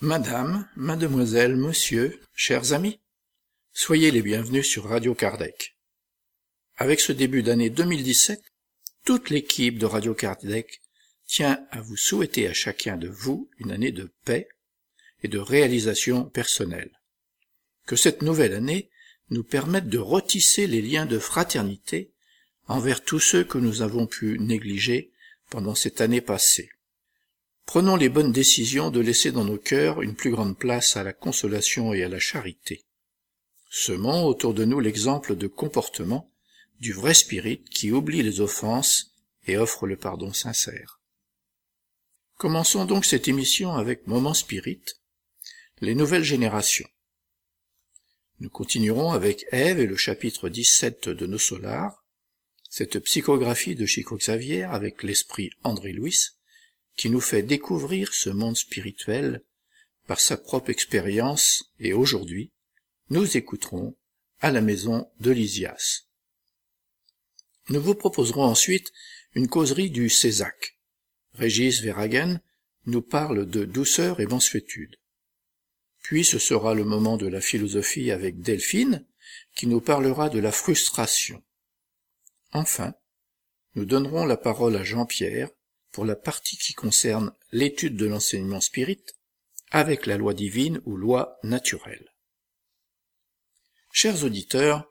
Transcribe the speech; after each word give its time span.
Madame, 0.00 0.68
mademoiselle, 0.76 1.56
monsieur, 1.56 2.20
chers 2.32 2.72
amis, 2.72 3.00
soyez 3.72 4.12
les 4.12 4.22
bienvenus 4.22 4.64
sur 4.64 4.84
Radio 4.84 5.12
Kardec. 5.12 5.76
Avec 6.76 7.00
ce 7.00 7.10
début 7.10 7.42
d'année 7.42 7.68
2017, 7.68 8.40
toute 9.04 9.28
l'équipe 9.28 9.76
de 9.76 9.86
Radio 9.86 10.14
Kardec 10.14 10.82
tient 11.26 11.66
à 11.72 11.80
vous 11.80 11.96
souhaiter 11.96 12.46
à 12.46 12.52
chacun 12.52 12.96
de 12.96 13.08
vous 13.08 13.50
une 13.58 13.72
année 13.72 13.90
de 13.90 14.12
paix 14.24 14.48
et 15.24 15.28
de 15.28 15.40
réalisation 15.40 16.26
personnelle. 16.26 16.92
Que 17.84 17.96
cette 17.96 18.22
nouvelle 18.22 18.54
année 18.54 18.90
nous 19.30 19.42
permette 19.42 19.88
de 19.88 19.98
retisser 19.98 20.68
les 20.68 20.80
liens 20.80 21.06
de 21.06 21.18
fraternité 21.18 22.12
envers 22.68 23.02
tous 23.02 23.18
ceux 23.18 23.42
que 23.42 23.58
nous 23.58 23.82
avons 23.82 24.06
pu 24.06 24.38
négliger 24.38 25.10
pendant 25.50 25.74
cette 25.74 26.00
année 26.00 26.20
passée. 26.20 26.70
Prenons 27.68 27.96
les 27.96 28.08
bonnes 28.08 28.32
décisions 28.32 28.90
de 28.90 28.98
laisser 28.98 29.30
dans 29.30 29.44
nos 29.44 29.58
cœurs 29.58 30.00
une 30.00 30.14
plus 30.14 30.30
grande 30.30 30.56
place 30.56 30.96
à 30.96 31.02
la 31.02 31.12
consolation 31.12 31.92
et 31.92 32.02
à 32.02 32.08
la 32.08 32.18
charité. 32.18 32.86
Semons 33.68 34.24
autour 34.24 34.54
de 34.54 34.64
nous 34.64 34.80
l'exemple 34.80 35.36
de 35.36 35.46
comportement 35.48 36.32
du 36.80 36.94
vrai 36.94 37.12
spirit 37.12 37.62
qui 37.64 37.92
oublie 37.92 38.22
les 38.22 38.40
offenses 38.40 39.12
et 39.46 39.58
offre 39.58 39.86
le 39.86 39.98
pardon 39.98 40.32
sincère. 40.32 41.02
Commençons 42.38 42.86
donc 42.86 43.04
cette 43.04 43.28
émission 43.28 43.74
avec 43.74 44.06
Moment 44.06 44.32
Spirit, 44.32 44.84
les 45.82 45.94
nouvelles 45.94 46.24
générations. 46.24 46.88
Nous 48.40 48.48
continuerons 48.48 49.12
avec 49.12 49.44
Ève 49.52 49.78
et 49.78 49.86
le 49.86 49.96
chapitre 49.96 50.48
17 50.48 51.10
de 51.10 51.26
Nos 51.26 51.36
Solars, 51.36 52.02
cette 52.70 52.98
psychographie 53.00 53.74
de 53.74 53.84
Chico 53.84 54.16
Xavier 54.16 54.62
avec 54.62 55.02
l'esprit 55.02 55.50
André 55.64 55.92
Louis, 55.92 56.37
qui 56.98 57.10
nous 57.10 57.20
fait 57.20 57.44
découvrir 57.44 58.12
ce 58.12 58.28
monde 58.28 58.56
spirituel 58.56 59.42
par 60.08 60.18
sa 60.18 60.36
propre 60.36 60.70
expérience 60.70 61.72
et 61.78 61.92
aujourd'hui, 61.92 62.50
nous 63.08 63.36
écouterons 63.36 63.96
à 64.40 64.50
la 64.50 64.60
maison 64.60 65.08
de 65.20 65.30
Lysias. 65.30 66.08
Nous 67.68 67.80
vous 67.80 67.94
proposerons 67.94 68.42
ensuite 68.42 68.92
une 69.34 69.48
causerie 69.48 69.90
du 69.90 70.10
Césac. 70.10 70.76
Régis 71.34 71.80
Verhagen 71.80 72.40
nous 72.86 73.02
parle 73.02 73.46
de 73.46 73.64
douceur 73.64 74.18
et 74.20 74.26
mansuétude. 74.26 74.96
Puis 76.02 76.24
ce 76.24 76.40
sera 76.40 76.74
le 76.74 76.84
moment 76.84 77.16
de 77.16 77.28
la 77.28 77.40
philosophie 77.40 78.10
avec 78.10 78.40
Delphine, 78.40 79.06
qui 79.54 79.68
nous 79.68 79.80
parlera 79.80 80.30
de 80.30 80.40
la 80.40 80.50
frustration. 80.50 81.44
Enfin, 82.52 82.94
nous 83.76 83.84
donnerons 83.84 84.24
la 84.24 84.36
parole 84.36 84.74
à 84.74 84.82
Jean-Pierre, 84.82 85.50
pour 85.92 86.04
la 86.04 86.16
partie 86.16 86.56
qui 86.58 86.74
concerne 86.74 87.32
l'étude 87.52 87.96
de 87.96 88.06
l'enseignement 88.06 88.60
spirit 88.60 89.04
avec 89.70 90.06
la 90.06 90.16
loi 90.16 90.34
divine 90.34 90.80
ou 90.84 90.96
loi 90.96 91.38
naturelle. 91.42 92.12
Chers 93.92 94.24
auditeurs, 94.24 94.90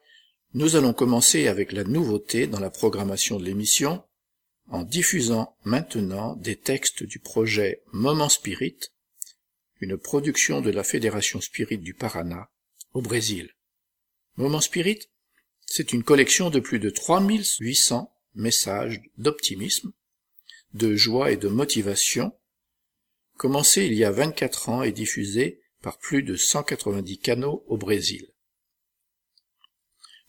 nous 0.53 0.75
allons 0.75 0.93
commencer 0.93 1.47
avec 1.47 1.71
la 1.71 1.83
nouveauté 1.83 2.47
dans 2.47 2.59
la 2.59 2.69
programmation 2.69 3.37
de 3.37 3.45
l'émission 3.45 4.03
en 4.67 4.83
diffusant 4.83 5.55
maintenant 5.63 6.35
des 6.35 6.57
textes 6.57 7.03
du 7.03 7.19
projet 7.19 7.83
Moment 7.93 8.29
Spirit, 8.29 8.77
une 9.79 9.97
production 9.97 10.61
de 10.61 10.71
la 10.71 10.83
Fédération 10.83 11.41
Spirit 11.41 11.77
du 11.77 11.93
Paraná 11.93 12.49
au 12.93 13.01
Brésil. 13.01 13.53
Moment 14.35 14.61
Spirit, 14.61 14.99
c'est 15.65 15.93
une 15.93 16.03
collection 16.03 16.49
de 16.49 16.59
plus 16.59 16.79
de 16.79 16.89
3800 16.89 18.13
messages 18.35 19.01
d'optimisme, 19.17 19.91
de 20.73 20.95
joie 20.95 21.31
et 21.31 21.37
de 21.37 21.47
motivation, 21.47 22.33
commencé 23.37 23.85
il 23.85 23.93
y 23.93 24.03
a 24.03 24.11
24 24.11 24.69
ans 24.69 24.83
et 24.83 24.91
diffusé 24.91 25.61
par 25.81 25.97
plus 25.97 26.23
de 26.23 26.35
190 26.35 27.19
canaux 27.19 27.63
au 27.67 27.77
Brésil. 27.77 28.27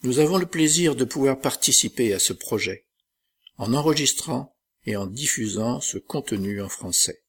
Nous 0.03 0.21
avons 0.21 0.39
le 0.39 0.47
plaisir 0.47 0.95
de 0.95 1.05
pouvoir 1.05 1.41
participer 1.41 2.15
à 2.15 2.19
ce 2.19 2.33
projet 2.33 2.87
en 3.57 3.75
enregistrant 3.75 4.57
et 4.87 4.97
en 4.97 5.07
diffusant 5.07 5.81
ce 5.81 5.99
contenu 5.99 6.63
en 6.63 6.69
français. 6.69 7.25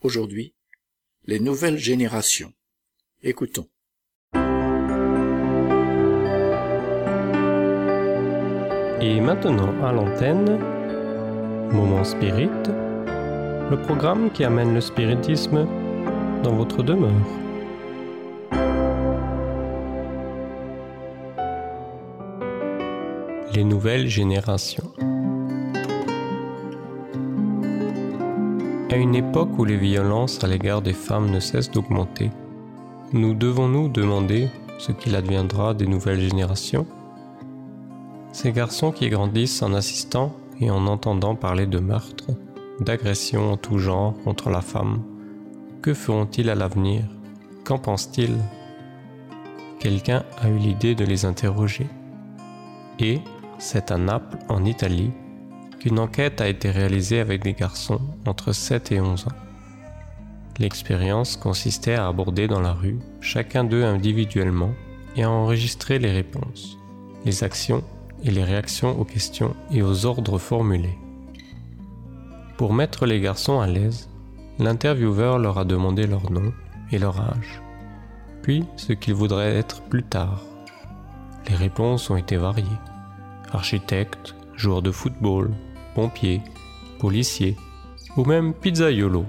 Aujourd'hui, 0.01 0.55
les 1.25 1.39
nouvelles 1.39 1.77
générations. 1.77 2.53
Écoutons. 3.21 3.69
Et 9.01 9.21
maintenant 9.21 9.73
à 9.81 9.93
l'antenne, 9.93 10.59
Moment 11.71 12.03
Spirit, 12.03 12.49
le 13.71 13.77
programme 13.77 14.29
qui 14.29 14.43
amène 14.43 14.73
le 14.73 14.81
spiritisme 14.81 15.65
dans 16.43 16.51
votre 16.51 16.83
demeure. 16.83 17.09
Les 23.55 23.63
nouvelles 23.63 24.07
générations. 24.07 24.91
À 28.91 28.97
une 28.97 29.15
époque 29.15 29.57
où 29.57 29.63
les 29.63 29.77
violences 29.77 30.43
à 30.43 30.47
l'égard 30.47 30.81
des 30.81 30.93
femmes 30.93 31.31
ne 31.31 31.39
cessent 31.39 31.71
d'augmenter, 31.71 32.31
nous 33.13 33.33
devons-nous 33.33 33.87
demander 33.87 34.49
ce 34.77 34.91
qu'il 34.91 35.15
adviendra 35.15 35.73
des 35.73 35.87
nouvelles 35.87 36.19
générations 36.19 36.85
ces 38.31 38.51
garçons 38.51 38.91
qui 38.91 39.09
grandissent 39.09 39.61
en 39.61 39.73
assistant 39.73 40.35
et 40.59 40.69
en 40.69 40.87
entendant 40.87 41.35
parler 41.35 41.65
de 41.65 41.79
meurtres, 41.79 42.31
d'agressions 42.79 43.53
en 43.53 43.57
tout 43.57 43.79
genre 43.79 44.13
contre 44.23 44.49
la 44.49 44.61
femme, 44.61 45.03
que 45.81 45.93
feront-ils 45.93 46.49
à 46.49 46.55
l'avenir? 46.55 47.03
Qu'en 47.63 47.79
pensent-ils? 47.79 48.37
Quelqu'un 49.79 50.23
a 50.41 50.49
eu 50.49 50.57
l'idée 50.57 50.95
de 50.95 51.05
les 51.05 51.25
interroger. 51.25 51.87
Et 52.99 53.21
c'est 53.57 53.91
à 53.91 53.97
Naples, 53.97 54.37
en 54.49 54.65
Italie, 54.65 55.11
qu'une 55.79 55.99
enquête 55.99 56.41
a 56.41 56.49
été 56.49 56.69
réalisée 56.69 57.19
avec 57.21 57.43
des 57.43 57.53
garçons 57.53 58.01
entre 58.27 58.51
7 58.51 58.91
et 58.91 58.99
11 58.99 59.27
ans. 59.27 59.37
L'expérience 60.59 61.37
consistait 61.37 61.93
à 61.93 62.07
aborder 62.07 62.47
dans 62.47 62.59
la 62.59 62.73
rue 62.73 62.99
chacun 63.21 63.63
d'eux 63.63 63.85
individuellement 63.85 64.73
et 65.15 65.23
à 65.23 65.31
enregistrer 65.31 65.99
les 65.99 66.11
réponses, 66.11 66.77
les 67.23 67.45
actions 67.45 67.83
et 68.23 68.31
les 68.31 68.43
réactions 68.43 68.99
aux 68.99 69.05
questions 69.05 69.55
et 69.71 69.81
aux 69.81 70.05
ordres 70.05 70.37
formulés. 70.37 70.97
Pour 72.57 72.73
mettre 72.73 73.05
les 73.05 73.21
garçons 73.21 73.59
à 73.59 73.67
l'aise, 73.67 74.09
l'intervieweur 74.57 75.39
leur 75.39 75.57
a 75.57 75.65
demandé 75.65 76.05
leur 76.07 76.31
nom 76.31 76.51
et 76.91 76.99
leur 76.99 77.19
âge, 77.19 77.61
puis 78.41 78.65
ce 78.75 78.93
qu'ils 78.93 79.13
voudraient 79.13 79.55
être 79.55 79.81
plus 79.83 80.03
tard. 80.03 80.43
Les 81.49 81.55
réponses 81.55 82.09
ont 82.09 82.17
été 82.17 82.37
variées. 82.37 82.65
Architecte, 83.51 84.35
joueur 84.55 84.81
de 84.81 84.91
football, 84.91 85.51
pompier, 85.95 86.41
policier 86.99 87.55
ou 88.17 88.25
même 88.25 88.53
pizzaiolo. 88.53 89.25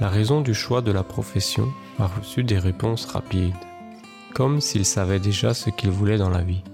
La 0.00 0.08
raison 0.08 0.40
du 0.40 0.54
choix 0.54 0.80
de 0.80 0.90
la 0.90 1.02
profession 1.02 1.68
a 1.98 2.06
reçu 2.06 2.42
des 2.42 2.58
réponses 2.58 3.04
rapides, 3.04 3.54
comme 4.32 4.60
s'ils 4.60 4.86
savaient 4.86 5.20
déjà 5.20 5.54
ce 5.54 5.70
qu'ils 5.70 5.90
voulaient 5.90 6.18
dans 6.18 6.30
la 6.30 6.42
vie. 6.42 6.64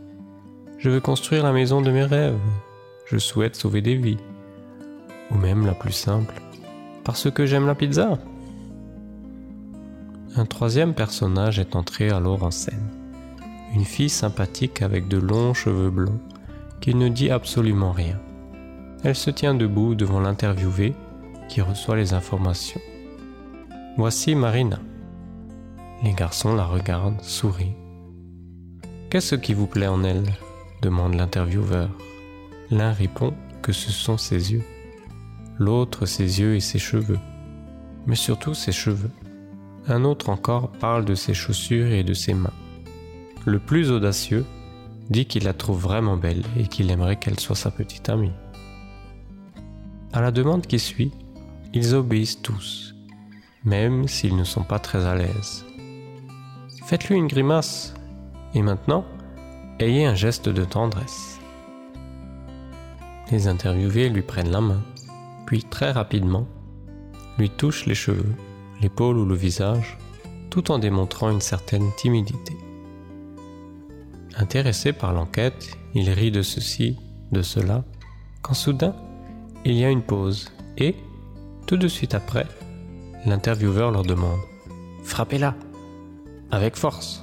Je 0.81 0.89
veux 0.89 1.01
construire 1.01 1.45
la 1.45 1.53
maison 1.53 1.83
de 1.83 1.91
mes 1.91 2.05
rêves. 2.05 2.41
Je 3.05 3.19
souhaite 3.19 3.55
sauver 3.55 3.83
des 3.83 3.97
vies. 3.97 4.17
Ou 5.31 5.37
même 5.37 5.67
la 5.67 5.75
plus 5.75 5.93
simple, 5.93 6.41
parce 7.05 7.31
que 7.31 7.45
j'aime 7.45 7.67
la 7.67 7.75
pizza. 7.75 8.19
Un 10.37 10.47
troisième 10.47 10.95
personnage 10.95 11.59
est 11.59 11.77
entré 11.77 12.09
alors 12.09 12.45
en 12.45 12.51
scène. 12.51 12.89
Une 13.75 13.85
fille 13.85 14.09
sympathique 14.09 14.81
avec 14.81 15.07
de 15.07 15.19
longs 15.19 15.53
cheveux 15.53 15.91
blonds 15.91 16.21
qui 16.81 16.95
ne 16.95 17.11
dit 17.11 17.31
absolument 17.31 17.93
rien. 17.93 18.19
Elle 19.05 19.17
se 19.17 19.31
tient 19.31 19.55
debout 19.55 19.95
devant 19.95 20.21
l'interviewé 20.21 20.95
qui 21.51 21.61
reçoit 21.61 21.97
les 21.97 22.15
informations. 22.15 22.81
Voici 23.99 24.35
Marina. 24.35 24.79
Les 26.03 26.15
garçons 26.15 26.55
la 26.55 26.65
regardent, 26.65 27.21
sourient. 27.21 27.77
Qu'est-ce 29.11 29.35
qui 29.35 29.53
vous 29.53 29.67
plaît 29.67 29.87
en 29.87 30.05
elle? 30.05 30.25
Demande 30.83 31.15
l'intervieweur. 31.15 31.89
L'un 32.71 32.93
répond 32.93 33.35
que 33.63 33.73
ce 33.73 33.91
sont 33.91 34.17
ses 34.17 34.53
yeux, 34.53 34.63
l'autre 35.59 36.07
ses 36.07 36.41
yeux 36.41 36.55
et 36.55 36.61
ses 36.61 36.79
cheveux, 36.79 37.19
mais 38.07 38.15
surtout 38.15 38.55
ses 38.55 38.73
cheveux. 38.73 39.11
Un 39.89 40.05
autre 40.05 40.29
encore 40.29 40.71
parle 40.71 41.05
de 41.05 41.15
ses 41.15 41.35
chaussures 41.35 41.93
et 41.93 42.05
de 42.05 42.15
ses 42.15 42.35
mains. 42.35 42.53
Le 43.47 43.59
plus 43.59 43.91
audacieux 43.91 44.45
dit 45.09 45.27
qu'il 45.27 45.45
la 45.45 45.53
trouve 45.55 45.81
vraiment 45.81 46.17
belle 46.17 46.45
et 46.59 46.67
qu'il 46.67 46.91
aimerait 46.91 47.17
qu'elle 47.17 47.41
soit 47.41 47.57
sa 47.57 47.71
petite 47.71 48.09
amie. 48.09 48.33
À 50.13 50.21
la 50.21 50.31
demande 50.31 50.67
qui 50.67 50.79
suit, 50.79 51.13
ils 51.73 51.95
obéissent 51.95 52.43
tous, 52.43 52.95
même 53.65 54.09
s'ils 54.09 54.37
ne 54.37 54.45
sont 54.45 54.65
pas 54.65 54.79
très 54.79 55.07
à 55.07 55.15
l'aise. 55.15 55.65
Faites-lui 56.85 57.17
une 57.17 57.29
grimace. 57.29 57.95
Et 58.55 58.63
maintenant, 58.63 59.05
ayez 59.81 60.05
un 60.05 60.15
geste 60.15 60.49
de 60.49 60.65
tendresse. 60.65 61.39
Les 63.31 63.49
interviewés 63.49 64.11
lui 64.11 64.23
prennent 64.23 64.51
la 64.51 64.61
main, 64.61 64.83
puis 65.47 65.65
très 65.65 65.91
rapidement, 65.91 66.47
lui 67.39 67.49
touchent 67.49 67.87
les 67.87 67.95
cheveux, 67.95 68.35
l'épaule 68.83 69.17
ou 69.17 69.25
le 69.25 69.35
visage, 69.35 69.97
tout 70.51 70.71
en 70.71 70.79
démontrant 70.79 71.31
une 71.31 71.41
certaine 71.41 71.91
timidité. 71.97 72.57
Intéressé 74.37 74.93
par 74.93 75.13
l'enquête, 75.13 75.79
il 75.95 76.11
rit 76.11 76.31
de 76.31 76.43
ceci, 76.43 76.97
de 77.33 77.43
cela, 77.43 77.85
quand 78.43 78.55
soudain, 78.55 78.95
il 79.65 79.75
y 79.75 79.85
a 79.85 79.91
une 79.91 80.03
pause 80.03 80.51
et, 80.77 80.95
tout 81.67 81.77
de 81.77 81.89
suite 81.89 82.15
après, 82.15 82.47
l'intervieweur 83.25 83.91
leur 83.91 84.03
demande⁇ 84.03 84.41
Frappez-la!⁇ 85.05 85.51
Avec 86.51 86.77
force 86.77 87.23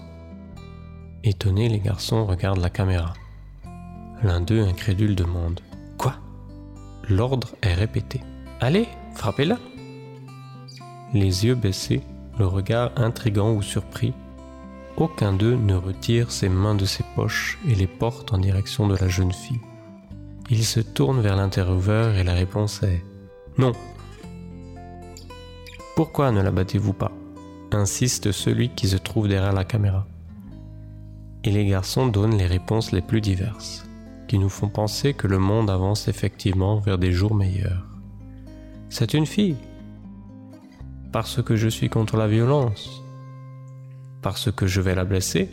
Étonnés, 1.23 1.69
les 1.69 1.79
garçons 1.79 2.25
regardent 2.25 2.61
la 2.61 2.69
caméra. 2.69 3.13
L'un 4.23 4.41
d'eux, 4.41 4.63
incrédule, 4.63 5.15
demande⁇ 5.15 5.59
Quoi?⁇ 5.97 6.15
L'ordre 7.13 7.49
est 7.61 7.73
répété. 7.73 8.21
Allez, 8.59 8.87
frappez-la 9.13 9.57
Les 11.13 11.45
yeux 11.45 11.55
baissés, 11.55 12.01
le 12.39 12.47
regard 12.47 12.91
intrigant 12.95 13.53
ou 13.53 13.61
surpris, 13.61 14.13
aucun 14.97 15.33
d'eux 15.33 15.55
ne 15.55 15.75
retire 15.75 16.31
ses 16.31 16.49
mains 16.49 16.75
de 16.75 16.85
ses 16.85 17.03
poches 17.15 17.59
et 17.67 17.75
les 17.75 17.87
porte 17.87 18.33
en 18.33 18.39
direction 18.39 18.87
de 18.87 18.95
la 18.95 19.07
jeune 19.07 19.31
fille. 19.31 19.61
Il 20.49 20.65
se 20.65 20.79
tourne 20.79 21.21
vers 21.21 21.35
l'intervieweur 21.35 22.15
et 22.15 22.23
la 22.23 22.33
réponse 22.33 22.81
est⁇ 22.83 22.97
Non!⁇ 23.57 23.71
Pourquoi 25.95 26.31
ne 26.31 26.41
la 26.41 26.51
battez-vous 26.51 26.93
pas? 26.93 27.11
insiste 27.71 28.31
celui 28.31 28.69
qui 28.69 28.87
se 28.87 28.97
trouve 28.97 29.27
derrière 29.27 29.53
la 29.53 29.65
caméra. 29.65 30.07
Et 31.47 31.51
les 31.51 31.65
garçons 31.65 32.07
donnent 32.07 32.37
les 32.37 32.45
réponses 32.45 32.91
les 32.91 32.99
plus 33.01 33.21
diverses, 33.21 33.87
qui 34.27 34.37
nous 34.37 34.49
font 34.49 34.67
penser 34.67 35.13
que 35.13 35.27
le 35.27 35.39
monde 35.39 35.69
avance 35.69 36.09
effectivement 36.09 36.81
vers 36.81 36.97
des 36.97 37.13
jours 37.13 37.35
meilleurs. 37.35 37.87
C'est 38.89 39.13
une 39.13 39.25
fille. 39.25 39.55
Parce 41.13 41.41
que 41.41 41.55
je 41.55 41.69
suis 41.69 41.87
contre 41.87 42.17
la 42.17 42.27
violence. 42.27 43.01
Parce 44.21 44.51
que 44.51 44.67
je 44.67 44.81
vais 44.81 44.93
la 44.93 45.05
blesser. 45.05 45.49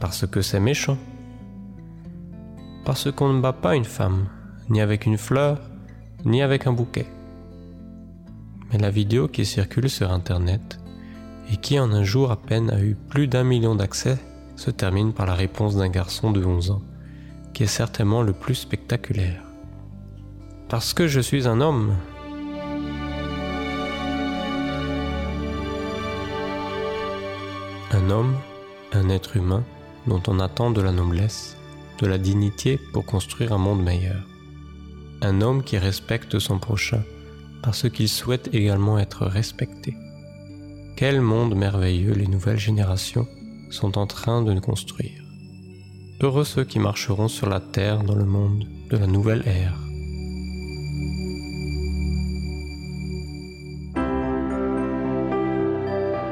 Parce 0.00 0.26
que 0.26 0.40
c'est 0.40 0.60
méchant 0.60 0.96
parce 2.88 3.12
qu'on 3.12 3.34
ne 3.34 3.42
bat 3.42 3.52
pas 3.52 3.76
une 3.76 3.84
femme, 3.84 4.28
ni 4.70 4.80
avec 4.80 5.04
une 5.04 5.18
fleur, 5.18 5.60
ni 6.24 6.40
avec 6.40 6.66
un 6.66 6.72
bouquet. 6.72 7.06
Mais 8.72 8.78
la 8.78 8.88
vidéo 8.88 9.28
qui 9.28 9.44
circule 9.44 9.90
sur 9.90 10.10
Internet, 10.10 10.80
et 11.52 11.58
qui 11.58 11.78
en 11.78 11.92
un 11.92 12.02
jour 12.02 12.30
à 12.30 12.36
peine 12.36 12.70
a 12.70 12.80
eu 12.80 12.94
plus 12.94 13.28
d'un 13.28 13.44
million 13.44 13.74
d'accès, 13.74 14.16
se 14.58 14.72
termine 14.72 15.12
par 15.12 15.24
la 15.24 15.34
réponse 15.34 15.76
d'un 15.76 15.88
garçon 15.88 16.32
de 16.32 16.44
11 16.44 16.72
ans, 16.72 16.82
qui 17.54 17.62
est 17.62 17.66
certainement 17.68 18.22
le 18.22 18.32
plus 18.32 18.56
spectaculaire. 18.56 19.40
Parce 20.68 20.92
que 20.92 21.06
je 21.06 21.20
suis 21.20 21.46
un 21.46 21.60
homme. 21.60 21.94
Un 27.92 28.10
homme, 28.10 28.34
un 28.92 29.08
être 29.08 29.36
humain 29.36 29.62
dont 30.08 30.22
on 30.26 30.40
attend 30.40 30.72
de 30.72 30.82
la 30.82 30.92
noblesse, 30.92 31.56
de 32.00 32.08
la 32.08 32.18
dignité 32.18 32.80
pour 32.92 33.04
construire 33.04 33.52
un 33.52 33.58
monde 33.58 33.82
meilleur. 33.82 34.26
Un 35.22 35.40
homme 35.40 35.62
qui 35.62 35.78
respecte 35.78 36.38
son 36.40 36.58
prochain 36.58 37.02
parce 37.62 37.88
qu'il 37.88 38.08
souhaite 38.08 38.52
également 38.52 38.98
être 38.98 39.24
respecté. 39.24 39.96
Quel 40.96 41.20
monde 41.20 41.54
merveilleux 41.54 42.12
les 42.12 42.26
nouvelles 42.26 42.58
générations 42.58 43.26
sont 43.70 43.98
en 43.98 44.06
train 44.06 44.42
de 44.42 44.52
nous 44.52 44.60
construire. 44.60 45.22
Heureux 46.20 46.44
ceux 46.44 46.64
qui 46.64 46.78
marcheront 46.78 47.28
sur 47.28 47.48
la 47.48 47.60
terre 47.60 48.02
dans 48.02 48.14
le 48.14 48.24
monde 48.24 48.64
de 48.90 48.96
la 48.96 49.06
nouvelle 49.06 49.42
ère. 49.46 49.74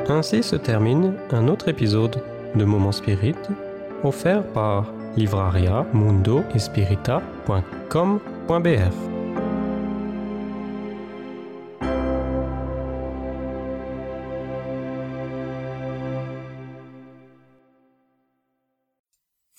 Ainsi 0.08 0.42
se 0.42 0.56
termine 0.56 1.14
un 1.30 1.48
autre 1.48 1.68
épisode 1.68 2.22
de 2.54 2.64
Moment 2.64 2.92
Spirit 2.92 3.34
offert 4.04 4.44
par 4.52 4.86
livraria 5.16 5.86
mundo 5.92 6.44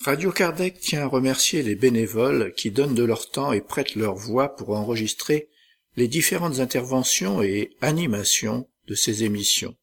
Radio 0.07 0.31
Kardec 0.31 0.79
tient 0.79 1.01
à 1.01 1.05
remercier 1.05 1.63
les 1.63 1.75
bénévoles 1.75 2.53
qui 2.53 2.71
donnent 2.71 2.95
de 2.95 3.03
leur 3.03 3.29
temps 3.29 3.51
et 3.51 3.59
prêtent 3.59 3.95
leur 3.95 4.15
voix 4.15 4.55
pour 4.55 4.69
enregistrer 4.69 5.49
les 5.97 6.07
différentes 6.07 6.59
interventions 6.59 7.41
et 7.41 7.75
animations 7.81 8.69
de 8.87 8.95
ces 8.95 9.25
émissions, 9.25 9.75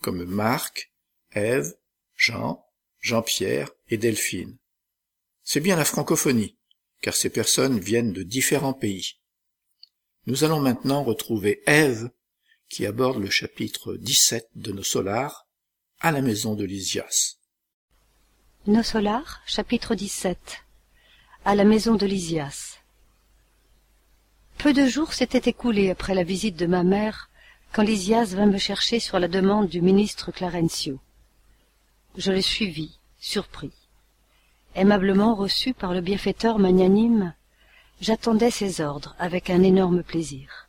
comme 0.00 0.24
Marc, 0.24 0.92
Ève, 1.32 1.74
Jean, 2.14 2.64
Jean-Pierre 3.00 3.72
et 3.88 3.96
Delphine. 3.96 4.56
C'est 5.42 5.58
bien 5.58 5.74
la 5.74 5.84
francophonie, 5.84 6.56
car 7.00 7.16
ces 7.16 7.30
personnes 7.30 7.80
viennent 7.80 8.12
de 8.12 8.22
différents 8.22 8.74
pays. 8.74 9.14
Nous 10.26 10.44
allons 10.44 10.60
maintenant 10.60 11.02
retrouver 11.02 11.60
Ève, 11.66 12.08
qui 12.68 12.86
aborde 12.86 13.20
le 13.20 13.30
chapitre 13.30 13.96
17 13.96 14.46
de 14.54 14.70
nos 14.70 14.84
solars, 14.84 15.48
à 15.98 16.12
la 16.12 16.22
maison 16.22 16.54
de 16.54 16.62
Lysias. 16.62 17.41
Nos 18.68 18.84
solars, 18.84 19.40
chapitre 19.44 19.96
17 19.96 20.62
À 21.44 21.56
la 21.56 21.64
maison 21.64 21.96
de 21.96 22.06
Lysias. 22.06 22.78
Peu 24.56 24.72
de 24.72 24.86
jours 24.86 25.14
s'étaient 25.14 25.50
écoulés 25.50 25.90
après 25.90 26.14
la 26.14 26.22
visite 26.22 26.54
de 26.54 26.66
ma 26.66 26.84
mère 26.84 27.28
quand 27.72 27.82
Lysias 27.82 28.36
vint 28.36 28.46
me 28.46 28.58
chercher 28.58 29.00
sur 29.00 29.18
la 29.18 29.26
demande 29.26 29.66
du 29.66 29.82
ministre 29.82 30.30
Clarencio. 30.30 31.00
Je 32.16 32.30
le 32.30 32.40
suivis, 32.40 33.00
surpris. 33.18 33.72
Aimablement 34.76 35.34
reçu 35.34 35.74
par 35.74 35.92
le 35.92 36.00
bienfaiteur 36.00 36.60
magnanime 36.60 37.34
j'attendais 38.00 38.52
ses 38.52 38.80
ordres 38.80 39.16
avec 39.18 39.50
un 39.50 39.64
énorme 39.64 40.04
plaisir. 40.04 40.68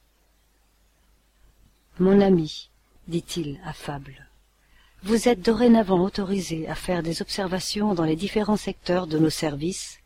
Mon 2.00 2.22
ami 2.22 2.72
dit-il 3.08 3.62
affable 3.64 4.33
vous 5.04 5.28
êtes 5.28 5.42
dorénavant 5.42 6.02
autorisé 6.02 6.68
à 6.70 6.76
faire 6.76 7.04
des 7.04 7.22
observations 7.22 7.94
dans 7.94 8.06
les 8.06 8.16
différents 8.16 8.58
secteurs 8.58 9.06
de 9.06 9.20
nos 9.20 9.30
services 9.30 10.00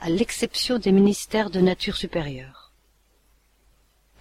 à 0.00 0.10
l'exception 0.10 0.78
des 0.78 0.92
ministères 0.92 1.50
de 1.50 1.60
nature 1.60 1.96
supérieure 1.96 2.64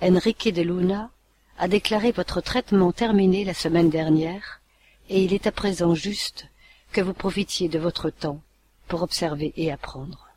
enrique 0.01 0.53
de 0.53 0.62
luna 0.62 1.12
a 1.57 1.67
déclaré 1.67 2.12
votre 2.12 2.41
traitement 2.41 2.91
terminé 2.91 3.45
la 3.45 3.53
semaine 3.53 3.89
dernière 3.89 4.62
et 5.09 5.24
il 5.24 5.33
est 5.33 5.47
à 5.47 5.51
présent 5.51 5.95
juste 5.95 6.47
que 6.91 7.01
vous 7.01 7.13
profitiez 7.13 7.69
de 7.69 7.79
votre 7.79 8.09
temps 8.09 8.41
pour 8.88 9.01
observer 9.01 9.53
et 9.55 9.71
apprendre. 9.71 10.27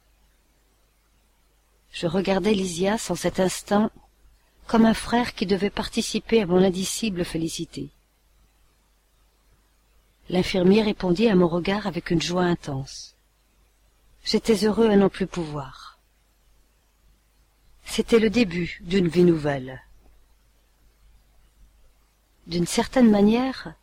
Je 1.92 2.06
regardais 2.06 2.54
Lysias 2.54 3.06
en 3.10 3.14
cet 3.14 3.40
instant 3.40 3.90
comme 4.66 4.84
un 4.84 4.94
frère 4.94 5.34
qui 5.34 5.46
devait 5.46 5.70
participer 5.70 6.42
à 6.42 6.46
mon 6.46 6.62
indicible 6.62 7.24
félicité. 7.24 7.90
L'infirmier 10.28 10.82
répondit 10.82 11.28
à 11.28 11.34
mon 11.34 11.46
regard 11.46 11.86
avec 11.86 12.10
une 12.10 12.22
joie 12.22 12.44
intense. 12.44 13.14
J'étais 14.24 14.64
heureux 14.64 14.90
à 14.90 14.96
n'en 14.96 15.08
plus 15.08 15.26
pouvoir. 15.26 15.98
C'était 17.84 18.18
le 18.18 18.28
début 18.28 18.80
d'une 18.82 19.06
vie 19.06 19.22
nouvelle. 19.22 19.80
D'une 22.48 22.66
certaine 22.66 23.10
manière, 23.10 23.74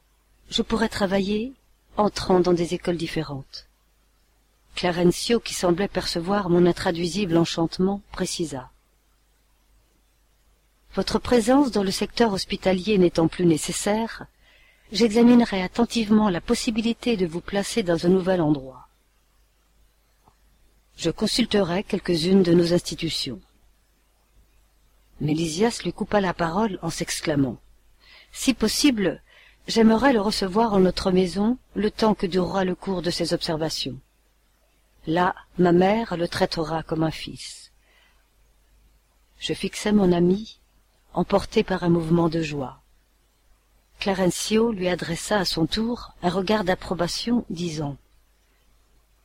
je 0.49 0.61
pourrais 0.61 0.89
travailler 0.89 1.53
entrant 1.95 2.41
dans 2.41 2.53
des 2.53 2.73
écoles 2.73 2.97
différentes. 2.97 3.67
Clarencio, 4.75 5.39
qui 5.39 5.53
semblait 5.53 5.87
percevoir 5.87 6.49
mon 6.49 6.65
intraduisible 6.65 7.37
enchantement, 7.37 8.01
précisa. 8.11 8.69
Votre 10.95 11.19
présence 11.19 11.71
dans 11.71 11.83
le 11.83 11.91
secteur 11.91 12.33
hospitalier 12.33 12.97
n'étant 12.97 13.27
plus 13.27 13.45
nécessaire, 13.45 14.25
j'examinerai 14.93 15.63
attentivement 15.63 16.29
la 16.29 16.39
possibilité 16.39 17.17
de 17.17 17.25
vous 17.25 17.41
placer 17.41 17.81
dans 17.81 18.05
un 18.05 18.09
nouvel 18.09 18.41
endroit. 18.41 18.87
Je 20.95 21.09
consulterai 21.09 21.83
quelques-unes 21.83 22.43
de 22.43 22.53
nos 22.53 22.73
institutions. 22.73 23.41
Mélisias 25.19 25.81
lui 25.83 25.93
coupa 25.93 26.21
la 26.21 26.35
parole 26.35 26.77
en 26.83 26.91
s'exclamant. 26.91 27.57
Si 28.31 28.53
possible, 28.53 29.23
j'aimerais 29.67 30.13
le 30.13 30.21
recevoir 30.21 30.73
en 30.73 30.79
notre 30.79 31.09
maison 31.09 31.57
le 31.73 31.89
temps 31.89 32.13
que 32.13 32.27
durera 32.27 32.63
le 32.63 32.75
cours 32.75 33.01
de 33.01 33.09
ses 33.09 33.33
observations. 33.33 33.99
Là, 35.07 35.33
ma 35.57 35.71
mère 35.71 36.15
le 36.17 36.27
traitera 36.27 36.83
comme 36.83 37.03
un 37.03 37.11
fils. 37.11 37.71
Je 39.39 39.53
fixai 39.53 39.91
mon 39.91 40.11
ami, 40.11 40.59
emporté 41.13 41.63
par 41.63 41.83
un 41.83 41.89
mouvement 41.89 42.29
de 42.29 42.43
joie. 42.43 42.82
Clarencio 43.99 44.71
lui 44.71 44.89
adressa 44.89 45.39
à 45.39 45.45
son 45.45 45.65
tour 45.65 46.13
un 46.21 46.29
regard 46.29 46.63
d'approbation, 46.63 47.45
disant 47.49 47.97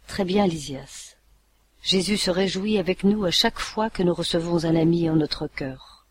Très 0.07 0.25
bien, 0.25 0.47
Lysias. 0.47 1.17
Jésus 1.83 2.17
se 2.17 2.31
réjouit 2.31 2.79
avec 2.79 3.05
nous 3.05 3.25
à 3.25 3.31
chaque 3.31 3.59
fois 3.59 3.91
que 3.91 4.03
nous 4.03 4.15
recevons 4.15 4.65
un 4.65 4.77
ami 4.77 5.09
en 5.09 5.17
notre 5.17 5.47
cœur. 5.47 6.07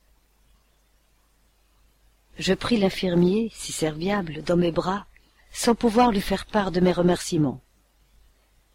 Je 2.38 2.54
pris 2.54 2.78
l'infirmier, 2.78 3.52
si 3.54 3.72
serviable, 3.72 4.44
dans 4.44 4.58
mes 4.58 4.72
bras, 4.72 5.06
sans 5.52 5.76
pouvoir 5.76 6.12
lui 6.12 6.22
faire 6.22 6.46
part 6.46 6.72
de 6.72 6.80
mes 6.80 6.92
remerciements. 6.92 7.62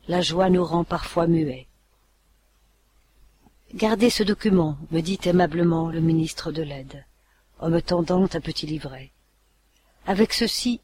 La 0.08 0.20
joie 0.20 0.50
nous 0.50 0.64
rend 0.64 0.84
parfois 0.84 1.28
muets. 1.28 1.68
Gardez 3.74 4.10
ce 4.10 4.22
document, 4.22 4.76
me 4.90 5.00
dit 5.00 5.18
aimablement 5.24 5.90
le 5.90 6.00
ministre 6.00 6.50
de 6.52 6.62
l'aide, 6.62 7.06
en 7.60 7.70
me 7.70 7.80
tendant 7.80 8.24
un 8.24 8.40
petit 8.40 8.66
livret. 8.66 9.12
Avec 10.06 10.32
ceci, 10.32 10.80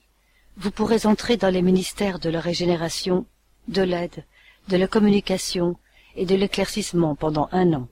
vous 0.56 0.70
pourrez 0.70 1.06
entrer 1.06 1.36
dans 1.36 1.52
les 1.52 1.62
ministères 1.62 2.18
de 2.18 2.30
la 2.30 2.40
régénération, 2.40 3.26
de 3.66 3.82
l'aide, 3.82 4.24
de 4.68 4.76
la 4.76 4.86
communication 4.86 5.76
et 6.14 6.26
de 6.26 6.34
l'éclaircissement 6.34 7.14
pendant 7.14 7.48
un 7.52 7.72
an. 7.72 7.88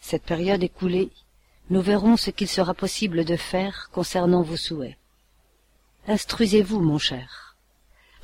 Cette 0.00 0.22
période 0.22 0.62
écoulée, 0.62 1.10
nous 1.70 1.82
verrons 1.82 2.16
ce 2.16 2.30
qu'il 2.30 2.48
sera 2.48 2.74
possible 2.74 3.24
de 3.24 3.36
faire 3.36 3.90
concernant 3.92 4.42
vos 4.42 4.56
souhaits. 4.56 4.96
Instruisez-vous, 6.06 6.80
mon 6.80 6.98
cher. 6.98 7.56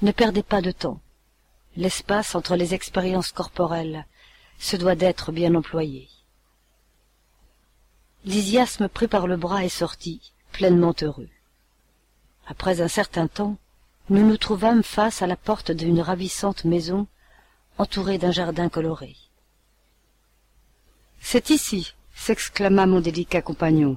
Ne 0.03 0.13
perdez 0.13 0.43
pas 0.43 0.63
de 0.63 0.71
temps. 0.71 1.01
L'espace 1.77 2.35
entre 2.35 2.57
les 2.57 2.75
expériences 2.75 3.33
corporelles 3.33 4.07
se 4.59 4.77
doit 4.77 4.95
d'être 4.95 5.33
bien 5.33 5.55
employé. 5.55 6.09
Lysias 8.25 8.79
me 8.81 8.89
prit 8.89 9.09
par 9.09 9.27
le 9.27 9.37
bras 9.37 9.65
et 9.65 9.69
sortit, 9.69 10.33
pleinement 10.53 10.95
heureux. 11.03 11.29
Après 12.47 12.81
un 12.81 12.89
certain 12.89 13.27
temps, 13.27 13.57
nous 14.11 14.27
nous 14.27 14.37
trouvâmes 14.37 14.83
face 14.83 15.23
à 15.23 15.27
la 15.27 15.37
porte 15.37 15.71
d'une 15.71 16.01
ravissante 16.01 16.65
maison 16.65 17.07
entourée 17.79 18.19
d'un 18.19 18.33
jardin 18.33 18.69
coloré. 18.69 19.17
C'est 21.21 21.51
ici, 21.51 21.95
s'exclama 22.15 22.87
mon 22.87 23.01
délicat 23.01 23.41
compagnon. 23.41 23.97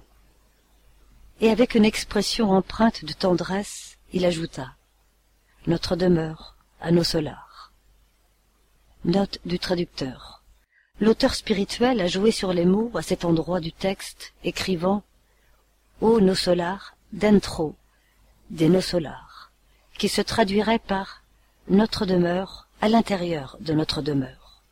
Et 1.41 1.49
avec 1.49 1.75
une 1.75 1.85
expression 1.85 2.51
empreinte 2.51 3.03
de 3.03 3.13
tendresse, 3.13 3.97
il 4.13 4.25
ajouta 4.25 4.75
Notre 5.67 5.95
demeure 5.95 6.55
à 6.79 6.91
nos 6.91 7.03
solars. 7.03 7.73
Note 9.03 9.39
du 9.45 9.59
traducteur. 9.59 10.43
L'auteur 10.99 11.35
spirituel 11.35 12.01
a 12.01 12.07
joué 12.07 12.31
sur 12.31 12.53
les 12.53 12.65
mots 12.65 12.91
à 12.95 13.01
cet 13.01 13.25
endroit 13.25 13.59
du 13.59 13.71
texte, 13.71 14.33
écrivant 14.43 15.03
Ô 16.01 16.19
nos 16.21 16.33
solars, 16.33 16.95
dentro, 17.11 17.75
des 18.49 18.81
solars, 18.81 19.51
qui 19.97 20.09
se 20.09 20.21
traduirait 20.21 20.79
par 20.79 21.23
notre 21.69 22.05
demeure 22.05 22.67
à 22.81 22.89
l'intérieur 22.89 23.57
de 23.59 23.73
notre 23.73 24.01
demeure. 24.01 24.63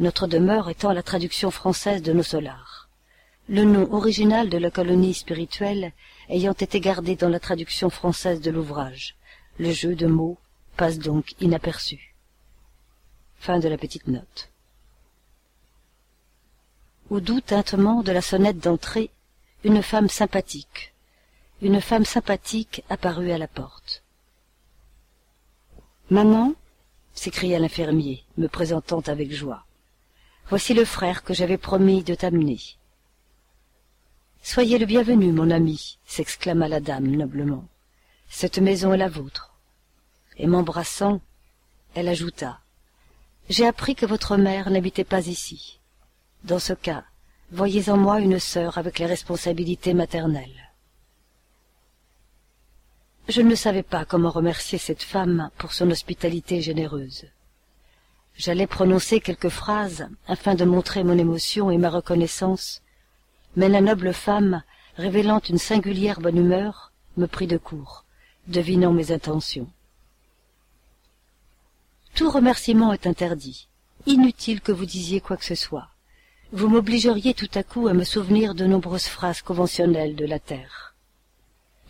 Notre 0.00 0.26
demeure 0.26 0.68
étant 0.68 0.92
la 0.92 1.02
traduction 1.02 1.50
française 1.50 2.02
de 2.02 2.12
nos 2.12 2.22
solars. 2.22 2.88
Le 3.48 3.64
nom 3.64 3.92
original 3.92 4.50
de 4.50 4.58
la 4.58 4.70
colonie 4.70 5.14
spirituelle 5.14 5.92
ayant 6.28 6.52
été 6.52 6.80
gardé 6.80 7.16
dans 7.16 7.30
la 7.30 7.40
traduction 7.40 7.88
française 7.90 8.40
de 8.40 8.50
l'ouvrage. 8.50 9.16
Le 9.58 9.72
jeu 9.72 9.94
de 9.94 10.06
mots 10.06 10.38
passe 10.76 10.98
donc 10.98 11.34
inaperçu. 11.40 12.14
Fin 13.38 13.58
de 13.58 13.68
la 13.68 13.78
petite 13.78 14.06
note. 14.06 14.50
Au 17.10 17.20
doux 17.20 17.40
tintement 17.40 18.02
de 18.02 18.12
la 18.12 18.20
sonnette 18.20 18.58
d'entrée, 18.58 19.10
une 19.64 19.82
femme 19.82 20.08
sympathique, 20.08 20.92
une 21.60 21.80
femme 21.80 22.04
sympathique 22.04 22.84
apparut 22.88 23.32
à 23.32 23.38
la 23.38 23.48
porte. 23.48 24.04
Maman, 26.08 26.54
s'écria 27.14 27.58
l'infirmier, 27.58 28.24
me 28.36 28.46
présentant 28.46 29.00
avec 29.00 29.32
joie, 29.32 29.64
voici 30.48 30.72
le 30.72 30.84
frère 30.84 31.24
que 31.24 31.34
j'avais 31.34 31.58
promis 31.58 32.04
de 32.04 32.14
t'amener. 32.14 32.60
Soyez 34.40 34.78
le 34.78 34.86
bienvenu, 34.86 35.32
mon 35.32 35.50
ami, 35.50 35.98
s'exclama 36.06 36.68
la 36.68 36.80
dame 36.80 37.08
noblement. 37.08 37.66
Cette 38.30 38.58
maison 38.58 38.94
est 38.94 38.98
la 38.98 39.08
vôtre. 39.08 39.52
Et 40.36 40.46
m'embrassant, 40.46 41.20
elle 41.94 42.08
ajouta. 42.08 42.60
J'ai 43.48 43.66
appris 43.66 43.96
que 43.96 44.06
votre 44.06 44.36
mère 44.36 44.70
n'habitait 44.70 45.02
pas 45.02 45.26
ici. 45.26 45.80
Dans 46.44 46.60
ce 46.60 46.72
cas, 46.72 47.04
voyez 47.50 47.90
en 47.90 47.96
moi 47.96 48.20
une 48.20 48.38
sœur 48.38 48.78
avec 48.78 49.00
les 49.00 49.06
responsabilités 49.06 49.92
maternelles. 49.92 50.67
Je 53.28 53.42
ne 53.42 53.54
savais 53.54 53.82
pas 53.82 54.06
comment 54.06 54.30
remercier 54.30 54.78
cette 54.78 55.02
femme 55.02 55.50
pour 55.58 55.74
son 55.74 55.90
hospitalité 55.90 56.62
généreuse. 56.62 57.26
J'allais 58.36 58.66
prononcer 58.66 59.20
quelques 59.20 59.50
phrases 59.50 60.08
afin 60.26 60.54
de 60.54 60.64
montrer 60.64 61.04
mon 61.04 61.18
émotion 61.18 61.70
et 61.70 61.76
ma 61.76 61.90
reconnaissance, 61.90 62.80
mais 63.54 63.68
la 63.68 63.82
noble 63.82 64.14
femme, 64.14 64.62
révélant 64.96 65.40
une 65.40 65.58
singulière 65.58 66.22
bonne 66.22 66.38
humeur, 66.38 66.90
me 67.18 67.26
prit 67.26 67.46
de 67.46 67.58
court, 67.58 68.06
devinant 68.46 68.94
mes 68.94 69.12
intentions. 69.12 69.68
Tout 72.14 72.30
remerciement 72.30 72.94
est 72.94 73.06
interdit. 73.06 73.68
Inutile 74.06 74.62
que 74.62 74.72
vous 74.72 74.86
disiez 74.86 75.20
quoi 75.20 75.36
que 75.36 75.44
ce 75.44 75.54
soit. 75.54 75.88
Vous 76.52 76.68
m'obligeriez 76.68 77.34
tout 77.34 77.50
à 77.54 77.62
coup 77.62 77.88
à 77.88 77.92
me 77.92 78.04
souvenir 78.04 78.54
de 78.54 78.64
nombreuses 78.64 79.06
phrases 79.06 79.42
conventionnelles 79.42 80.16
de 80.16 80.24
la 80.24 80.38
terre. 80.38 80.94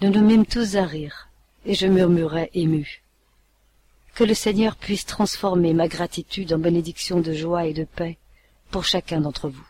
Nous 0.01 0.11
nous 0.11 0.25
mîmes 0.25 0.47
tous 0.47 0.77
à 0.77 0.85
rire, 0.85 1.28
et 1.65 1.75
je 1.75 1.87
murmurai 1.87 2.51
ému. 2.55 3.03
Que 4.15 4.25
le 4.25 4.35
Seigneur 4.35 4.77
puisse 4.77 5.07
transformer 5.07 5.75
ma 5.75 5.89
gratitude 5.89 6.53
en 6.53 6.59
bénédiction 6.59 7.21
de 7.21 7.33
joie 7.33 7.67
et 7.67 7.73
de 7.73 7.85
paix 7.85 8.19
pour 8.71 8.85
chacun 8.85 9.21
d'entre 9.21 9.49
vous. 9.49 9.69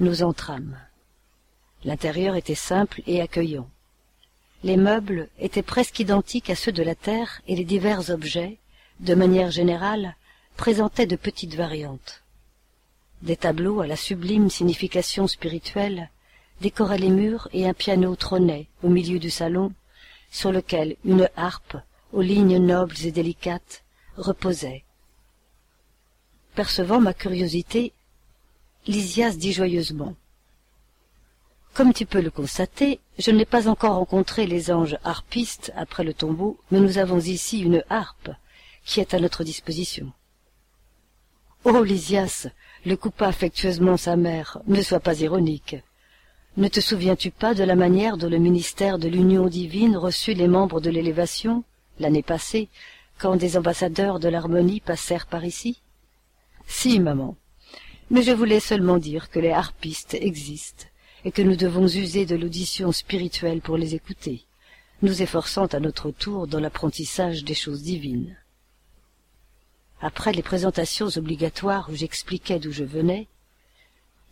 Nous 0.00 0.22
entrâmes. 0.22 0.78
L'intérieur 1.84 2.36
était 2.36 2.54
simple 2.54 3.02
et 3.06 3.20
accueillant. 3.20 3.68
Les 4.64 4.76
meubles 4.76 5.28
étaient 5.40 5.62
presque 5.62 5.98
identiques 5.98 6.50
à 6.50 6.54
ceux 6.54 6.70
de 6.70 6.82
la 6.82 6.94
terre 6.94 7.40
et 7.48 7.56
les 7.56 7.64
divers 7.64 8.10
objets, 8.10 8.58
de 9.00 9.14
manière 9.14 9.50
générale, 9.50 10.16
présentaient 10.56 11.06
de 11.06 11.16
petites 11.16 11.54
variantes. 11.54 12.22
Des 13.22 13.36
tableaux 13.36 13.80
à 13.80 13.86
la 13.86 13.96
sublime 13.96 14.50
signification 14.50 15.26
spirituelle 15.26 16.10
décoraient 16.60 16.98
les 16.98 17.10
murs 17.10 17.48
et 17.52 17.68
un 17.68 17.74
piano 17.74 18.14
trônait 18.14 18.68
au 18.82 18.88
milieu 18.88 19.18
du 19.18 19.30
salon 19.30 19.72
sur 20.32 20.50
lequel 20.50 20.96
une 21.04 21.28
harpe 21.36 21.76
aux 22.12 22.22
lignes 22.22 22.58
nobles 22.58 22.96
et 23.04 23.12
délicates 23.12 23.84
reposait. 24.16 24.82
Percevant 26.56 27.00
ma 27.00 27.14
curiosité, 27.14 27.92
Lysias 28.86 29.36
dit 29.36 29.52
joyeusement 29.52 30.16
Comme 31.74 31.92
tu 31.92 32.06
peux 32.06 32.20
le 32.20 32.30
constater, 32.30 32.98
je 33.18 33.30
n'ai 33.30 33.44
pas 33.44 33.68
encore 33.68 33.94
rencontré 33.94 34.46
les 34.46 34.72
anges 34.72 34.98
harpistes 35.04 35.72
après 35.76 36.02
le 36.02 36.14
tombeau, 36.14 36.58
mais 36.70 36.80
nous 36.80 36.98
avons 36.98 37.20
ici 37.20 37.60
une 37.60 37.84
harpe 37.90 38.30
qui 38.84 39.00
est 39.00 39.14
à 39.14 39.20
notre 39.20 39.44
disposition. 39.44 40.12
Oh, 41.64 41.84
Lysias, 41.84 42.48
le 42.84 42.96
coupa 42.96 43.28
affectueusement 43.28 43.96
sa 43.96 44.16
mère, 44.16 44.58
ne 44.66 44.82
sois 44.82 44.98
pas 44.98 45.20
ironique. 45.20 45.76
Ne 46.58 46.68
te 46.68 46.80
souviens-tu 46.80 47.30
pas 47.30 47.54
de 47.54 47.64
la 47.64 47.76
manière 47.76 48.18
dont 48.18 48.28
le 48.28 48.36
ministère 48.36 48.98
de 48.98 49.08
l'Union 49.08 49.46
divine 49.46 49.96
reçut 49.96 50.34
les 50.34 50.48
membres 50.48 50.82
de 50.82 50.90
l'élévation, 50.90 51.64
l'année 51.98 52.22
passée, 52.22 52.68
quand 53.18 53.36
des 53.36 53.56
ambassadeurs 53.56 54.20
de 54.20 54.28
l'harmonie 54.28 54.80
passèrent 54.80 55.26
par 55.26 55.46
ici? 55.46 55.80
Si, 56.66 57.00
maman. 57.00 57.36
Mais 58.10 58.22
je 58.22 58.32
voulais 58.32 58.60
seulement 58.60 58.98
dire 58.98 59.30
que 59.30 59.38
les 59.38 59.50
harpistes 59.50 60.12
existent, 60.12 60.84
et 61.24 61.32
que 61.32 61.40
nous 61.40 61.56
devons 61.56 61.86
user 61.86 62.26
de 62.26 62.36
l'audition 62.36 62.92
spirituelle 62.92 63.62
pour 63.62 63.78
les 63.78 63.94
écouter, 63.94 64.44
nous 65.00 65.22
efforçant 65.22 65.66
à 65.66 65.80
notre 65.80 66.10
tour 66.10 66.46
dans 66.46 66.60
l'apprentissage 66.60 67.44
des 67.44 67.54
choses 67.54 67.82
divines. 67.82 68.36
Après 70.02 70.32
les 70.32 70.42
présentations 70.42 71.08
obligatoires 71.16 71.88
où 71.90 71.94
j'expliquais 71.94 72.58
d'où 72.58 72.72
je 72.72 72.84
venais, 72.84 73.28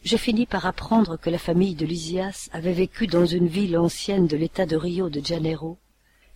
je 0.02 0.16
finis 0.16 0.46
par 0.46 0.64
apprendre 0.64 1.18
que 1.18 1.30
la 1.30 1.38
famille 1.38 1.74
de 1.74 1.84
Lysias 1.84 2.48
avait 2.52 2.72
vécu 2.72 3.06
dans 3.06 3.26
une 3.26 3.48
ville 3.48 3.76
ancienne 3.76 4.26
de 4.26 4.36
l'état 4.36 4.64
de 4.64 4.76
Rio 4.76 5.10
de 5.10 5.24
Janeiro, 5.24 5.78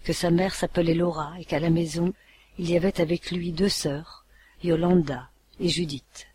que 0.05 0.13
sa 0.13 0.31
mère 0.31 0.55
s'appelait 0.55 0.95
Laura 0.95 1.33
et 1.39 1.45
qu'à 1.45 1.61
la 1.61 1.71
maison 1.71 2.13
il 2.59 2.71
y 2.71 2.77
avait 2.77 3.01
avec 3.01 3.31
lui 3.31 3.53
deux 3.53 3.71
sœurs, 3.71 4.25
Yolanda 4.63 5.31
et 5.61 5.69
Judith. 5.69 6.27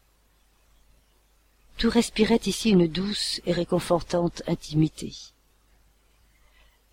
Tout 1.78 1.90
respirait 1.90 2.42
ici 2.46 2.72
une 2.72 2.88
douce 2.88 3.40
et 3.46 3.54
réconfortante 3.54 4.44
intimité. 4.48 5.14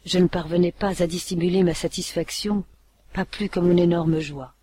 Je 0.05 0.19
ne 0.19 0.28
parvenais 0.28 0.71
pas 0.71 1.02
à 1.02 1.09
dissimuler 1.09 1.64
ma 1.64 1.75
satisfaction, 1.75 2.62
pas 3.12 3.25
plus 3.25 3.49
que 3.49 3.59
mon 3.59 3.76
énorme 3.76 4.21
joie. 4.21 4.55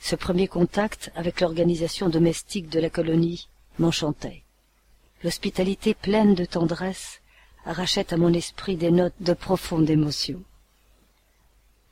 Ce 0.00 0.16
premier 0.16 0.48
contact 0.48 1.12
avec 1.14 1.40
l'organisation 1.40 2.08
domestique 2.08 2.68
de 2.68 2.80
la 2.80 2.90
colonie 2.90 3.48
m'enchantait 3.78 4.42
l'hospitalité 5.22 5.94
pleine 5.94 6.34
de 6.34 6.44
tendresse 6.44 7.20
arrachait 7.64 8.12
à 8.12 8.16
mon 8.16 8.32
esprit 8.32 8.76
des 8.76 8.90
notes 8.90 9.14
de 9.20 9.34
profonde 9.34 9.88
émotion. 9.88 10.42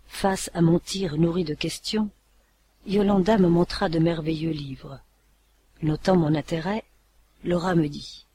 Face 0.07 0.51
à 0.55 0.61
mon 0.61 0.79
tir 0.79 1.17
nourri 1.17 1.45
de 1.45 1.55
questions, 1.55 2.11
Yolanda 2.87 3.39
me 3.39 3.49
montra 3.49 3.89
de 3.89 3.99
merveilleux 3.99 4.51
livres. 4.51 5.01
Notant 5.83 6.17
mon 6.17 6.35
intérêt, 6.35 6.85
Laura 7.45 7.75
me 7.75 7.89
dit 7.89 8.27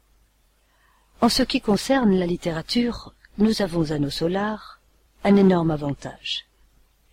En 1.21 1.29
ce 1.29 1.43
qui 1.43 1.61
concerne 1.61 2.17
la 2.17 2.25
littérature, 2.25 3.13
nous 3.37 3.61
avons 3.61 3.91
à 3.91 3.99
nos 3.99 4.09
solars 4.09 4.79
un 5.23 5.35
énorme 5.35 5.71
avantage. 5.71 6.45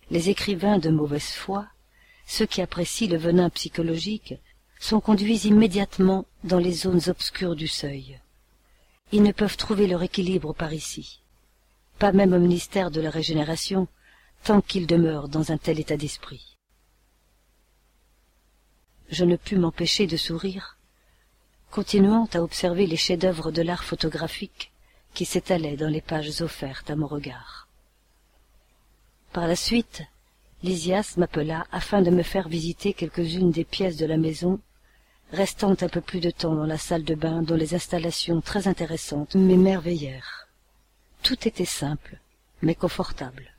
Les 0.09 0.29
écrivains 0.29 0.79
de 0.79 0.89
mauvaise 0.89 1.31
foi, 1.31 1.67
ceux 2.25 2.45
qui 2.45 2.61
apprécient 2.61 3.09
le 3.09 3.17
venin 3.17 3.49
psychologique, 3.49 4.35
sont 4.83 4.99
conduits 4.99 5.47
immédiatement 5.47 6.25
dans 6.43 6.57
les 6.57 6.73
zones 6.73 7.07
obscures 7.07 7.55
du 7.55 7.69
seuil. 7.69 8.19
Ils 9.13 9.23
ne 9.23 9.31
peuvent 9.31 9.55
trouver 9.55 9.87
leur 9.87 10.03
équilibre 10.03 10.53
par 10.53 10.73
ici, 10.73 11.21
pas 11.99 12.11
même 12.11 12.33
au 12.33 12.37
ministère 12.37 12.91
de 12.91 12.99
la 12.99 13.09
Régénération, 13.09 13.87
tant 14.43 14.59
qu'ils 14.59 14.85
demeurent 14.85 15.29
dans 15.29 15.53
un 15.53 15.57
tel 15.57 15.79
état 15.79 15.95
d'esprit. 15.95 16.57
Je 19.07 19.23
ne 19.23 19.37
pus 19.37 19.55
m'empêcher 19.55 20.05
de 20.05 20.17
sourire, 20.17 20.77
continuant 21.71 22.27
à 22.33 22.41
observer 22.41 22.85
les 22.85 22.97
chefs-d'œuvre 22.97 23.51
de 23.51 23.61
l'art 23.61 23.85
photographique 23.85 24.73
qui 25.13 25.23
s'étalaient 25.23 25.77
dans 25.77 25.87
les 25.87 26.01
pages 26.01 26.41
offertes 26.41 26.89
à 26.89 26.97
mon 26.97 27.07
regard. 27.07 27.69
Par 29.31 29.47
la 29.47 29.55
suite, 29.55 30.03
Lysias 30.61 31.13
m'appela 31.15 31.67
afin 31.71 32.01
de 32.01 32.09
me 32.09 32.21
faire 32.21 32.49
visiter 32.49 32.91
quelques-unes 32.91 33.51
des 33.51 33.63
pièces 33.63 33.95
de 33.95 34.05
la 34.05 34.17
maison, 34.17 34.59
restant 35.33 35.71
un 35.71 35.89
peu 35.89 35.99
plus 35.99 36.19
de 36.19 36.29
temps 36.29 36.53
dans 36.53 36.67
la 36.67 36.77
salle 36.77 37.03
de 37.03 37.15
bain 37.15 37.41
dont 37.41 37.55
les 37.55 37.73
installations 37.73 38.39
très 38.39 38.67
intéressantes 38.67 39.33
m'émerveillèrent. 39.33 40.47
Tout 41.23 41.47
était 41.47 41.65
simple, 41.65 42.19
mais 42.61 42.75
confortable. 42.75 43.51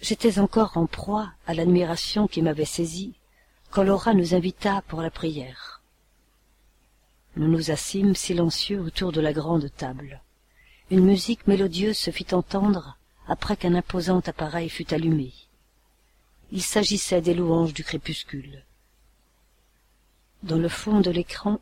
J'étais 0.00 0.40
encore 0.40 0.76
en 0.76 0.86
proie 0.86 1.30
à 1.46 1.54
l'admiration 1.54 2.26
qui 2.26 2.42
m'avait 2.42 2.64
saisi 2.64 3.14
quand 3.70 3.84
Laura 3.84 4.12
nous 4.12 4.34
invita 4.34 4.82
pour 4.88 5.00
la 5.00 5.12
prière. 5.12 5.80
Nous 7.36 7.46
nous 7.46 7.70
assîmes 7.70 8.16
silencieux 8.16 8.80
autour 8.80 9.12
de 9.12 9.20
la 9.20 9.32
grande 9.32 9.70
table. 9.76 10.22
Une 10.90 11.04
musique 11.04 11.46
mélodieuse 11.46 11.96
se 11.96 12.10
fit 12.10 12.34
entendre 12.34 12.98
après 13.28 13.56
qu'un 13.56 13.76
imposant 13.76 14.22
appareil 14.26 14.68
fut 14.68 14.92
allumé. 14.92 15.32
Il 16.50 16.62
s'agissait 16.62 17.20
des 17.20 17.34
louanges 17.34 17.74
du 17.74 17.84
crépuscule. 17.84 18.64
Dans 20.42 20.58
le 20.58 20.68
fond 20.68 21.00
de 21.00 21.10
l'écran, 21.10 21.60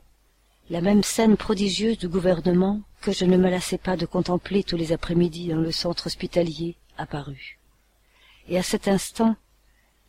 la 0.71 0.81
même 0.81 1.03
scène 1.03 1.37
prodigieuse 1.37 1.99
du 1.99 2.09
gouvernement 2.09 2.81
que 3.01 3.13
je 3.13 3.25
ne 3.25 3.37
me 3.37 3.51
lassais 3.51 3.79
pas 3.79 3.97
de 3.97 4.07
contempler 4.07 4.63
tous 4.63 4.77
les 4.77 4.93
après-midi 4.93 5.49
dans 5.49 5.57
le 5.57 5.73
centre 5.73 6.07
hospitalier 6.07 6.77
apparut. 6.97 7.59
Et 8.49 8.59
à 8.59 8.63
cet 8.63 8.87
instant, 8.89 9.37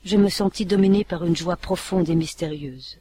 je 0.06 0.18
me 0.18 0.30
sentis 0.30 0.66
dominé 0.66 1.04
par 1.04 1.26
une 1.26 1.36
joie 1.36 1.58
profonde 1.58 2.10
et 2.10 2.16
mystérieuse. 2.16 3.00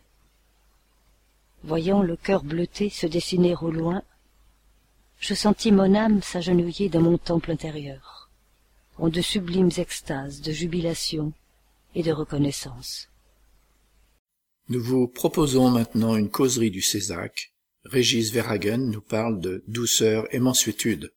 Voyant 1.64 2.02
le 2.02 2.16
cœur 2.16 2.44
bleuté 2.44 2.88
se 2.90 3.06
dessiner 3.06 3.54
au 3.56 3.70
loin, 3.70 4.02
je 5.20 5.34
sentis 5.34 5.72
mon 5.72 5.94
âme 5.94 6.22
s'agenouiller 6.22 6.88
dans 6.88 7.02
mon 7.02 7.18
temple 7.18 7.50
intérieur 7.50 8.18
ont 8.98 9.08
de 9.08 9.20
sublimes 9.20 9.70
extases 9.76 10.40
de 10.40 10.52
jubilation 10.52 11.32
et 11.94 12.02
de 12.02 12.12
reconnaissance. 12.12 13.08
Nous 14.70 14.82
vous 14.82 15.08
proposons 15.08 15.70
maintenant 15.70 16.14
une 16.14 16.28
causerie 16.28 16.70
du 16.70 16.82
Césac. 16.82 17.54
Régis 17.86 18.30
Verhagen 18.32 18.76
nous 18.76 19.00
parle 19.00 19.40
de 19.40 19.64
douceur 19.66 20.26
et 20.30 20.40
mansuétude. 20.40 21.10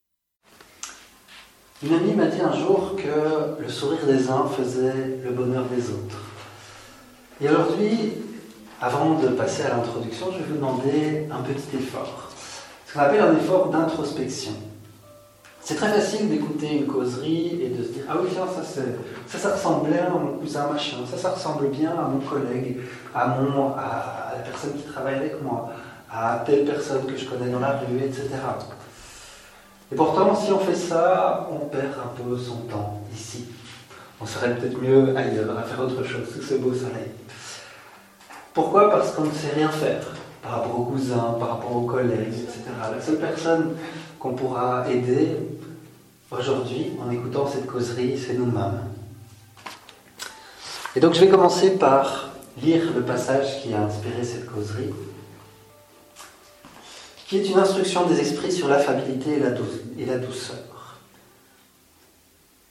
Une 1.84 1.94
amie 1.94 2.14
m'a 2.14 2.28
dit 2.28 2.40
un 2.40 2.58
jour 2.58 2.96
que 2.96 3.62
le 3.62 3.68
sourire 3.68 4.06
des 4.08 4.30
uns 4.30 4.48
faisait 4.48 5.20
le 5.22 5.32
bonheur 5.32 5.66
des 5.66 5.90
autres. 5.90 6.24
Et 7.42 7.50
aujourd'hui, 7.50 8.14
avant 8.80 9.20
de 9.20 9.28
passer 9.28 9.64
à 9.64 9.76
l'introduction, 9.76 10.32
je 10.32 10.38
vais 10.38 10.46
vous 10.46 10.56
demander 10.56 11.28
un 11.30 11.42
petit 11.42 11.76
effort. 11.76 12.32
Ce 12.88 12.94
qu'on 12.94 13.02
appelle 13.02 13.20
un 13.20 13.38
effort 13.38 13.70
d'introspection. 13.70 14.54
C'est 15.64 15.76
très 15.76 15.90
facile 15.90 16.28
d'écouter 16.30 16.78
une 16.78 16.88
causerie 16.88 17.62
et 17.62 17.70
de 17.70 17.84
se 17.84 17.90
dire 17.90 18.04
Ah 18.10 18.16
oui, 18.22 18.30
tiens, 18.34 18.48
ça, 18.48 18.64
ça, 18.64 19.38
ça 19.38 19.54
ressemble 19.54 19.90
bien 19.90 20.06
à 20.08 20.10
mon 20.10 20.38
cousin 20.40 20.68
machin, 20.68 20.98
ça, 21.10 21.18
ça 21.18 21.30
ressemble 21.30 21.68
bien 21.68 21.92
à 21.92 22.08
mon 22.08 22.20
collègue, 22.20 22.80
à, 23.14 23.28
mon, 23.28 23.74
à, 23.74 24.34
la 24.38 24.42
personne 24.44 24.74
qui 24.74 24.84
travaille 24.84 25.16
avec 25.16 25.42
moi, 25.42 25.70
à 26.12 26.42
telle 26.46 26.66
personne 26.66 27.06
que 27.06 27.16
je 27.16 27.26
connais 27.26 27.52
dans 27.52 27.60
la 27.60 27.78
rue, 27.78 28.00
etc. 28.04 28.30
Et 29.92 29.96
pourtant, 29.96 30.36
si 30.36 30.52
on 30.52 30.60
fait 30.60 30.76
ça, 30.76 31.48
on 31.52 31.66
perd 31.66 31.94
un 31.94 32.24
peu 32.24 32.38
son 32.38 32.62
temps 32.62 33.00
ici. 33.14 33.46
On 34.20 34.26
serait 34.26 34.56
peut-être 34.56 34.82
mieux 34.82 35.16
ailleurs, 35.16 35.58
à 35.58 35.64
faire 35.64 35.82
autre 35.82 36.04
chose 36.04 36.28
sous 36.34 36.42
ce 36.42 36.56
beau 36.56 36.74
soleil. 36.74 37.12
Pourquoi? 38.54 38.90
Parce 38.90 39.12
qu'on 39.12 39.26
ne 39.26 39.32
sait 39.32 39.54
rien 39.56 39.70
faire 39.70 40.04
par 40.42 40.54
rapport 40.54 40.80
aux 40.80 40.86
cousins, 40.86 41.36
par 41.40 41.50
rapport 41.50 41.76
aux 41.76 41.86
collègues, 41.86 42.34
etc. 42.34 42.62
La 42.94 43.02
seule 43.02 43.18
personne 43.18 43.76
qu'on 44.20 44.34
pourra 44.34 44.86
aider 44.90 45.38
aujourd'hui 46.32 46.92
en 47.06 47.12
écoutant 47.12 47.48
cette 47.48 47.68
causerie, 47.68 48.18
c'est 48.18 48.34
nous-mêmes. 48.34 48.82
Et 50.96 51.00
donc 51.00 51.14
je 51.14 51.20
vais 51.20 51.30
commencer 51.30 51.72
par 51.78 52.32
lire 52.62 52.84
le 52.96 53.02
passage 53.02 53.62
qui 53.62 53.74
a 53.74 53.82
inspiré 53.82 54.24
cette 54.24 54.46
causerie, 54.46 54.94
qui 57.28 57.38
est 57.38 57.50
une 57.50 57.60
instruction 57.60 58.06
des 58.08 58.20
esprits 58.20 58.52
sur 58.52 58.68
l'affabilité 58.68 59.40
et 59.98 60.06
la 60.06 60.18
douceur. 60.18 60.98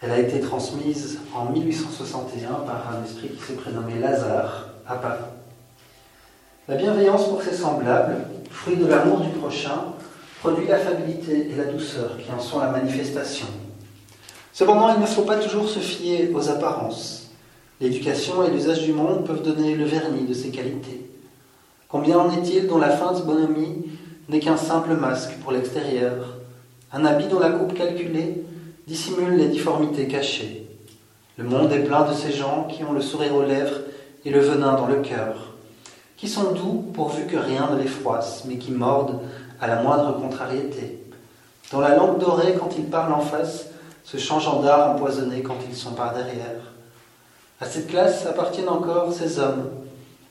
Elle 0.03 0.13
a 0.13 0.19
été 0.19 0.41
transmise 0.41 1.19
en 1.35 1.47
1861 1.47 2.55
par 2.67 2.95
un 2.95 3.05
esprit 3.05 3.29
qui 3.29 3.43
s'est 3.43 3.55
prénommé 3.55 3.99
Lazare 3.99 4.69
à 4.87 4.97
Paris. 4.97 5.25
La 6.69 6.77
bienveillance 6.77 7.29
pour 7.29 7.43
ses 7.43 7.55
semblables, 7.55 8.17
fruit 8.51 8.77
de 8.77 8.87
l'amour 8.87 9.21
du 9.21 9.29
prochain, 9.31 9.93
produit 10.41 10.67
l'affabilité 10.67 11.51
et 11.51 11.57
la 11.57 11.71
douceur 11.71 12.17
qui 12.19 12.33
en 12.33 12.41
sont 12.41 12.61
la 12.61 12.71
manifestation. 12.71 13.47
Cependant, 14.53 14.95
il 14.95 15.01
ne 15.01 15.07
faut 15.07 15.23
pas 15.23 15.37
toujours 15.37 15.69
se 15.69 15.79
fier 15.79 16.31
aux 16.35 16.49
apparences. 16.49 17.31
L'éducation 17.81 18.43
et 18.43 18.51
l'usage 18.51 18.83
du 18.83 18.93
monde 18.93 19.25
peuvent 19.25 19.43
donner 19.43 19.75
le 19.75 19.85
vernis 19.85 20.27
de 20.27 20.35
ces 20.35 20.51
qualités. 20.51 21.07
Combien 21.89 22.19
en 22.19 22.31
est-il 22.31 22.67
dont 22.67 22.79
la 22.79 22.91
feinte 22.91 23.25
bonhomie 23.27 23.85
n'est 24.29 24.41
qu'un 24.41 24.57
simple 24.57 24.95
masque 24.95 25.33
pour 25.43 25.53
l'extérieur, 25.53 26.37
un 26.93 27.05
habit 27.05 27.27
dont 27.29 27.39
la 27.39 27.51
coupe 27.51 27.75
calculée 27.75 28.43
dissimule 28.87 29.37
les 29.37 29.49
difformités 29.49 30.09
cachées. 30.09 30.67
Le 31.37 31.45
monde 31.45 31.73
est 31.73 31.85
plein 31.85 32.09
de 32.09 32.15
ces 32.15 32.33
gens 32.33 32.67
qui 32.71 32.83
ont 32.85 32.93
le 32.93 33.01
sourire 33.03 33.35
aux 33.35 33.43
lèvres 33.43 33.81
et 34.25 34.31
le 34.31 34.41
venin 34.41 34.75
dans 34.75 34.87
le 34.87 34.97
cœur, 34.97 35.55
qui 36.17 36.29
sont 36.29 36.53
doux 36.53 36.85
pourvu 36.95 37.27
que 37.27 37.37
rien 37.37 37.71
ne 37.73 37.81
les 37.81 37.89
froisse, 37.89 38.45
mais 38.47 38.57
qui 38.57 38.73
mordent 38.73 39.21
à 39.61 39.67
la 39.67 39.83
moindre 39.83 40.19
contrariété, 40.21 41.05
dont 41.71 41.81
la 41.81 41.95
langue 41.95 42.19
dorée 42.19 42.57
quand 42.59 42.71
ils 42.79 42.87
parlent 42.87 43.13
en 43.13 43.21
face 43.21 43.67
se 44.05 44.17
change 44.17 44.49
en 44.49 44.65
empoisonné 44.65 45.43
quand 45.43 45.59
ils 45.69 45.77
sont 45.77 45.93
par 45.93 46.15
derrière. 46.15 46.73
À 47.61 47.67
cette 47.67 47.89
classe 47.89 48.27
appartiennent 48.27 48.69
encore 48.69 49.13
ces 49.13 49.39
hommes, 49.39 49.69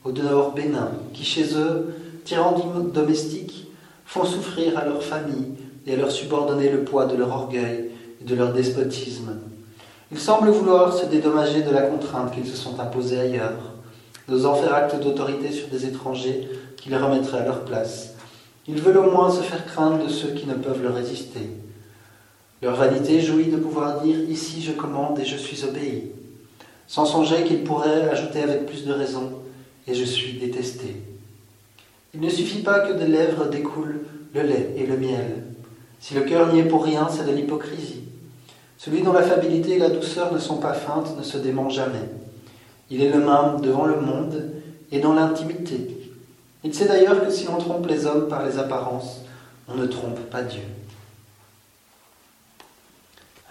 au 0.04 0.12
dehors 0.12 0.54
bénins, 0.54 0.92
qui 1.14 1.24
chez 1.24 1.56
eux, 1.56 1.96
tyrans 2.26 2.60
domestiques, 2.94 3.68
font 4.06 4.26
souffrir 4.26 4.78
à 4.78 4.86
leur 4.86 5.04
famille 5.04 5.54
et 5.86 5.94
à 5.94 5.98
leur 5.98 6.12
subordonner 6.12 6.70
le 6.70 6.84
poids 6.84 7.06
de 7.06 7.16
leur 7.16 7.30
orgueil 7.30 7.92
et 8.20 8.24
de 8.24 8.36
leur 8.36 8.52
despotisme. 8.52 9.38
Ils 10.12 10.20
semblent 10.20 10.50
vouloir 10.50 10.92
se 10.94 11.06
dédommager 11.06 11.62
de 11.62 11.70
la 11.70 11.84
contrainte 11.84 12.34
qu'ils 12.34 12.48
se 12.48 12.58
sont 12.58 12.80
imposée 12.80 13.20
ailleurs, 13.20 13.76
n'osant 14.28 14.56
faire 14.56 14.74
acte 14.74 15.00
d'autorité 15.00 15.52
sur 15.52 15.68
des 15.68 15.86
étrangers 15.86 16.50
qui 16.78 16.90
les 16.90 16.98
remettraient 16.98 17.40
à 17.40 17.46
leur 17.46 17.64
place, 17.64 18.16
ils 18.70 18.80
veulent 18.80 18.98
au 18.98 19.10
moins 19.10 19.32
se 19.32 19.42
faire 19.42 19.66
craindre 19.66 20.06
de 20.06 20.10
ceux 20.10 20.30
qui 20.30 20.46
ne 20.46 20.54
peuvent 20.54 20.84
leur 20.84 20.94
résister. 20.94 21.50
Leur 22.62 22.76
vanité 22.76 23.20
jouit 23.20 23.48
de 23.48 23.58
pouvoir 23.58 24.02
dire 24.02 24.20
Ici 24.30 24.62
je 24.62 24.74
commande 24.74 25.18
et 25.18 25.26
je 25.26 25.38
suis 25.38 25.64
obéi, 25.64 26.12
sans 26.86 27.06
songer 27.06 27.44
qu'ils 27.46 27.64
pourraient 27.64 28.10
ajouter 28.10 28.44
avec 28.44 28.68
plus 28.68 28.86
de 28.86 28.94
raison 28.94 29.32
Et 29.88 29.96
je 29.96 30.04
suis 30.04 30.34
détesté. 30.34 30.98
Il 32.14 32.22
ne 32.22 32.30
suffit 32.30 32.62
pas 32.62 32.82
que 32.82 32.94
des 32.94 33.08
lèvres 33.08 33.48
découlent 33.48 34.02
le 34.36 34.42
lait 34.44 34.76
et 34.78 34.86
le 34.86 34.98
miel. 34.98 35.46
Si 36.00 36.14
le 36.14 36.22
cœur 36.22 36.54
n'y 36.54 36.60
est 36.60 36.64
pour 36.68 36.86
rien, 36.86 37.08
c'est 37.10 37.26
de 37.26 37.36
l'hypocrisie. 37.36 38.04
Celui 38.78 39.02
dont 39.02 39.14
l'affabilité 39.14 39.78
et 39.78 39.80
la 39.80 39.90
douceur 39.90 40.32
ne 40.32 40.40
sont 40.40 40.58
pas 40.58 40.74
feintes 40.74 41.18
ne 41.18 41.24
se 41.24 41.40
dément 41.40 41.70
jamais. 41.70 42.08
Il 42.92 43.02
est 43.02 43.10
le 43.10 43.20
même 43.20 43.62
devant 43.62 43.86
le 43.86 44.00
monde 44.00 44.52
et 44.92 45.00
dans 45.00 45.14
l'intimité, 45.14 45.99
il 46.64 46.74
sait 46.74 46.88
d'ailleurs 46.88 47.24
que 47.24 47.32
si 47.32 47.48
on 47.48 47.58
trompe 47.58 47.88
les 47.88 48.06
hommes 48.06 48.28
par 48.28 48.46
les 48.46 48.58
apparences, 48.58 49.22
on 49.68 49.76
ne 49.76 49.86
trompe 49.86 50.20
pas 50.30 50.42
Dieu. 50.42 50.64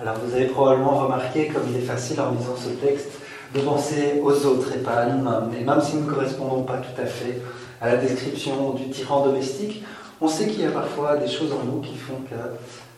Alors 0.00 0.16
vous 0.24 0.34
avez 0.34 0.46
probablement 0.46 0.98
remarqué 0.98 1.48
comme 1.48 1.62
il 1.70 1.76
est 1.76 1.86
facile 1.86 2.20
en 2.20 2.30
lisant 2.30 2.56
ce 2.56 2.68
texte 2.68 3.08
de 3.54 3.60
penser 3.60 4.20
aux 4.22 4.46
autres 4.46 4.72
et 4.74 4.78
pas 4.78 4.92
à 4.92 5.06
nous-mêmes. 5.06 5.50
Et 5.58 5.64
même 5.64 5.80
si 5.80 5.96
nous 5.96 6.06
ne 6.06 6.10
correspondons 6.10 6.62
pas 6.62 6.78
tout 6.78 7.00
à 7.00 7.06
fait 7.06 7.40
à 7.80 7.88
la 7.88 7.96
description 7.96 8.72
du 8.74 8.90
tyran 8.90 9.24
domestique, 9.24 9.82
on 10.20 10.28
sait 10.28 10.48
qu'il 10.48 10.60
y 10.60 10.66
a 10.66 10.70
parfois 10.70 11.16
des 11.16 11.28
choses 11.28 11.52
en 11.52 11.64
nous 11.64 11.80
qui 11.80 11.96
font 11.96 12.20
que 12.28 12.36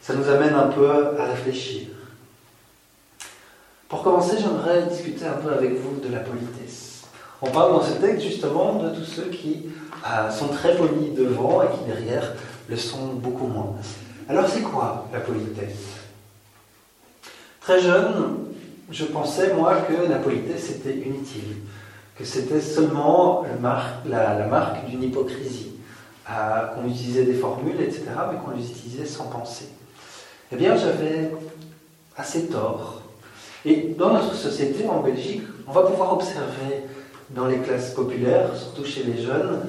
ça 0.03 0.15
nous 0.15 0.29
amène 0.29 0.55
un 0.55 0.69
peu 0.69 0.91
à 0.91 1.25
réfléchir. 1.27 1.89
Pour 3.89 4.03
commencer, 4.03 4.37
j'aimerais 4.39 4.83
discuter 4.87 5.27
un 5.27 5.33
peu 5.33 5.53
avec 5.53 5.75
vous 5.75 6.01
de 6.01 6.13
la 6.13 6.21
politesse. 6.21 6.60
On 7.43 7.51
parle 7.51 7.73
dans 7.73 7.83
ce 7.83 7.93
texte 7.93 8.27
justement 8.27 8.75
de 8.75 8.91
tous 8.91 9.05
ceux 9.05 9.31
qui 9.31 9.67
euh, 10.07 10.31
sont 10.31 10.49
très 10.49 10.77
polis 10.77 11.15
devant 11.15 11.63
et 11.63 11.67
qui 11.69 11.85
derrière 11.87 12.35
le 12.69 12.77
sont 12.77 13.15
beaucoup 13.15 13.47
moins. 13.47 13.75
Alors 14.29 14.47
c'est 14.47 14.61
quoi 14.61 15.07
la 15.13 15.21
politesse? 15.21 16.01
Très 17.63 17.81
jeune, 17.81 18.51
je 18.91 19.05
pensais 19.07 19.55
moi 19.55 19.77
que 19.77 20.11
la 20.11 20.19
politesse 20.19 20.71
était 20.71 20.95
inutile, 20.95 21.57
que 22.17 22.25
c'était 22.25 22.61
seulement 22.61 23.45
la, 23.63 24.47
marque 24.47 24.85
d'une 24.87 25.03
hypocrisie, 25.03 25.73
euh, 26.31 26.67
qu'on 26.67 26.89
utilisait 26.89 27.25
des 27.25 27.35
formules, 27.35 27.81
etc., 27.81 28.03
mais 28.31 28.39
qu'on 28.39 28.57
les 28.57 28.71
utilisait 28.71 29.07
sans 29.07 29.25
penser. 29.25 29.71
Eh 30.53 30.57
bien, 30.57 30.77
j'avais 30.77 31.31
assez 32.17 32.49
tort. 32.49 33.01
Et 33.65 33.95
dans 33.99 34.13
notre 34.13 34.35
société, 34.35 34.87
en 34.89 35.01
Belgique, 35.01 35.43
on 35.67 35.73
va 35.73 35.83
pouvoir 35.83 36.13
observer 36.13 36.85
dans 37.35 37.47
les 37.47 37.59
classes 37.59 37.91
populaires, 37.91 38.57
surtout 38.57 38.85
chez 38.85 39.05
les 39.05 39.23
jeunes, 39.23 39.61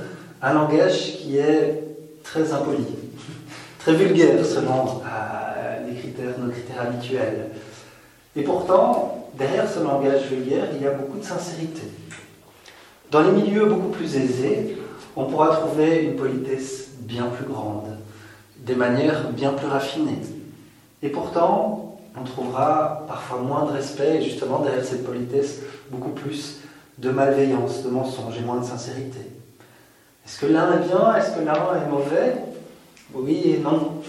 un 0.41 0.53
langage 0.53 1.17
qui 1.17 1.37
est 1.37 1.83
très 2.23 2.51
impoli, 2.53 2.85
très 3.79 3.93
vulgaire 3.93 4.43
selon 4.45 5.01
euh, 5.05 5.87
les 5.87 5.95
critères, 5.95 6.39
nos 6.39 6.51
critères 6.51 6.81
habituels. 6.81 7.49
Et 8.35 8.43
pourtant, 8.43 9.29
derrière 9.37 9.69
ce 9.69 9.79
langage 9.79 10.23
vulgaire, 10.23 10.67
il 10.75 10.81
y 10.81 10.87
a 10.87 10.91
beaucoup 10.91 11.19
de 11.19 11.23
sincérité. 11.23 11.83
Dans 13.11 13.21
les 13.21 13.31
milieux 13.31 13.65
beaucoup 13.65 13.89
plus 13.89 14.15
aisés, 14.15 14.77
on 15.15 15.25
pourra 15.25 15.57
trouver 15.57 16.03
une 16.03 16.15
politesse 16.15 16.91
bien 17.01 17.25
plus 17.25 17.45
grande, 17.45 17.97
des 18.57 18.75
manières 18.75 19.29
bien 19.31 19.51
plus 19.51 19.67
raffinées. 19.67 20.21
Et 21.03 21.09
pourtant, 21.09 21.99
on 22.19 22.23
trouvera 22.23 23.03
parfois 23.07 23.39
moins 23.39 23.65
de 23.65 23.71
respect, 23.71 24.17
et 24.17 24.21
justement 24.23 24.59
derrière 24.59 24.85
cette 24.85 25.05
politesse, 25.05 25.59
beaucoup 25.89 26.11
plus 26.11 26.60
de 27.01 27.09
malveillance, 27.09 27.83
de 27.83 27.89
mensonge 27.89 28.37
et 28.37 28.41
moins 28.41 28.59
de 28.59 28.65
sincérité. 28.65 29.19
Est-ce 30.25 30.39
que 30.39 30.45
l'un 30.45 30.73
est 30.73 30.87
bien 30.87 31.15
Est-ce 31.15 31.31
que 31.35 31.43
l'un 31.43 31.53
est 31.53 31.89
mauvais? 31.89 32.35
Oui 33.13 33.41
et 33.45 33.57
non. 33.57 34.01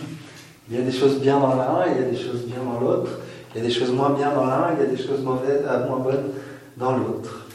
Il 0.68 0.76
y 0.76 0.78
a 0.78 0.83
des 0.83 0.92
choses 0.92 1.18
bien 1.18 1.40
dans 1.40 1.55
l'un, 1.55 1.87
il 1.87 2.00
y 2.00 2.05
a 2.05 2.09
des 2.09 2.16
choses 2.16 2.42
bien 2.42 2.62
dans 2.62 2.81
l'autre. 2.81 3.11
Il 3.55 3.59
y 3.62 3.64
a 3.64 3.66
des 3.66 3.74
choses 3.74 3.90
moins 3.90 4.11
bien 4.11 4.33
dans 4.33 4.46
l'un, 4.46 4.74
il 4.74 4.81
y 4.81 4.87
a 4.87 4.90
des 4.90 4.96
choses 4.96 5.20
euh, 5.20 5.87
moins 5.88 5.98
bonnes 5.98 6.33
dans 6.76 6.96
l'autre. 6.96 7.46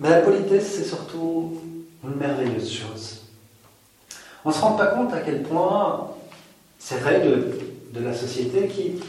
Mais 0.00 0.10
la 0.10 0.20
politesse, 0.20 0.74
c'est 0.76 0.84
surtout 0.84 1.60
une 2.02 2.16
merveilleuse 2.16 2.70
chose. 2.70 3.22
On 4.44 4.50
ne 4.50 4.54
se 4.54 4.60
rend 4.60 4.72
pas 4.72 4.86
compte 4.86 5.12
à 5.14 5.20
quel 5.20 5.42
point 5.42 6.10
ces 6.78 6.96
règles 6.96 7.54
de 7.92 8.00
la 8.00 8.12
société 8.12 8.68
qui, 8.68 9.00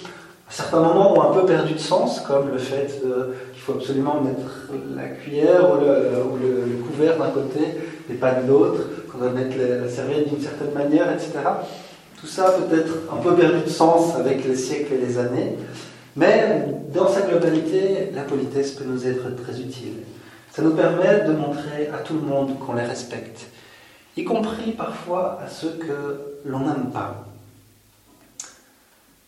à 0.47 0.51
certains 0.51 0.80
moments, 0.80 1.17
ont 1.17 1.21
un 1.21 1.34
peu 1.34 1.45
perdu 1.45 1.73
de 1.73 1.80
sens, 1.80 2.21
comme 2.21 2.49
le 2.49 2.58
fait 2.58 2.88
qu'il 2.88 3.10
faut 3.65 3.73
absolument 3.73 4.21
mettre 4.21 4.69
la 4.95 5.08
cuillère 5.08 5.71
ou 5.71 5.80
le, 5.80 6.84
couvert 6.88 7.17
d'un 7.17 7.32
côté 7.32 7.62
et 8.10 8.13
pas 8.13 8.36
de 8.36 8.47
l'autre, 8.47 8.82
qu'on 9.12 9.17
doit 9.17 9.32
mettre 9.32 9.58
la 9.58 9.89
serviette 9.89 10.30
d'une 10.30 10.41
certaine 10.41 10.71
manière, 10.71 11.12
etc. 11.12 11.32
Tout 12.19 12.28
ça 12.28 12.51
peut 12.51 12.78
être 12.78 12.93
un 13.12 13.17
peu 13.17 13.34
perdu 13.36 13.63
de 13.65 13.69
sens 13.69 14.15
avec 14.15 14.45
les 14.45 14.56
siècles 14.56 14.93
et 14.93 14.97
les 14.97 15.17
années, 15.17 15.58
mais 16.15 16.65
dans 16.93 17.08
sa 17.08 17.21
globalité, 17.21 18.12
la 18.13 18.21
politesse 18.21 18.71
peut 18.71 18.86
nous 18.86 19.08
être 19.08 19.36
très 19.43 19.60
utile. 19.60 20.04
Ça 20.51 20.62
nous 20.62 20.75
permet 20.75 21.25
de 21.28 21.34
montrer 21.34 21.89
à 21.93 21.97
tout 21.97 22.13
le 22.13 22.21
monde 22.21 22.60
qu'on 22.60 22.75
les 22.75 22.84
respecte, 22.84 23.47
y 24.15 24.23
compris 24.23 24.71
parfois 24.71 25.39
à 25.43 25.49
ceux 25.49 25.71
que 25.71 26.45
l'on 26.45 26.60
n'aime 26.60 26.91
pas. 26.93 27.25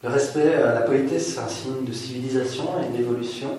Le 0.04 0.10
respect, 0.10 0.54
euh, 0.56 0.76
la 0.76 0.82
politesse, 0.82 1.34
c'est 1.34 1.40
un 1.40 1.48
signe 1.48 1.84
de 1.84 1.92
civilisation 1.92 2.66
et 2.84 2.96
d'évolution. 2.96 3.50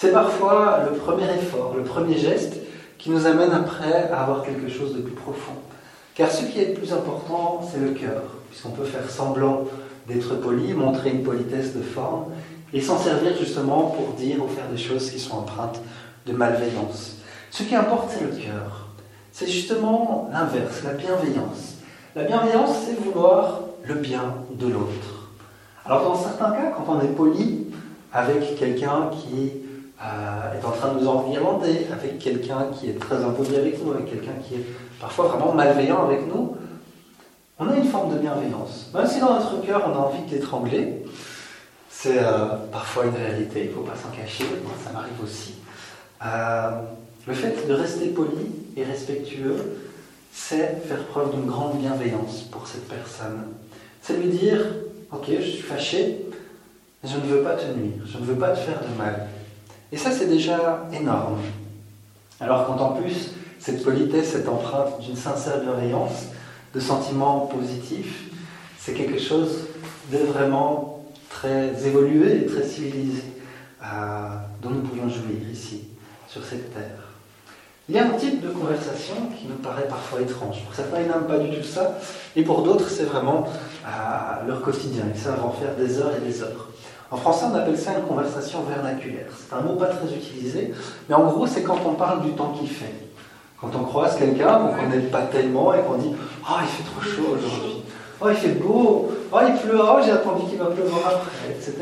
C'est 0.00 0.12
parfois 0.12 0.84
le 0.88 0.96
premier 0.96 1.24
effort, 1.24 1.74
le 1.76 1.82
premier 1.82 2.16
geste 2.16 2.54
qui 2.98 3.10
nous 3.10 3.26
amène 3.26 3.50
après 3.50 4.08
à 4.12 4.20
avoir 4.20 4.44
quelque 4.44 4.68
chose 4.68 4.94
de 4.94 5.00
plus 5.00 5.16
profond. 5.16 5.54
Car 6.14 6.30
ce 6.30 6.44
qui 6.44 6.60
est 6.60 6.66
le 6.66 6.74
plus 6.74 6.92
important, 6.92 7.68
c'est 7.68 7.80
le 7.80 7.90
cœur, 7.90 8.22
puisqu'on 8.48 8.70
peut 8.70 8.84
faire 8.84 9.10
semblant 9.10 9.64
d'être 10.06 10.36
poli, 10.36 10.72
montrer 10.72 11.10
une 11.10 11.24
politesse 11.24 11.74
de 11.74 11.82
forme, 11.82 12.26
et 12.72 12.80
s'en 12.80 12.96
servir 12.96 13.36
justement 13.36 13.90
pour 13.90 14.14
dire 14.14 14.36
ou 14.40 14.46
faire 14.46 14.68
des 14.70 14.78
choses 14.78 15.10
qui 15.10 15.18
sont 15.18 15.38
empreintes 15.38 15.80
de 16.26 16.32
malveillance. 16.32 17.16
Ce 17.50 17.64
qui 17.64 17.74
importe, 17.74 18.10
c'est 18.16 18.24
le 18.24 18.30
cœur. 18.30 18.86
C'est 19.32 19.48
justement 19.48 20.30
l'inverse, 20.32 20.84
la 20.84 20.92
bienveillance. 20.92 21.78
La 22.14 22.22
bienveillance, 22.22 22.84
c'est 22.86 22.94
vouloir 23.02 23.62
le 23.82 23.94
bien 23.94 24.36
de 24.52 24.68
l'autre. 24.68 25.32
Alors 25.84 26.04
dans 26.04 26.14
certains 26.14 26.52
cas, 26.52 26.72
quand 26.76 26.84
on 26.86 27.00
est 27.00 27.16
poli 27.16 27.66
avec 28.12 28.56
quelqu'un 28.60 29.10
qui 29.10 29.66
euh, 30.02 30.52
est 30.54 30.64
en 30.64 30.70
train 30.70 30.94
de 30.94 31.00
nous 31.00 31.08
environner, 31.08 31.86
avec 31.92 32.18
quelqu'un 32.18 32.66
qui 32.72 32.90
est 32.90 32.98
très 32.98 33.16
impoli 33.16 33.56
avec 33.56 33.84
nous, 33.84 33.92
avec 33.92 34.10
quelqu'un 34.10 34.34
qui 34.46 34.54
est 34.54 34.66
parfois 35.00 35.26
vraiment 35.26 35.52
malveillant 35.54 36.04
avec 36.04 36.26
nous, 36.26 36.56
on 37.58 37.68
a 37.68 37.74
une 37.74 37.84
forme 37.84 38.14
de 38.14 38.18
bienveillance. 38.18 38.90
Même 38.94 39.06
si 39.06 39.18
dans 39.18 39.34
notre 39.34 39.60
cœur 39.62 39.82
on 39.88 39.96
a 39.96 39.98
envie 39.98 40.22
de 40.22 40.36
l'étrangler, 40.36 41.04
c'est 41.90 42.18
euh, 42.18 42.46
parfois 42.70 43.06
une 43.06 43.16
réalité, 43.16 43.64
il 43.64 43.70
ne 43.70 43.74
faut 43.74 43.80
pas 43.80 43.96
s'en 43.96 44.16
cacher, 44.16 44.44
moi 44.62 44.72
ça 44.84 44.92
m'arrive 44.92 45.20
aussi. 45.22 45.54
Euh, 46.24 46.70
le 47.26 47.34
fait 47.34 47.66
de 47.66 47.72
rester 47.74 48.08
poli 48.08 48.52
et 48.76 48.84
respectueux, 48.84 49.80
c'est 50.32 50.80
faire 50.86 51.04
preuve 51.06 51.34
d'une 51.34 51.46
grande 51.46 51.78
bienveillance 51.78 52.42
pour 52.42 52.68
cette 52.68 52.88
personne. 52.88 53.48
C'est 54.00 54.16
lui 54.16 54.28
dire, 54.28 54.60
ok, 55.12 55.26
je 55.28 55.42
suis 55.42 55.62
fâché, 55.62 56.24
je 57.02 57.16
ne 57.16 57.22
veux 57.22 57.42
pas 57.42 57.54
te 57.54 57.66
nuire, 57.66 58.02
je 58.06 58.18
ne 58.18 58.24
veux 58.24 58.36
pas 58.36 58.50
te 58.50 58.58
faire 58.58 58.80
de 58.80 58.96
mal. 58.96 59.26
Et 59.92 59.96
ça, 59.96 60.10
c'est 60.10 60.28
déjà 60.28 60.86
énorme. 60.92 61.38
Alors 62.40 62.66
quand 62.66 62.78
en 62.82 62.92
plus, 62.92 63.32
cette 63.58 63.82
politesse 63.82 64.34
est 64.34 64.48
empreinte 64.48 65.00
d'une 65.00 65.16
sincère 65.16 65.60
bienveillance, 65.60 66.26
de 66.74 66.80
sentiments 66.80 67.46
positifs, 67.46 68.30
c'est 68.78 68.92
quelque 68.92 69.18
chose 69.18 69.66
de 70.12 70.18
vraiment 70.18 71.04
très 71.28 71.86
évolué 71.86 72.46
très 72.46 72.64
civilisé 72.64 73.22
euh, 73.82 73.86
dont 74.62 74.70
nous 74.70 74.82
pouvons 74.82 75.08
jouir 75.08 75.48
ici, 75.52 75.84
sur 76.28 76.44
cette 76.44 76.72
terre. 76.72 77.08
Il 77.88 77.94
y 77.94 77.98
a 77.98 78.06
un 78.06 78.10
type 78.10 78.42
de 78.42 78.48
conversation 78.48 79.14
qui 79.38 79.46
nous 79.46 79.56
paraît 79.56 79.88
parfois 79.88 80.20
étrange. 80.20 80.62
Pour 80.64 80.74
certains, 80.74 81.00
ils 81.00 81.08
n'aiment 81.08 81.26
pas 81.26 81.38
du 81.38 81.56
tout 81.56 81.64
ça, 81.64 81.98
et 82.36 82.42
pour 82.42 82.62
d'autres, 82.62 82.88
c'est 82.88 83.04
vraiment 83.04 83.48
euh, 83.86 84.46
leur 84.46 84.60
quotidien. 84.60 85.04
Ils 85.14 85.20
savent 85.20 85.42
en 85.44 85.52
faire 85.52 85.74
des 85.74 85.98
heures 85.98 86.12
et 86.16 86.26
des 86.26 86.42
heures. 86.42 86.68
En 87.10 87.16
français, 87.16 87.46
on 87.50 87.54
appelle 87.54 87.78
ça 87.78 87.92
une 87.98 88.04
conversation 88.04 88.62
vernaculaire. 88.62 89.28
C'est 89.36 89.54
un 89.54 89.62
mot 89.62 89.74
pas 89.74 89.86
très 89.86 90.12
utilisé, 90.14 90.72
mais 91.08 91.14
en 91.14 91.24
gros, 91.24 91.46
c'est 91.46 91.62
quand 91.62 91.78
on 91.86 91.94
parle 91.94 92.22
du 92.22 92.32
temps 92.32 92.52
qu'il 92.58 92.68
fait. 92.68 92.92
Quand 93.60 93.70
on 93.74 93.84
croise 93.84 94.16
quelqu'un 94.16 94.58
qu'on 94.58 94.76
ne 94.76 94.80
connaît 94.80 95.06
pas 95.06 95.22
tellement 95.22 95.74
et 95.74 95.78
qu'on 95.80 95.96
dit 95.96 96.12
Oh, 96.48 96.54
il 96.62 96.68
fait 96.68 96.84
trop 96.84 97.00
chaud 97.00 97.36
aujourd'hui. 97.38 97.82
Oh, 98.20 98.26
il 98.28 98.36
fait 98.36 98.48
beau. 98.50 99.10
Oh, 99.32 99.38
il 99.46 99.54
pleut. 99.54 99.80
Oh, 99.80 99.98
j'ai 100.04 100.10
attendu 100.10 100.46
qu'il 100.48 100.58
va 100.58 100.66
pleuvoir 100.66 101.06
après, 101.06 101.50
etc. 101.50 101.74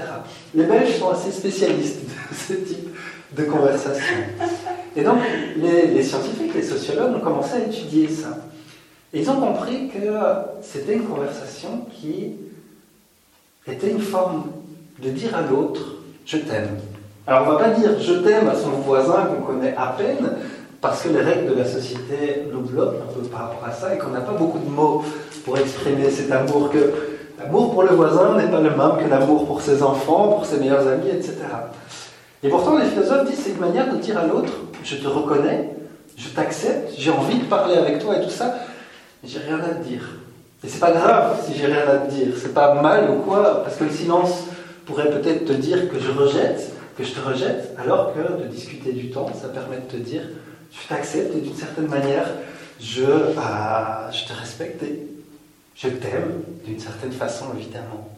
Les 0.54 0.64
Belges 0.64 0.98
sont 0.98 1.10
assez 1.10 1.32
spécialistes 1.32 2.00
de 2.04 2.34
ce 2.34 2.52
type 2.54 2.94
de 3.36 3.44
conversation. 3.44 4.16
Et 4.94 5.02
donc, 5.02 5.18
les, 5.56 5.88
les 5.88 6.02
scientifiques, 6.02 6.54
les 6.54 6.62
sociologues 6.62 7.16
ont 7.16 7.20
commencé 7.20 7.54
à 7.54 7.58
étudier 7.58 8.08
ça. 8.08 8.38
Et 9.12 9.20
ils 9.20 9.30
ont 9.30 9.40
compris 9.40 9.88
que 9.88 10.14
c'était 10.62 10.94
une 10.94 11.04
conversation 11.04 11.86
qui 11.90 12.36
était 13.66 13.90
une 13.90 14.00
forme 14.00 14.44
de 15.02 15.10
dire 15.10 15.34
à 15.36 15.42
l'autre 15.42 15.80
je 16.24 16.38
t'aime. 16.38 16.78
Alors 17.26 17.42
on 17.46 17.52
ne 17.52 17.56
va 17.56 17.64
pas 17.64 17.70
dire 17.70 17.90
je 18.00 18.14
t'aime 18.14 18.48
à 18.48 18.54
son 18.54 18.70
voisin 18.70 19.26
qu'on 19.26 19.52
connaît 19.52 19.74
à 19.76 19.94
peine, 19.96 20.30
parce 20.80 21.02
que 21.02 21.08
les 21.08 21.20
règles 21.20 21.54
de 21.54 21.58
la 21.58 21.64
société 21.64 22.46
nous 22.52 22.60
bloquent 22.60 22.98
un 23.08 23.12
peu 23.12 23.26
par 23.28 23.40
rapport 23.42 23.64
à 23.66 23.72
ça 23.72 23.94
et 23.94 23.98
qu'on 23.98 24.10
n'a 24.10 24.20
pas 24.20 24.32
beaucoup 24.32 24.58
de 24.58 24.68
mots 24.68 25.02
pour 25.44 25.58
exprimer 25.58 26.10
cet 26.10 26.30
amour, 26.30 26.70
que 26.70 26.92
l'amour 27.38 27.72
pour 27.72 27.82
le 27.82 27.90
voisin 27.90 28.36
n'est 28.36 28.50
pas 28.50 28.60
le 28.60 28.70
même 28.70 29.04
que 29.04 29.08
l'amour 29.08 29.46
pour 29.46 29.60
ses 29.60 29.82
enfants, 29.82 30.28
pour 30.28 30.46
ses 30.46 30.58
meilleurs 30.58 30.86
amis, 30.86 31.08
etc. 31.08 31.34
Et 32.42 32.48
pourtant 32.48 32.78
les 32.78 32.86
philosophes 32.86 33.28
disent 33.28 33.40
c'est 33.44 33.50
une 33.50 33.60
manière 33.60 33.92
de 33.92 33.98
dire 33.98 34.18
à 34.18 34.26
l'autre 34.26 34.52
je 34.84 34.96
te 34.96 35.08
reconnais, 35.08 35.70
je 36.16 36.28
t'accepte, 36.28 36.92
j'ai 36.96 37.10
envie 37.10 37.40
de 37.40 37.44
parler 37.44 37.74
avec 37.74 37.98
toi 37.98 38.16
et 38.16 38.22
tout 38.22 38.30
ça, 38.30 38.54
mais 39.22 39.28
j'ai 39.28 39.40
rien 39.40 39.58
à 39.58 39.74
te 39.74 39.84
dire. 39.84 40.02
Et 40.64 40.68
c'est 40.68 40.78
pas 40.78 40.92
grave 40.92 41.44
si 41.44 41.58
j'ai 41.58 41.66
rien 41.66 41.82
à 41.88 41.96
te 41.98 42.10
dire, 42.10 42.28
c'est 42.40 42.54
pas 42.54 42.74
mal 42.74 43.10
ou 43.10 43.22
quoi, 43.22 43.62
parce 43.64 43.76
que 43.76 43.84
le 43.84 43.90
silence 43.90 44.44
pourrait 44.86 45.10
peut-être 45.10 45.44
te 45.44 45.52
dire 45.52 45.90
que 45.90 45.98
je 45.98 46.10
rejette, 46.10 46.72
que 46.96 47.04
je 47.04 47.12
te 47.12 47.20
rejette, 47.20 47.74
alors 47.76 48.14
que 48.14 48.42
de 48.42 48.48
discuter 48.48 48.92
du 48.92 49.10
temps, 49.10 49.30
ça 49.34 49.48
permet 49.48 49.76
de 49.78 49.90
te 49.90 49.96
dire 49.96 50.22
je 50.72 50.88
t'accepte 50.88 51.34
et 51.36 51.40
d'une 51.40 51.54
certaine 51.54 51.88
manière, 51.88 52.28
je, 52.80 53.02
euh, 53.02 54.12
je 54.12 54.26
te 54.26 54.32
respecte 54.32 54.82
et 54.82 55.06
je 55.74 55.88
t'aime 55.88 56.42
d'une 56.64 56.80
certaine 56.80 57.12
façon, 57.12 57.46
évidemment. 57.56 58.10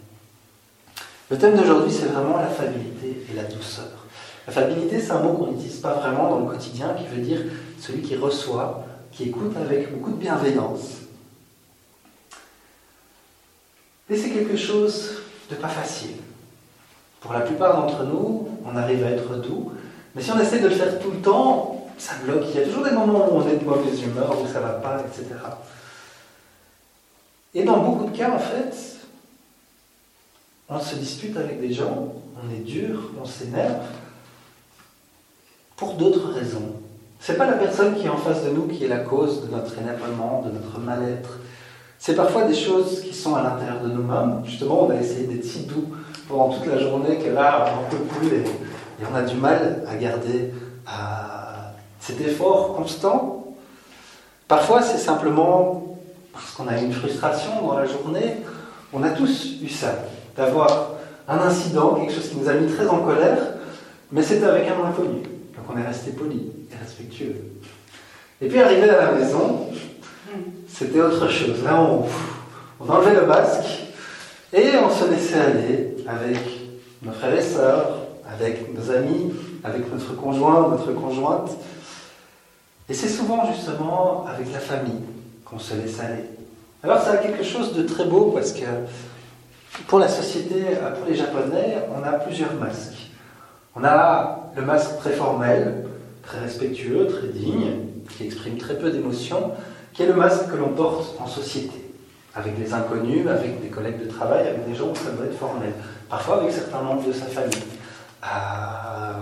Le 1.30 1.38
thème 1.38 1.56
d'aujourd'hui, 1.56 1.92
c'est 1.92 2.06
vraiment 2.06 2.38
l'affabilité 2.38 3.24
et 3.30 3.36
la 3.36 3.44
douceur. 3.44 4.06
L'affabilité, 4.46 5.00
c'est 5.00 5.10
un 5.10 5.20
mot 5.20 5.34
qu'on 5.34 5.52
n'utilise 5.52 5.78
pas 5.78 5.94
vraiment 5.94 6.30
dans 6.30 6.38
le 6.40 6.46
quotidien, 6.46 6.94
qui 6.94 7.06
veut 7.06 7.22
dire 7.22 7.40
celui 7.78 8.02
qui 8.02 8.16
reçoit, 8.16 8.86
qui 9.12 9.24
écoute 9.24 9.54
avec 9.56 9.92
beaucoup 9.92 10.10
de 10.10 10.16
bienveillance. 10.16 11.02
Et 14.10 14.16
c'est 14.16 14.30
quelque 14.30 14.56
chose 14.56 15.22
de 15.50 15.54
pas 15.54 15.68
facile. 15.68 16.16
Pour 17.20 17.32
la 17.32 17.40
plupart 17.40 17.76
d'entre 17.76 18.04
nous, 18.04 18.48
on 18.64 18.76
arrive 18.76 19.04
à 19.04 19.10
être 19.10 19.36
doux, 19.36 19.72
mais 20.14 20.22
si 20.22 20.30
on 20.30 20.38
essaie 20.38 20.60
de 20.60 20.68
le 20.68 20.74
faire 20.74 20.98
tout 20.98 21.10
le 21.10 21.18
temps, 21.18 21.86
ça 21.98 22.14
bloque. 22.24 22.44
Il 22.50 22.60
y 22.60 22.62
a 22.62 22.66
toujours 22.66 22.84
des 22.84 22.92
moments 22.92 23.28
où 23.30 23.38
on 23.38 23.48
est 23.48 23.56
de 23.56 23.64
mauvaise 23.64 24.02
humeur, 24.02 24.36
où 24.40 24.46
ça 24.46 24.60
va 24.60 24.74
pas, 24.74 25.00
etc. 25.00 25.26
Et 27.54 27.64
dans 27.64 27.78
beaucoup 27.78 28.10
de 28.10 28.16
cas, 28.16 28.30
en 28.30 28.38
fait, 28.38 28.98
on 30.68 30.78
se 30.78 30.96
dispute 30.96 31.36
avec 31.36 31.60
des 31.60 31.72
gens, 31.72 32.14
on 32.36 32.54
est 32.54 32.60
dur, 32.60 33.10
on 33.20 33.24
s'énerve, 33.24 33.86
pour 35.76 35.94
d'autres 35.94 36.32
raisons. 36.32 36.74
C'est 37.20 37.36
pas 37.36 37.46
la 37.46 37.56
personne 37.56 37.96
qui 37.96 38.06
est 38.06 38.10
en 38.10 38.16
face 38.16 38.44
de 38.44 38.50
nous 38.50 38.66
qui 38.66 38.84
est 38.84 38.88
la 38.88 38.98
cause 38.98 39.42
de 39.42 39.54
notre 39.54 39.76
énervement, 39.78 40.42
de 40.42 40.52
notre 40.52 40.78
mal-être. 40.78 41.38
C'est 41.98 42.14
parfois 42.14 42.44
des 42.44 42.54
choses 42.54 43.00
qui 43.00 43.12
sont 43.12 43.34
à 43.34 43.42
l'intérieur 43.42 43.82
de 43.82 43.88
nous-mêmes. 43.88 44.42
Justement, 44.44 44.84
on 44.84 44.90
a 44.90 44.96
essayé 44.96 45.26
d'être 45.26 45.44
si 45.44 45.64
doux 45.64 45.86
pendant 46.28 46.50
toute 46.50 46.66
la 46.66 46.78
journée 46.78 47.16
que 47.16 47.30
là, 47.30 47.66
on 47.72 47.82
n'en 47.82 47.88
peut 47.88 48.04
plus 48.18 48.28
et, 48.28 48.44
on 49.10 49.14
a 49.14 49.22
du 49.22 49.36
mal 49.36 49.84
à 49.88 49.94
garder 49.94 50.52
cet 52.00 52.20
effort 52.20 52.74
constant. 52.74 53.54
Parfois, 54.48 54.82
c'est 54.82 54.98
simplement 54.98 55.96
parce 56.32 56.52
qu'on 56.52 56.68
a 56.68 56.78
une 56.78 56.92
frustration 56.92 57.50
dans 57.66 57.78
la 57.78 57.86
journée. 57.86 58.36
On 58.92 59.02
a 59.02 59.10
tous 59.10 59.56
eu 59.62 59.68
ça, 59.68 59.94
d'avoir 60.36 60.92
un 61.28 61.38
incident, 61.38 61.94
quelque 61.94 62.14
chose 62.14 62.30
qui 62.30 62.38
nous 62.38 62.48
a 62.48 62.54
mis 62.54 62.72
très 62.72 62.86
en 62.86 63.00
colère, 63.00 63.38
mais 64.10 64.22
c'était 64.22 64.46
avec 64.46 64.66
un 64.68 64.88
inconnu. 64.88 65.22
Donc 65.22 65.66
on 65.68 65.78
est 65.78 65.86
resté 65.86 66.12
poli 66.12 66.50
et 66.72 66.76
respectueux. 66.76 67.36
Et 68.40 68.48
puis 68.48 68.60
arrivé 68.60 68.88
à 68.88 69.04
la 69.04 69.12
maison, 69.12 69.68
c'était 70.68 71.00
autre 71.00 71.28
chose. 71.28 71.62
Là, 71.64 71.80
on, 71.80 72.04
on, 72.80 72.88
enlevait 72.88 73.20
le 73.20 73.26
masque 73.26 73.90
et 74.52 74.70
on 74.82 74.90
se 74.90 75.10
laissait 75.10 75.40
aller 75.40 75.96
avec 76.08 76.38
nos 77.02 77.12
frères 77.12 77.34
et 77.34 77.42
sœurs, 77.42 77.98
avec 78.32 78.74
nos 78.74 78.90
amis, 78.90 79.32
avec 79.62 79.92
notre 79.92 80.16
conjoint, 80.16 80.68
notre 80.68 80.92
conjointe. 80.92 81.50
Et 82.88 82.94
c'est 82.94 83.08
souvent 83.08 83.46
justement 83.52 84.24
avec 84.26 84.52
la 84.52 84.58
famille 84.58 85.02
qu'on 85.44 85.58
se 85.58 85.74
laisse 85.74 86.00
aller. 86.00 86.24
Alors 86.82 87.00
ça 87.00 87.12
a 87.12 87.16
quelque 87.18 87.44
chose 87.44 87.74
de 87.74 87.82
très 87.82 88.04
beau 88.04 88.32
parce 88.32 88.52
que 88.52 88.64
pour 89.86 89.98
la 89.98 90.08
société, 90.08 90.64
pour 90.96 91.06
les 91.06 91.14
Japonais, 91.14 91.78
on 91.94 92.02
a 92.02 92.12
plusieurs 92.12 92.54
masques. 92.54 93.10
On 93.76 93.84
a 93.84 94.50
le 94.56 94.62
masque 94.62 94.98
très 94.98 95.12
formel, 95.12 95.86
très 96.22 96.40
respectueux, 96.40 97.06
très 97.06 97.28
digne, 97.28 97.72
qui 98.16 98.24
exprime 98.24 98.56
très 98.56 98.76
peu 98.76 98.90
d'émotions, 98.90 99.52
qui 99.92 100.02
est 100.02 100.06
le 100.06 100.14
masque 100.14 100.50
que 100.50 100.56
l'on 100.56 100.70
porte 100.70 101.16
en 101.20 101.26
société, 101.26 101.92
avec 102.34 102.58
les 102.58 102.72
inconnus, 102.72 103.28
avec 103.28 103.60
des 103.62 103.68
collègues 103.68 104.00
de 104.04 104.08
travail, 104.10 104.48
avec 104.48 104.68
des 104.68 104.74
gens 104.74 104.88
où 104.90 104.94
ça 104.96 105.10
doit 105.10 105.26
être 105.26 105.38
formel, 105.38 105.72
parfois 106.08 106.40
avec 106.40 106.52
certains 106.52 106.80
membres 106.82 107.06
de 107.06 107.12
sa 107.12 107.26
famille, 107.26 107.62
euh, 108.24 109.12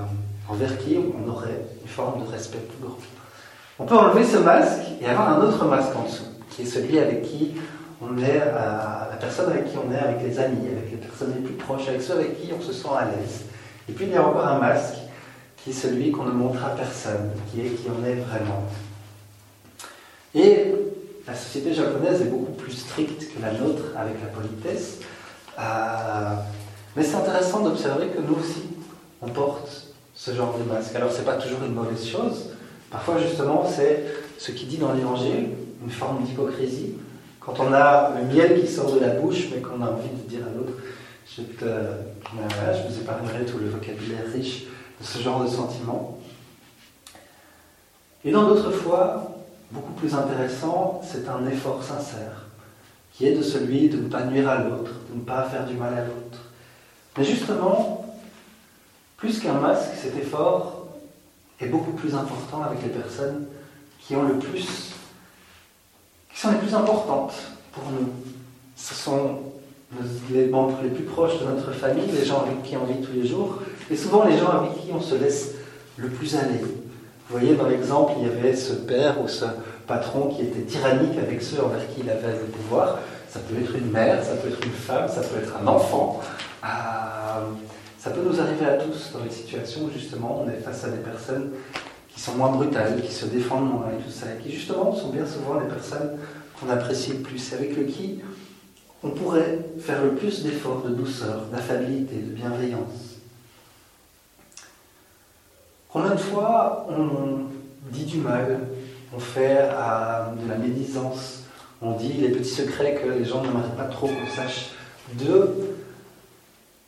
envers 0.49 0.79
qui 0.79 0.96
on 0.99 1.29
aurait 1.31 1.62
une 1.83 1.88
forme 1.88 2.25
de 2.25 2.31
respect 2.31 2.59
plus 2.59 2.87
grand. 2.87 2.99
On 3.79 3.85
peut 3.85 3.96
enlever 3.96 4.25
ce 4.25 4.38
masque 4.38 4.83
et 5.01 5.07
avoir 5.07 5.38
un 5.38 5.42
autre 5.42 5.64
masque 5.66 5.94
en 5.96 6.05
dessous, 6.05 6.25
qui 6.51 6.62
est 6.62 6.66
celui 6.66 6.99
avec 6.99 7.22
qui 7.22 7.57
on 8.01 8.16
est, 8.18 8.40
euh, 8.40 8.53
la 9.11 9.16
personne 9.18 9.51
avec 9.51 9.70
qui 9.70 9.77
on 9.77 9.92
est, 9.92 9.99
avec 9.99 10.22
les 10.22 10.38
amis, 10.38 10.66
avec 10.66 10.90
les 10.90 10.96
personnes 10.96 11.35
les 11.35 11.42
plus 11.42 11.55
proches, 11.55 11.88
avec 11.88 12.03
ceux 12.03 12.14
avec 12.14 12.40
qui 12.40 12.53
on 12.53 12.61
se 12.61 12.72
sent 12.72 12.88
à 12.96 13.05
l'aise. 13.05 13.44
Et 13.88 13.92
puis 13.92 14.07
il 14.07 14.12
y 14.12 14.16
a 14.16 14.27
encore 14.27 14.46
un 14.46 14.59
masque 14.59 14.94
qui 15.57 15.70
est 15.70 15.72
celui 15.72 16.11
qu'on 16.12 16.25
ne 16.25 16.33
montre 16.33 16.64
à 16.64 16.70
personne, 16.70 17.31
qui 17.51 17.61
est 17.61 17.70
qui 17.70 17.87
on 17.88 18.05
est 18.05 18.14
vraiment. 18.14 18.62
Et 20.35 20.75
la 21.27 21.35
société 21.35 21.75
japonaise 21.75 22.20
est 22.20 22.27
beaucoup 22.27 22.53
plus 22.53 22.72
stricte 22.72 23.35
que 23.35 23.42
la 23.42 23.53
nôtre 23.53 23.83
avec 23.96 24.14
la 24.22 24.29
politesse. 24.29 24.99
Euh, 25.59 26.35
mais 26.96 27.02
c'est 27.02 27.16
intéressant 27.16 27.61
d'observer 27.61 28.09
que 28.09 28.20
nous 28.20 28.35
aussi, 28.35 28.62
on 29.20 29.28
porte 29.28 29.88
ce 30.14 30.35
genre 30.35 30.56
de 30.59 30.64
masque. 30.64 30.94
Alors, 30.96 31.12
ce 31.12 31.18
n'est 31.18 31.24
pas 31.24 31.35
toujours 31.35 31.62
une 31.64 31.74
mauvaise 31.74 32.06
chose. 32.06 32.50
Parfois, 32.90 33.18
justement, 33.18 33.66
c'est 33.68 34.04
ce 34.38 34.52
qui 34.52 34.64
dit 34.64 34.78
dans 34.78 34.92
l'évangile, 34.92 35.50
une 35.82 35.90
forme 35.90 36.24
d'hypocrisie. 36.24 36.94
Quand 37.38 37.61
on 37.61 37.72
a 37.72 38.12
le 38.18 38.35
miel 38.35 38.61
qui 38.61 38.66
sort 38.66 38.92
de 38.92 39.00
la 39.00 39.11
bouche, 39.11 39.48
mais 39.54 39.61
qu'on 39.61 39.82
a 39.82 39.90
envie 39.90 40.09
de 40.09 40.28
dire 40.28 40.40
à 40.46 40.56
l'autre, 40.56 40.72
je, 41.28 41.42
je 41.42 42.88
vous 42.88 43.00
épargnerai 43.00 43.44
tout 43.44 43.59
le 43.59 43.68
vocabulaire 43.68 44.24
riche 44.32 44.64
de 45.00 45.06
ce 45.06 45.18
genre 45.18 45.44
de 45.44 45.48
sentiment. 45.48 46.18
Et 48.24 48.30
dans 48.30 48.48
d'autres 48.48 48.70
fois, 48.70 49.37
beaucoup 49.70 49.92
plus 49.92 50.14
intéressant, 50.14 51.00
c'est 51.04 51.28
un 51.28 51.46
effort 51.46 51.82
sincère, 51.82 52.46
qui 53.12 53.26
est 53.26 53.35
de 53.35 53.42
celui 53.42 53.88
de 53.88 53.98
ne 53.98 54.09
pas 54.09 54.24
nuire 54.24 54.48
à 54.48 54.62
l'autre, 54.62 54.92
de 55.11 55.18
ne 55.18 55.24
pas 55.24 55.44
faire 55.44 55.66
du 55.66 55.74
mal 55.74 55.92
à 55.92 56.04
l'autre. 56.04 56.45
Mais 57.16 57.24
justement, 57.24 58.05
plus 59.16 59.38
qu'un 59.38 59.55
masque, 59.55 59.92
cet 60.00 60.16
effort 60.16 60.88
est 61.61 61.66
beaucoup 61.66 61.92
plus 61.92 62.14
important 62.14 62.62
avec 62.62 62.83
les 62.83 62.90
personnes 62.90 63.46
qui 64.00 64.14
ont 64.14 64.22
le 64.22 64.38
plus, 64.38 64.92
qui 66.33 66.40
sont 66.40 66.50
les 66.50 66.59
plus 66.59 66.74
importantes 66.74 67.35
pour 67.72 67.85
nous. 67.90 68.09
Ce 68.76 68.94
sont 68.94 69.38
les 70.31 70.46
membres 70.46 70.79
les 70.83 70.90
plus 70.90 71.05
proches 71.05 71.40
de 71.40 71.46
notre 71.46 71.72
famille, 71.72 72.11
les 72.12 72.24
gens 72.24 72.42
avec 72.42 72.62
qui 72.62 72.76
on 72.76 72.85
vit 72.85 73.00
tous 73.00 73.12
les 73.12 73.26
jours, 73.26 73.62
et 73.90 73.96
souvent 73.96 74.24
les 74.24 74.37
gens 74.37 74.50
avec 74.50 74.83
qui 74.83 74.92
on 74.92 75.00
se 75.00 75.14
laisse 75.14 75.52
le 75.96 76.09
plus 76.09 76.35
aller. 76.37 76.61
Vous 76.61 77.38
voyez, 77.38 77.55
dans 77.55 77.66
l'exemple, 77.66 78.12
il 78.18 78.26
y 78.26 78.31
avait 78.31 78.55
ce 78.55 78.74
père 78.74 79.20
ou 79.20 79.29
ce 79.29 79.46
patron 79.87 80.29
qui 80.29 80.42
était 80.42 80.62
tyrannique 80.62 81.16
avec 81.18 81.42
ceux 81.42 81.62
envers 81.62 81.88
qui 81.88 82.00
il 82.00 82.11
avait 82.11 82.33
le 82.33 82.46
pouvoir. 82.46 82.98
Ça 83.29 83.40
peut 83.40 83.61
être 83.61 83.74
une 83.74 83.90
mère, 83.90 84.22
ça 84.24 84.35
peut 84.35 84.48
être 84.48 84.64
une 84.64 84.72
femme, 84.72 85.09
ça 85.09 85.22
peut 85.22 85.38
être 85.42 85.55
un 85.61 85.66
enfant. 85.66 86.20
Euh, 86.66 87.40
ça 87.98 88.11
peut 88.11 88.22
nous 88.22 88.40
arriver 88.40 88.66
à 88.66 88.74
tous 88.74 89.12
dans 89.12 89.20
des 89.20 89.31
situations 89.31 89.85
où 89.85 89.90
justement 89.90 90.42
on 90.44 90.50
est 90.50 90.59
face 90.59 90.85
à 90.85 90.88
des 90.88 90.98
personnes 90.98 91.50
qui 92.09 92.20
sont 92.20 92.35
moins 92.35 92.50
brutales, 92.50 93.02
qui 93.02 93.12
se 93.12 93.26
défendent 93.26 93.70
moins 93.70 93.88
et 93.90 94.02
tout 94.02 94.11
ça, 94.11 94.26
et 94.35 94.42
qui 94.42 94.52
justement 94.52 94.94
sont 94.94 95.11
bien 95.11 95.26
souvent 95.26 95.61
les 95.61 95.66
personnes 95.66 96.18
qu'on 96.59 96.70
apprécie 96.70 97.12
le 97.12 97.18
plus, 97.18 97.52
avec 97.52 97.76
le 97.76 97.85
qui 97.85 98.20
on 99.02 99.11
pourrait 99.11 99.59
faire 99.79 100.02
le 100.02 100.14
plus 100.14 100.42
d'efforts 100.42 100.83
de 100.83 100.94
douceur, 100.94 101.42
d'affabilité, 101.52 102.16
de 102.16 102.31
bienveillance. 102.31 103.16
Combien 105.92 106.12
de 106.12 106.20
fois 106.20 106.87
on 106.90 107.46
dit 107.92 108.05
du 108.05 108.18
mal, 108.18 108.61
on 109.14 109.18
fait 109.18 109.62
de 109.62 110.48
la 110.48 110.57
médisance, 110.59 111.44
on 111.83 111.92
dit 111.92 112.14
les 112.14 112.31
petits 112.31 112.50
secrets 112.50 113.00
que 113.02 113.09
les 113.09 113.24
gens 113.24 113.42
n'aimeraient 113.42 113.76
pas 113.76 113.85
trop 113.85 114.09
qu'on 114.09 114.35
sache 114.35 114.70
d'eux, 115.14 115.75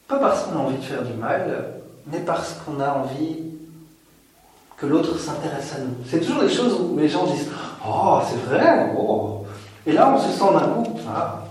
pas 0.09 0.19
parce 0.19 0.45
qu'on 0.45 0.59
a 0.59 0.63
envie 0.63 0.79
de 0.79 0.83
faire 0.83 1.03
du 1.03 1.13
mal, 1.13 1.65
mais 2.11 2.21
parce 2.21 2.55
qu'on 2.55 2.81
a 2.81 2.89
envie 2.89 3.37
que 4.79 4.87
l'autre 4.87 5.19
s'intéresse 5.19 5.75
à 5.77 5.81
nous. 5.81 5.95
C'est 6.09 6.21
toujours 6.21 6.43
des 6.43 6.49
choses 6.49 6.75
où 6.81 6.97
les 6.97 7.09
gens 7.09 7.27
disent 7.27 7.49
Oh, 7.87 8.19
c'est 8.29 8.51
vrai 8.51 8.91
oh. 8.99 9.45
Et 9.87 9.93
là, 9.93 10.13
on 10.15 10.19
se 10.19 10.31
sent 10.31 10.53
d'un 10.53 10.83
coup, 10.83 10.99
ah, 11.09 11.45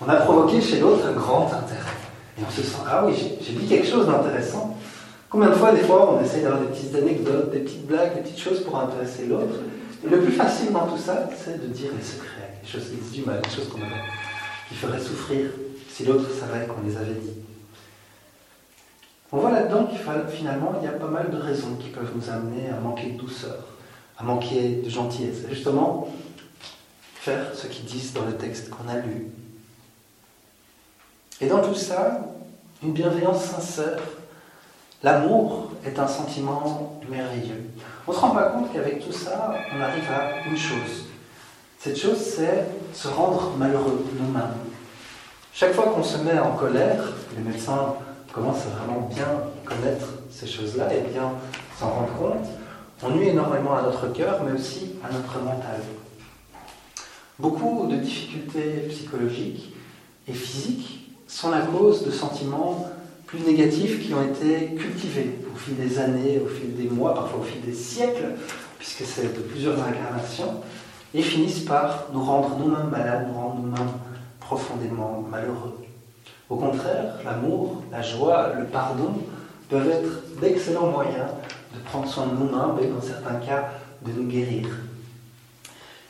on 0.00 0.08
a 0.08 0.16
provoqué 0.16 0.60
chez 0.60 0.80
l'autre 0.80 1.06
un 1.06 1.12
grand 1.12 1.46
intérêt. 1.46 1.96
Et 2.38 2.42
on 2.46 2.50
se 2.50 2.62
sent 2.62 2.82
Ah 2.86 3.04
oui, 3.06 3.14
j'ai 3.40 3.52
dit 3.52 3.66
quelque 3.66 3.86
chose 3.86 4.06
d'intéressant. 4.06 4.76
Combien 5.30 5.48
de 5.48 5.54
fois, 5.54 5.72
des 5.72 5.82
fois, 5.82 6.14
on 6.14 6.24
essaie 6.24 6.40
d'avoir 6.40 6.60
des 6.60 6.68
petites 6.68 6.94
anecdotes, 6.94 7.50
des 7.50 7.60
petites 7.60 7.86
blagues, 7.86 8.14
des 8.14 8.22
petites 8.22 8.40
choses 8.40 8.64
pour 8.64 8.78
intéresser 8.78 9.26
l'autre 9.26 9.54
Et 10.04 10.10
le 10.10 10.20
plus 10.20 10.32
facile 10.32 10.72
dans 10.72 10.86
tout 10.86 10.98
ça, 10.98 11.28
c'est 11.42 11.62
de 11.62 11.72
dire 11.72 11.90
les 11.96 12.04
secrets, 12.04 12.58
les 12.62 12.68
choses 12.68 12.90
qui 12.90 12.96
disent 12.96 13.12
du 13.12 13.22
mal, 13.22 13.40
les 13.44 13.50
choses 13.50 13.68
qu'on 13.68 13.78
qui 13.78 14.74
feraient 14.74 15.00
souffrir 15.00 15.46
si 15.88 16.04
l'autre 16.04 16.26
savait 16.38 16.66
qu'on 16.66 16.86
les 16.86 16.96
avait 16.96 17.18
dit. 17.20 17.49
On 19.32 19.38
voit 19.38 19.52
là-dedans 19.52 19.86
qu'il 19.86 19.98
finalement, 20.28 20.74
il 20.80 20.84
y 20.84 20.88
a 20.88 20.92
pas 20.92 21.06
mal 21.06 21.30
de 21.30 21.36
raisons 21.36 21.76
qui 21.76 21.88
peuvent 21.88 22.12
nous 22.14 22.30
amener 22.30 22.68
à 22.68 22.80
manquer 22.80 23.10
de 23.10 23.18
douceur, 23.18 23.64
à 24.18 24.24
manquer 24.24 24.80
de 24.84 24.90
gentillesse. 24.90 25.46
justement, 25.48 26.08
faire 27.14 27.54
ce 27.54 27.66
qu'ils 27.66 27.84
disent 27.84 28.12
dans 28.12 28.24
le 28.24 28.36
texte 28.36 28.70
qu'on 28.70 28.88
a 28.88 28.96
lu. 28.96 29.26
Et 31.40 31.46
dans 31.46 31.62
tout 31.62 31.74
ça, 31.74 32.20
une 32.82 32.92
bienveillance 32.92 33.44
sincère 33.44 34.00
L'amour 35.02 35.70
est 35.82 35.98
un 35.98 36.06
sentiment 36.06 37.00
merveilleux. 37.08 37.70
On 38.06 38.12
ne 38.12 38.16
se 38.16 38.20
rend 38.20 38.30
pas 38.30 38.50
compte 38.50 38.70
qu'avec 38.70 39.02
tout 39.02 39.12
ça, 39.12 39.54
on 39.74 39.80
arrive 39.80 40.04
à 40.10 40.46
une 40.46 40.58
chose. 40.58 41.06
Cette 41.78 41.98
chose, 41.98 42.18
c'est 42.18 42.66
se 42.92 43.08
rendre 43.08 43.54
malheureux 43.56 44.04
nous-mêmes. 44.18 44.52
Chaque 45.54 45.72
fois 45.72 45.86
qu'on 45.94 46.02
se 46.02 46.18
met 46.18 46.38
en 46.38 46.52
colère, 46.52 47.02
les 47.34 47.42
médecins 47.42 47.94
commencent 48.32 48.66
à 48.66 48.84
vraiment 48.84 49.08
bien 49.08 49.26
connaître 49.64 50.06
ces 50.30 50.46
choses-là 50.46 50.92
et 50.94 51.00
bien 51.00 51.32
s'en 51.78 51.90
rendre 51.90 52.12
compte, 52.18 52.48
on 53.02 53.10
nuit 53.10 53.28
énormément 53.28 53.74
à 53.76 53.82
notre 53.82 54.12
cœur, 54.12 54.42
mais 54.44 54.52
aussi 54.52 54.92
à 55.02 55.12
notre 55.12 55.38
mental. 55.42 55.80
Beaucoup 57.38 57.86
de 57.90 57.96
difficultés 57.96 58.86
psychologiques 58.90 59.74
et 60.28 60.32
physiques 60.32 61.10
sont 61.26 61.50
la 61.50 61.62
cause 61.62 62.04
de 62.04 62.10
sentiments 62.10 62.90
plus 63.26 63.40
négatifs 63.40 64.04
qui 64.04 64.12
ont 64.12 64.22
été 64.22 64.74
cultivés 64.74 65.38
au 65.54 65.56
fil 65.56 65.76
des 65.76 65.98
années, 65.98 66.40
au 66.44 66.48
fil 66.48 66.76
des 66.76 66.90
mois, 66.90 67.14
parfois 67.14 67.40
au 67.40 67.44
fil 67.44 67.60
des 67.62 67.72
siècles, 67.72 68.34
puisque 68.78 69.04
c'est 69.04 69.34
de 69.34 69.40
plusieurs 69.40 69.80
incarnations, 69.80 70.60
et 71.14 71.22
finissent 71.22 71.60
par 71.60 72.06
nous 72.12 72.22
rendre 72.22 72.58
nous-mêmes 72.58 72.90
malades, 72.90 73.28
nous 73.28 73.40
rendre 73.40 73.60
nous-mêmes 73.62 73.92
profondément 74.40 75.24
malheureux. 75.30 75.76
Au 76.50 76.56
contraire, 76.56 77.14
l'amour, 77.24 77.84
la 77.92 78.02
joie, 78.02 78.52
le 78.58 78.64
pardon 78.64 79.12
peuvent 79.68 79.88
être 79.88 80.40
d'excellents 80.40 80.88
moyens 80.88 81.28
de 81.72 81.80
prendre 81.84 82.08
soin 82.08 82.26
de 82.26 82.32
nous-mêmes 82.32 82.76
et 82.82 82.88
dans 82.88 83.00
certains 83.00 83.36
cas 83.36 83.70
de 84.04 84.10
nous 84.10 84.28
guérir. 84.28 84.66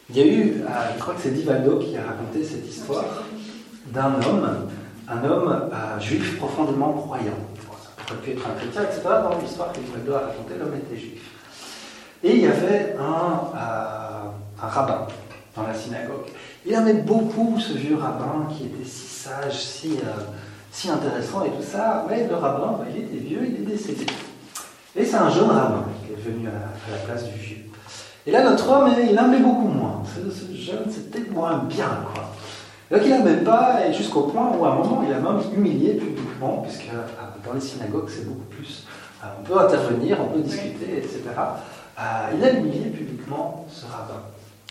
Il 0.08 0.16
y 0.16 0.20
a 0.22 0.24
eu, 0.24 0.62
euh, 0.62 0.66
je 0.94 0.98
crois 0.98 1.12
que 1.12 1.20
c'est 1.20 1.34
Divaldo 1.34 1.78
qui 1.78 1.94
a 1.98 2.04
raconté 2.04 2.42
cette 2.42 2.66
histoire 2.66 3.04
d'un 3.88 4.14
homme, 4.26 4.68
un 5.08 5.24
homme 5.24 5.68
euh, 5.72 6.00
juif 6.00 6.38
profondément 6.38 6.94
croyant. 6.94 7.36
ça 8.08 8.14
aurait 8.14 8.22
pu 8.22 8.30
être 8.30 8.46
un 8.48 8.54
chrétien, 8.54 8.82
etc. 8.84 9.02
Dans 9.04 9.38
l'histoire 9.38 9.72
que 9.72 9.80
Divaldo 9.80 10.14
a 10.14 10.20
racontée, 10.20 10.54
l'homme 10.58 10.74
était 10.74 10.98
juif. 10.98 11.20
Et 12.24 12.36
il 12.36 12.40
y 12.40 12.46
avait 12.46 12.96
un, 12.98 13.58
un 14.62 14.66
rabbin 14.66 15.06
dans 15.54 15.64
la 15.64 15.74
synagogue. 15.74 16.28
Il 16.64 16.72
aimait 16.72 16.94
beaucoup 16.94 17.58
ce 17.60 17.74
vieux 17.74 17.96
rabbin 17.96 18.48
qui 18.50 18.64
était 18.66 18.84
si 18.84 19.09
sage, 19.20 19.60
si, 19.60 19.98
euh, 19.98 20.22
si 20.72 20.90
intéressant 20.90 21.44
et 21.44 21.50
tout 21.50 21.62
ça, 21.62 22.06
mais 22.08 22.26
le 22.26 22.34
rabbin, 22.36 22.78
il 22.90 23.02
était 23.02 23.16
vieux, 23.16 23.40
il 23.46 23.54
est 23.56 23.76
décédé. 23.76 24.06
Et 24.96 25.04
c'est 25.04 25.16
un 25.16 25.28
jeune 25.28 25.50
rabbin 25.50 25.84
qui 26.02 26.12
est 26.12 26.32
venu 26.32 26.48
à 26.48 26.90
la, 26.90 26.96
place 27.04 27.24
du 27.24 27.38
vieux. 27.38 27.64
Et 28.26 28.30
là, 28.30 28.42
notre 28.42 28.68
homme, 28.68 28.90
il 28.98 29.14
l'aimait 29.14 29.40
beaucoup 29.40 29.68
moins. 29.68 30.02
Ce, 30.06 30.54
jeune, 30.56 30.90
c'était 30.90 31.28
moins 31.30 31.58
bien, 31.68 32.06
quoi. 32.12 32.34
Donc 32.90 33.02
il 33.04 33.10
n'aimait 33.10 33.44
pas, 33.44 33.86
et 33.86 33.92
jusqu'au 33.92 34.22
point 34.22 34.50
où 34.58 34.64
à 34.64 34.72
un 34.72 34.76
moment, 34.76 35.04
il 35.06 35.12
a 35.12 35.20
même 35.20 35.40
humilié 35.54 35.94
publiquement, 35.94 36.64
puisque 36.66 36.88
euh, 36.92 37.46
dans 37.46 37.52
les 37.52 37.60
synagogues, 37.60 38.08
c'est 38.08 38.26
beaucoup 38.26 38.48
plus. 38.50 38.86
Euh, 39.22 39.26
on 39.38 39.44
peut 39.44 39.58
intervenir, 39.58 40.18
on 40.20 40.28
peut 40.28 40.40
discuter, 40.40 40.98
etc. 40.98 41.20
il 42.34 42.44
a 42.44 42.52
humilié 42.52 42.90
publiquement 42.90 43.66
ce 43.70 43.84
rabbin. 43.84 44.22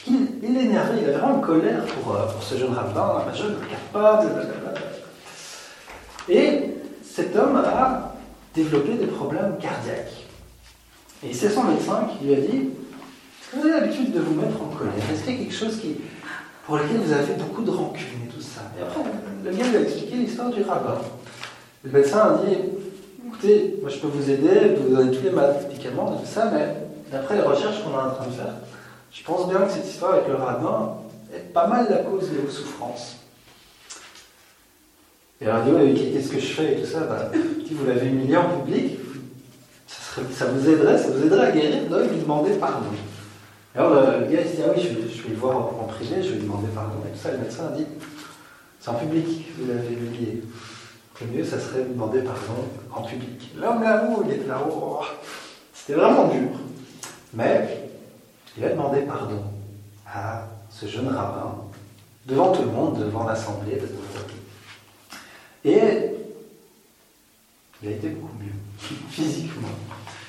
Il, 0.07 0.57
est 0.57 0.63
énervé, 0.63 0.99
il 1.01 1.09
a 1.09 1.17
vraiment 1.17 1.35
une 1.35 1.41
colère 1.41 1.85
pour, 1.85 2.15
euh, 2.15 2.25
ce 2.41 2.55
jeune 2.55 2.73
rabbin, 2.73 3.23
un 3.29 3.35
jeune 3.35 3.55
capable, 3.69 4.47
Et 6.27 6.75
cet 7.03 7.35
homme 7.35 7.57
a 7.57 8.15
développé 8.55 8.93
des 8.93 9.07
problèmes 9.07 9.57
cardiaques. 9.59 10.25
Et 11.23 11.33
c'est 11.33 11.49
son 11.49 11.63
médecin 11.63 12.07
qui 12.11 12.25
lui 12.25 12.33
a 12.33 12.37
dit 12.37 12.69
Est-ce 12.69 13.51
que 13.51 13.55
vous 13.57 13.67
avez 13.67 13.81
l'habitude 13.81 14.13
de 14.13 14.19
vous 14.19 14.35
mettre 14.35 14.61
en 14.61 14.67
colère? 14.67 14.93
Est-ce 15.11 15.23
qu'il 15.23 15.33
y 15.33 15.35
a 15.35 15.39
quelque 15.39 15.55
chose 15.55 15.79
qui, 15.79 15.97
pour 16.65 16.77
lequel 16.77 16.97
vous 16.97 17.13
avez 17.13 17.33
beaucoup 17.33 17.61
de 17.61 17.71
rancune 17.71 18.23
et 18.25 18.33
tout 18.33 18.41
ça? 18.41 18.61
Et 18.79 18.81
après, 18.81 19.01
le 19.43 19.51
gars 19.51 19.67
lui 19.67 19.77
a 19.77 19.81
expliqué 19.81 20.15
l'histoire 20.15 20.49
du 20.49 20.63
rabbin. 20.63 20.97
Le 21.83 21.91
médecin 21.91 22.19
a 22.19 22.45
dit 22.45 22.55
Écoutez, 23.27 23.75
moi 23.81 23.89
je 23.89 23.97
peux 23.99 24.07
vous 24.07 24.29
aider, 24.29 24.75
vous 24.77 24.95
donner 24.95 25.11
tous 25.15 25.23
les 25.23 25.31
médicaments 25.31 26.15
et 26.17 26.25
tout 26.25 26.31
ça, 26.31 26.51
mais 26.53 26.75
d'après 27.11 27.35
les 27.35 27.41
recherches 27.41 27.83
qu'on 27.83 27.91
est 27.91 28.01
en 28.01 28.11
train 28.11 28.27
de 28.27 28.31
faire, 28.31 28.53
je 29.11 29.23
pense 29.23 29.47
bien 29.49 29.59
que 29.59 29.71
cette 29.71 29.87
histoire 29.87 30.13
avec 30.13 30.27
le 30.27 30.35
rabbin 30.35 30.97
est 31.33 31.53
pas 31.53 31.67
mal 31.67 31.87
la 31.89 31.97
cause 31.97 32.29
de 32.29 32.37
vos 32.37 32.49
souffrances. 32.49 33.17
Et 35.41 35.47
alors, 35.47 35.63
il 35.83 35.93
dit, 35.93 36.11
qu'est-ce 36.11 36.31
que 36.31 36.39
je 36.39 36.47
fais 36.47 36.73
et 36.73 36.81
tout 36.81 36.85
ça? 36.85 37.01
Bah, 37.01 37.31
Vous 37.33 37.85
l'avez 37.85 38.07
humilié 38.07 38.35
en 38.35 38.59
public, 38.59 38.99
ça, 40.31 40.45
vous 40.45 40.69
aiderait, 40.69 40.97
ça 40.97 41.09
vous 41.11 41.25
aiderait 41.25 41.47
à 41.47 41.51
guérir, 41.51 41.87
donc 41.89 42.11
lui 42.11 42.19
demander 42.19 42.51
pardon. 42.53 42.87
alors 43.75 43.93
le, 43.93 44.25
gars 44.25 44.41
il 44.41 44.49
se 44.49 44.55
dit, 44.57 44.61
ah 44.65 44.71
oui, 44.75 44.81
je 44.81 44.89
vais, 44.89 45.29
le 45.29 45.35
voir 45.35 45.55
en, 45.57 45.87
privé, 45.87 46.21
je 46.21 46.29
vais 46.29 46.35
lui 46.35 46.43
demander 46.43 46.67
pardon. 46.73 46.95
Et 47.07 47.11
tout 47.11 47.19
ça, 47.19 47.31
le 47.31 47.37
médecin 47.37 47.67
a 47.67 47.77
dit, 47.77 47.85
c'est 48.79 48.89
en 48.89 48.95
public 48.95 49.25
que 49.25 49.61
vous 49.61 49.67
l'avez 49.71 49.93
humilié. 49.93 50.43
Le 51.21 51.27
mieux, 51.27 51.43
ça 51.43 51.59
serait 51.59 51.83
de 51.83 51.89
demander 51.89 52.21
pardon 52.21 52.65
en 52.93 53.01
public. 53.03 53.51
L'homme 53.57 53.83
là-haut, 53.83 54.23
il 54.25 54.31
est 54.31 54.47
là-haut. 54.47 55.01
C'était 55.73 55.99
vraiment 55.99 56.27
dur. 56.27 56.49
Mais 57.33 57.88
il 58.57 58.65
a 58.65 58.69
demandé 58.69 59.01
pardon 59.01 59.43
à 60.07 60.47
ce 60.69 60.85
jeune 60.85 61.07
rabbin, 61.07 61.55
devant 62.25 62.51
tout 62.51 62.63
le 62.63 62.71
monde, 62.71 62.99
devant 62.99 63.25
l'assemblée, 63.25 63.79
et 65.65 65.79
il 67.81 67.89
a 67.89 67.91
été 67.91 68.09
beaucoup 68.09 68.33
mieux, 68.39 68.53
physiquement. 69.09 69.67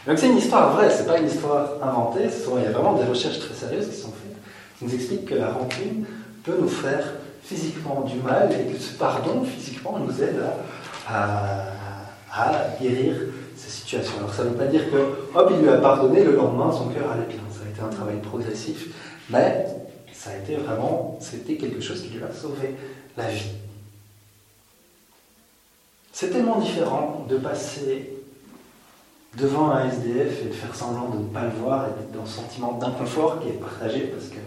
Donc 0.07 0.19
c'est 0.19 0.29
une 0.29 0.39
histoire 0.39 0.75
vraie, 0.75 0.91
c'est 0.91 1.07
pas 1.07 1.19
une 1.19 1.27
histoire 1.27 1.75
inventée, 1.83 2.25
il 2.25 2.63
y 2.63 2.67
a 2.67 2.71
vraiment 2.71 2.95
des 2.95 3.05
recherches 3.05 3.39
très 3.39 3.55
sérieuses 3.55 3.89
qui 3.89 3.97
sont 3.97 4.13
faites, 4.13 4.37
qui 4.79 4.85
nous 4.85 4.95
expliquent 4.95 5.27
que 5.27 5.35
la 5.35 5.51
rancune 5.51 6.07
peut 6.45 6.57
nous 6.59 6.69
faire 6.69 7.05
physiquement 7.43 8.03
du 8.03 8.17
mal 8.21 8.51
et 8.53 8.73
que 8.73 8.79
ce 8.79 8.95
pardon 8.95 9.45
physiquement 9.45 9.99
nous 9.99 10.23
aide 10.23 10.41
à, 11.09 11.65
à 12.33 12.53
guérir 12.81 13.15
ces 13.57 13.71
situations. 13.71 14.15
Alors 14.19 14.33
ça 14.33 14.45
ne 14.45 14.51
veut 14.51 14.57
pas 14.57 14.67
dire 14.67 14.91
que, 14.91 15.37
hop, 15.37 15.53
il 15.53 15.63
lui 15.63 15.69
a 15.69 15.79
pardonné, 15.79 16.25
le 16.25 16.37
lendemain, 16.37 16.73
son 16.73 16.89
cœur 16.89 17.11
allait 17.11 17.27
bien 17.27 17.40
un 17.83 17.89
travail 17.89 18.21
progressif, 18.21 18.89
mais 19.31 19.67
ça 20.13 20.31
a 20.31 20.37
été 20.37 20.57
vraiment, 20.57 21.19
c'était 21.21 21.57
quelque 21.57 21.81
chose 21.81 22.03
qui 22.03 22.09
lui 22.09 22.23
a 22.23 22.33
sauvé 22.33 22.75
la 23.17 23.29
vie. 23.31 23.53
C'est 26.13 26.31
tellement 26.31 26.59
différent 26.59 27.27
de 27.29 27.39
passer 27.39 28.13
devant 29.37 29.71
un 29.71 29.89
SDF 29.89 30.43
et 30.43 30.49
de 30.49 30.53
faire 30.53 30.75
semblant 30.75 31.09
de 31.09 31.19
ne 31.19 31.29
pas 31.29 31.45
le 31.45 31.51
voir 31.51 31.87
et 31.87 32.01
d'être 32.01 32.13
dans 32.13 32.27
ce 32.27 32.37
sentiment 32.37 32.73
d'inconfort 32.73 33.41
qui 33.41 33.49
est 33.49 33.53
partagé 33.53 34.01
parce 34.09 34.27
que 34.27 34.39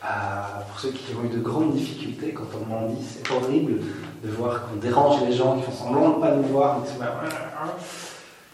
ah, 0.00 0.64
pour 0.68 0.80
ceux 0.80 0.90
qui 0.90 1.14
ont 1.14 1.24
eu 1.24 1.28
de 1.28 1.40
grandes 1.40 1.74
difficultés, 1.74 2.32
quand 2.32 2.46
on 2.60 2.66
m'en 2.66 2.88
dit, 2.88 3.04
c'est 3.04 3.30
horrible 3.30 3.80
de 4.24 4.30
voir 4.30 4.66
qu'on 4.66 4.76
dérange 4.76 5.22
les 5.28 5.32
gens 5.32 5.56
qui 5.58 5.64
font 5.64 5.72
semblant 5.72 6.10
de 6.10 6.16
ne 6.16 6.20
pas 6.20 6.34
nous 6.34 6.42
voir 6.44 6.82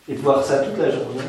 et 0.08 0.14
de 0.14 0.20
voir 0.20 0.44
ça 0.44 0.58
toute 0.58 0.78
la 0.78 0.90
journée. 0.90 1.22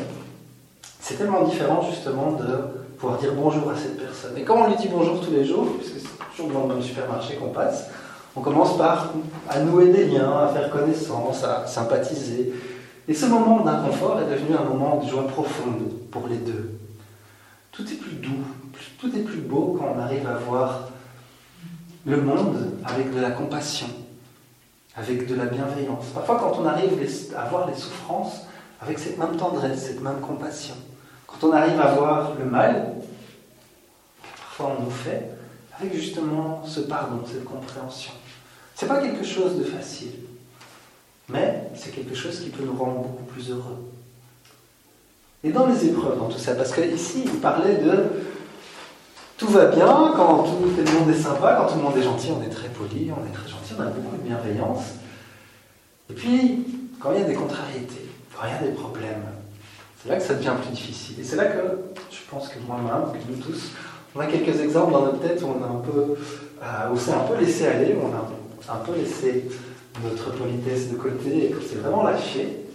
C'est 1.00 1.14
tellement 1.14 1.44
différent 1.44 1.82
justement 1.90 2.32
de 2.32 2.79
pouvoir 3.00 3.18
dire 3.18 3.32
bonjour 3.34 3.70
à 3.70 3.76
cette 3.76 3.98
personne. 3.98 4.36
Et 4.36 4.42
quand 4.42 4.62
on 4.62 4.68
lui 4.68 4.76
dit 4.76 4.88
bonjour 4.88 5.20
tous 5.20 5.30
les 5.30 5.44
jours, 5.44 5.66
puisque 5.78 6.00
c'est 6.00 6.36
toujours 6.36 6.52
dans 6.52 6.68
le 6.68 6.74
même 6.74 6.82
supermarché 6.82 7.36
qu'on 7.36 7.48
passe, 7.48 7.86
on 8.36 8.42
commence 8.42 8.76
par 8.76 9.14
à 9.48 9.60
nouer 9.60 9.88
des 9.88 10.04
liens, 10.04 10.30
à 10.38 10.48
faire 10.48 10.70
connaissance, 10.70 11.42
à 11.42 11.66
sympathiser. 11.66 12.52
Et 13.08 13.14
ce 13.14 13.24
moment 13.24 13.60
d'inconfort 13.60 14.20
est 14.20 14.30
devenu 14.30 14.54
un 14.54 14.64
moment 14.64 15.02
de 15.02 15.08
joie 15.08 15.26
profonde 15.26 15.90
pour 16.10 16.28
les 16.28 16.36
deux. 16.36 16.78
Tout 17.72 17.90
est 17.90 17.96
plus 17.96 18.16
doux, 18.16 18.44
tout 18.98 19.08
est 19.16 19.22
plus 19.22 19.40
beau 19.40 19.78
quand 19.78 19.94
on 19.96 19.98
arrive 19.98 20.26
à 20.26 20.34
voir 20.34 20.90
le 22.04 22.20
monde 22.20 22.72
avec 22.84 23.14
de 23.14 23.20
la 23.20 23.30
compassion, 23.30 23.86
avec 24.94 25.26
de 25.26 25.34
la 25.34 25.46
bienveillance. 25.46 26.04
Parfois 26.14 26.38
quand 26.38 26.60
on 26.60 26.66
arrive 26.66 27.02
à 27.34 27.48
voir 27.48 27.66
les 27.66 27.74
souffrances 27.74 28.42
avec 28.82 28.98
cette 28.98 29.16
même 29.16 29.36
tendresse, 29.36 29.86
cette 29.86 30.02
même 30.02 30.20
compassion. 30.20 30.74
Quand 31.40 31.48
on 31.48 31.52
arrive 31.52 31.80
à 31.80 31.94
voir 31.94 32.32
le 32.38 32.44
mal, 32.44 32.94
parfois 34.36 34.76
on 34.78 34.84
nous 34.84 34.90
fait, 34.90 35.30
avec 35.78 35.94
justement 35.94 36.62
ce 36.66 36.80
pardon, 36.80 37.22
cette 37.26 37.44
compréhension. 37.44 38.12
C'est 38.74 38.86
pas 38.86 39.00
quelque 39.00 39.24
chose 39.24 39.56
de 39.56 39.64
facile, 39.64 40.12
mais 41.28 41.70
c'est 41.74 41.94
quelque 41.94 42.14
chose 42.14 42.40
qui 42.40 42.50
peut 42.50 42.64
nous 42.64 42.76
rendre 42.76 43.00
beaucoup 43.00 43.24
plus 43.24 43.50
heureux. 43.50 43.90
Et 45.42 45.50
dans 45.50 45.66
les 45.66 45.86
épreuves, 45.86 46.18
dans 46.18 46.28
tout 46.28 46.38
ça, 46.38 46.54
parce 46.54 46.72
qu'ici, 46.72 47.22
il 47.24 47.40
parlait 47.40 47.76
de 47.76 48.04
tout 49.38 49.48
va 49.48 49.66
bien, 49.66 50.12
quand 50.14 50.42
tout, 50.42 50.58
le 50.62 50.98
monde 50.98 51.08
est 51.08 51.18
sympa, 51.18 51.56
quand 51.58 51.72
tout 51.72 51.78
le 51.78 51.84
monde 51.84 51.96
est 51.96 52.02
gentil, 52.02 52.28
on 52.38 52.42
est 52.42 52.50
très 52.50 52.68
poli, 52.68 53.10
on 53.10 53.26
est 53.26 53.32
très 53.32 53.48
gentil, 53.48 53.72
on 53.78 53.80
a 53.80 53.86
beaucoup 53.86 54.16
de 54.18 54.22
bienveillance. 54.22 54.84
Et 56.10 56.12
puis, 56.12 56.66
quand 57.00 57.12
il 57.12 57.20
y 57.20 57.24
a 57.24 57.26
des 57.26 57.34
contrariétés, 57.34 58.10
quand 58.36 58.46
il 58.46 58.52
y 58.52 58.68
a 58.68 58.70
des 58.70 58.76
problèmes, 58.76 59.24
c'est 60.02 60.08
là 60.08 60.16
que 60.16 60.22
ça 60.22 60.34
devient 60.34 60.54
plus 60.62 60.72
difficile. 60.72 61.20
Et 61.20 61.24
c'est 61.24 61.36
là 61.36 61.46
que 61.46 61.58
je 62.10 62.18
pense 62.30 62.48
que 62.48 62.58
moi-même, 62.66 63.12
que 63.12 63.30
nous 63.30 63.38
tous, 63.38 63.72
on 64.14 64.20
a 64.20 64.26
quelques 64.26 64.60
exemples 64.60 64.92
dans 64.92 65.02
notre 65.02 65.20
tête 65.20 65.42
où 65.42 65.46
on 65.46 65.62
a 65.62 65.66
un 65.66 65.80
peu, 65.80 66.14
euh, 66.62 66.92
où 66.92 66.96
c'est 66.96 67.12
un 67.12 67.20
peu 67.20 67.36
laissé 67.36 67.66
aller, 67.66 67.94
où 67.94 68.06
on 68.06 68.14
a 68.14 68.74
un 68.74 68.78
peu 68.78 68.94
laissé 68.94 69.48
notre 70.02 70.32
politesse 70.32 70.90
de 70.90 70.96
côté 70.96 71.46
et 71.46 71.50
qu'on 71.50 71.60
s'est 71.60 71.76
vraiment 71.76 72.02
lâché. 72.02 72.66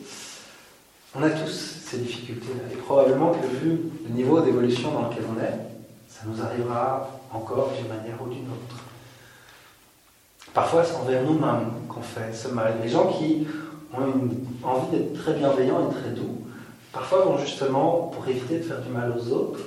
On 1.15 1.23
a 1.23 1.29
tous 1.29 1.81
ces 1.85 1.97
difficultés-là. 1.97 2.73
Et 2.73 2.75
probablement 2.77 3.31
que 3.31 3.47
vu 3.47 3.79
le 4.07 4.13
niveau 4.13 4.41
d'évolution 4.41 4.91
dans 4.91 5.09
lequel 5.09 5.23
on 5.35 5.41
est, 5.41 5.57
ça 6.07 6.21
nous 6.25 6.41
arrivera 6.41 7.09
encore 7.33 7.71
d'une 7.75 7.87
manière 7.87 8.21
ou 8.21 8.29
d'une 8.29 8.45
autre. 8.45 8.83
Parfois, 10.53 10.83
c'est 10.83 10.95
envers 10.95 11.23
nous-mêmes 11.23 11.71
qu'on 11.89 12.01
fait 12.01 12.33
ce 12.33 12.49
mal. 12.49 12.75
Les 12.81 12.89
gens 12.89 13.07
qui 13.07 13.47
ont 13.93 14.05
une 14.05 14.45
envie 14.63 14.97
d'être 14.97 15.13
très 15.13 15.33
bienveillants 15.33 15.89
et 15.89 15.93
très 15.93 16.11
doux, 16.11 16.44
parfois 16.95 17.25
vont 17.25 17.37
justement, 17.37 18.09
pour 18.13 18.25
éviter 18.27 18.57
de 18.59 18.63
faire 18.63 18.79
du 18.79 18.89
mal 18.89 19.13
aux 19.15 19.33
autres, 19.33 19.59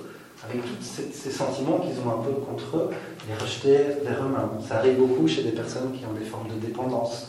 avec 0.49 0.63
tous 0.63 1.03
ces, 1.13 1.31
sentiments 1.31 1.79
qu'ils 1.79 1.99
ont 2.01 2.21
un 2.21 2.23
peu 2.25 2.33
contre 2.33 2.77
eux, 2.77 2.91
les 3.29 3.35
rejeter 3.35 3.77
vers 4.03 4.23
eux-mêmes. 4.23 4.63
Ça 4.67 4.79
arrive 4.79 4.97
beaucoup 4.97 5.29
chez 5.29 5.43
des 5.43 5.51
personnes 5.51 5.93
qui 5.93 6.07
ont 6.07 6.15
des 6.19 6.25
formes 6.25 6.49
de 6.49 6.55
dépendance 6.55 7.29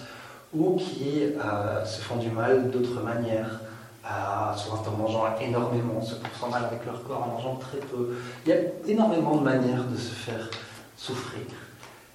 ou 0.54 0.78
qui 0.78 1.24
euh, 1.24 1.86
se 1.86 2.02
font 2.02 2.16
du 2.16 2.32
mal 2.32 2.72
d'autres 2.72 3.02
manières, 3.02 3.60
euh, 4.06 4.56
soit 4.56 4.82
en 4.88 4.98
mangeant 4.98 5.26
énormément, 5.42 6.02
se 6.02 6.16
portant 6.16 6.50
mal 6.50 6.64
avec 6.66 6.86
leur 6.86 7.04
corps, 7.04 7.24
en 7.28 7.36
mangeant 7.36 7.56
très 7.56 7.80
peu. 7.80 8.16
Il 8.46 8.50
y 8.50 8.54
a 8.54 8.60
énormément 8.88 9.36
de 9.36 9.44
manières 9.44 9.84
de 9.84 9.98
se 9.98 10.14
faire 10.14 10.50
souffrir. 10.96 11.42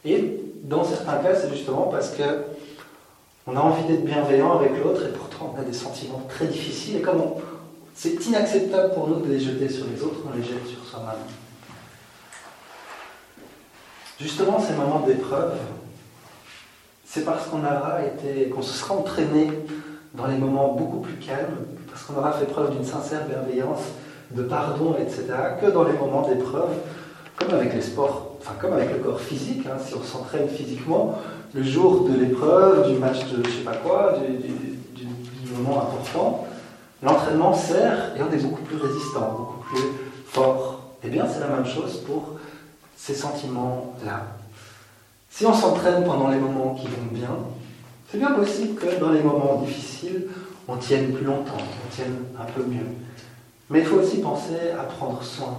Et 0.06 0.40
dans 0.62 0.84
certains 0.84 1.18
cas, 1.18 1.34
c'est 1.34 1.50
justement 1.50 1.88
parce 1.88 2.10
que 2.10 2.44
on 3.46 3.56
a 3.56 3.60
envie 3.60 3.84
d'être 3.84 4.06
bienveillant 4.06 4.58
avec 4.58 4.72
l'autre 4.82 5.02
et 5.06 5.12
pourtant 5.12 5.54
on 5.54 5.60
a 5.60 5.64
des 5.64 5.74
sentiments 5.74 6.22
très 6.30 6.46
difficiles. 6.46 7.02
C'est 7.94 8.26
inacceptable 8.26 8.94
pour 8.94 9.08
nous 9.08 9.20
de 9.20 9.32
les 9.32 9.40
jeter 9.40 9.68
sur 9.68 9.86
les 9.86 10.02
autres, 10.02 10.20
on 10.26 10.36
les 10.36 10.42
jette 10.42 10.66
sur 10.66 10.84
soi-même. 10.84 11.22
Justement, 14.20 14.60
ces 14.60 14.74
moments 14.74 15.00
d'épreuve, 15.00 15.52
c'est 17.04 17.24
parce 17.24 17.46
qu'on 17.46 17.60
aura 17.60 18.00
été, 18.04 18.48
qu'on 18.48 18.62
se 18.62 18.72
sera 18.72 18.94
entraîné 18.94 19.50
dans 20.14 20.26
les 20.26 20.36
moments 20.36 20.74
beaucoup 20.74 21.00
plus 21.00 21.14
calmes, 21.14 21.58
parce 21.88 22.04
qu'on 22.04 22.16
aura 22.16 22.32
fait 22.32 22.46
preuve 22.46 22.76
d'une 22.76 22.84
sincère 22.84 23.26
bienveillance, 23.26 23.82
de 24.30 24.42
pardon, 24.42 24.96
etc., 25.00 25.24
que 25.60 25.70
dans 25.70 25.84
les 25.84 25.92
moments 25.92 26.28
d'épreuve, 26.28 26.70
comme 27.36 27.54
avec 27.54 27.74
les 27.74 27.82
sports, 27.82 28.36
enfin 28.40 28.54
comme 28.60 28.72
avec 28.72 28.92
le 28.92 28.98
corps 28.98 29.20
physique, 29.20 29.66
hein, 29.66 29.76
si 29.84 29.94
on 29.94 30.02
s'entraîne 30.02 30.48
physiquement, 30.48 31.18
le 31.52 31.62
jour 31.62 32.08
de 32.08 32.18
l'épreuve, 32.18 32.92
du 32.92 32.98
match 32.98 33.24
de 33.30 33.44
je 33.44 33.50
sais 33.50 33.64
pas 33.64 33.76
quoi, 33.76 34.14
du, 34.18 34.54
moment 35.56 35.82
important, 35.82 36.48
l'entraînement 37.04 37.54
sert 37.54 38.16
et 38.16 38.22
on 38.22 38.32
est 38.32 38.42
beaucoup 38.42 38.62
plus 38.62 38.76
résistant, 38.76 39.32
beaucoup 39.32 39.64
plus 39.68 39.82
fort. 40.26 40.80
Eh 41.04 41.08
bien, 41.08 41.26
c'est 41.28 41.40
la 41.40 41.48
même 41.48 41.66
chose 41.66 41.98
pour 42.06 42.30
ces 42.96 43.14
sentiments-là. 43.14 44.22
Si 45.30 45.44
on 45.44 45.52
s'entraîne 45.52 46.04
pendant 46.04 46.30
les 46.30 46.38
moments 46.38 46.74
qui 46.74 46.86
vont 46.86 47.12
bien, 47.12 47.36
c'est 48.10 48.18
bien 48.18 48.30
possible 48.30 48.80
que 48.80 48.98
dans 48.98 49.10
les 49.10 49.22
moments 49.22 49.62
difficiles, 49.62 50.28
on 50.66 50.76
tienne 50.76 51.12
plus 51.12 51.24
longtemps, 51.24 51.58
on 51.58 51.94
tienne 51.94 52.16
un 52.40 52.44
peu 52.44 52.62
mieux. 52.62 52.86
Mais 53.68 53.80
il 53.80 53.84
faut 53.84 53.96
aussi 53.96 54.20
penser 54.20 54.70
à 54.78 54.84
prendre 54.84 55.22
soin 55.22 55.58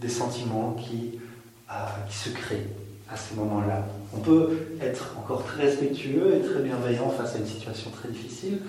des 0.00 0.08
sentiments 0.08 0.76
qui, 0.78 1.18
euh, 1.70 1.74
se 2.08 2.30
créent 2.30 2.68
à 3.12 3.16
ces 3.16 3.34
moments-là. 3.34 3.84
On 4.14 4.20
peut 4.20 4.56
être 4.80 5.16
encore 5.18 5.44
très 5.44 5.64
respectueux 5.64 6.36
et 6.36 6.46
très 6.46 6.62
bienveillant 6.62 7.10
face 7.10 7.34
à 7.34 7.38
une 7.38 7.46
situation 7.46 7.90
très 7.90 8.08
difficile, 8.08 8.60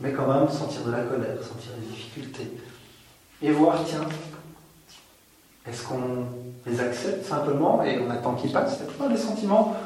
mais 0.00 0.12
quand 0.12 0.26
même 0.26 0.48
sentir 0.48 0.82
de 0.84 0.92
la 0.92 1.02
colère, 1.02 1.36
sentir 1.42 1.70
des 1.80 1.86
difficultés. 1.86 2.52
Et 3.42 3.50
voir, 3.50 3.78
tiens, 3.86 4.06
est-ce 5.68 5.84
qu'on 5.84 6.26
les 6.66 6.80
accepte 6.80 7.24
simplement 7.24 7.82
et 7.82 7.98
on 7.98 8.10
attend 8.10 8.34
qu'ils 8.34 8.52
passent 8.52 8.80
La 8.80 8.86
plupart 8.86 9.08
des 9.08 9.16
sentiments 9.16 9.76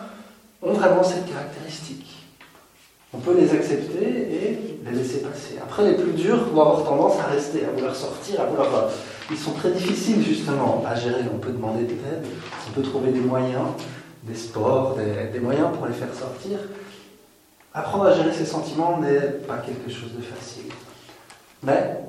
ont 0.62 0.72
vraiment 0.72 1.02
cette 1.02 1.26
caractéristique. 1.26 2.18
On 3.14 3.18
peut 3.18 3.34
les 3.38 3.50
accepter 3.52 4.04
et 4.04 4.80
les 4.84 4.96
laisser 4.96 5.22
passer. 5.22 5.56
Après, 5.62 5.90
les 5.90 5.94
plus 5.94 6.12
durs 6.12 6.44
vont 6.52 6.60
avoir 6.60 6.84
tendance 6.84 7.18
à 7.20 7.24
rester, 7.24 7.64
à 7.64 7.70
vouloir 7.70 7.94
sortir, 7.94 8.40
à 8.40 8.44
vouloir. 8.44 8.90
Ils 9.30 9.38
sont 9.38 9.52
très 9.52 9.70
difficiles 9.70 10.22
justement 10.22 10.84
à 10.86 10.94
gérer. 10.94 11.22
On 11.32 11.38
peut 11.38 11.52
demander 11.52 11.84
de 11.84 11.90
l'aide, 11.90 12.26
on 12.68 12.72
peut 12.72 12.82
trouver 12.82 13.12
des 13.12 13.20
moyens, 13.20 13.68
des 14.24 14.34
sports, 14.34 14.96
des, 15.32 15.40
moyens 15.40 15.68
pour 15.76 15.86
les 15.86 15.94
faire 15.94 16.12
sortir. 16.12 16.58
Apprendre 17.74 18.06
à 18.06 18.14
gérer 18.14 18.32
ses 18.32 18.46
sentiments 18.46 18.98
n'est 18.98 19.20
pas 19.46 19.58
quelque 19.58 19.90
chose 19.90 20.12
de 20.14 20.22
facile. 20.22 20.72
Mais 21.62 22.00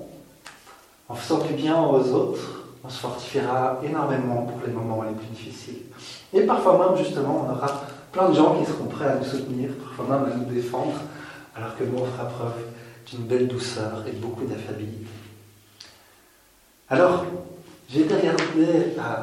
en 1.08 1.16
faisant 1.16 1.40
du 1.40 1.54
bien 1.54 1.82
aux 1.82 2.12
autres, 2.12 2.64
on 2.84 2.90
se 2.90 3.00
fortifiera 3.00 3.80
énormément 3.84 4.44
pour 4.44 4.62
les 4.66 4.72
moments 4.72 5.04
les 5.04 5.14
plus 5.14 5.28
difficiles. 5.28 5.84
Et 6.34 6.42
parfois 6.42 6.78
même, 6.78 6.98
justement, 6.98 7.46
on 7.48 7.52
aura 7.52 7.84
plein 8.12 8.30
de 8.30 8.36
gens 8.36 8.56
qui 8.56 8.66
seront 8.66 8.86
prêts 8.86 9.08
à 9.08 9.16
nous 9.16 9.26
soutenir, 9.26 9.72
parfois 9.84 10.18
même 10.18 10.32
à 10.32 10.36
nous 10.36 10.46
défendre, 10.46 10.94
alors 11.56 11.76
que 11.78 11.84
nous, 11.84 11.98
on 11.98 12.06
fera 12.06 12.26
preuve 12.26 12.54
d'une 13.08 13.26
belle 13.26 13.48
douceur 13.48 14.04
et 14.08 14.12
beaucoup 14.12 14.46
d'affabilité. 14.46 15.08
Alors, 16.90 17.26
j'ai 17.90 18.02
été, 18.02 18.16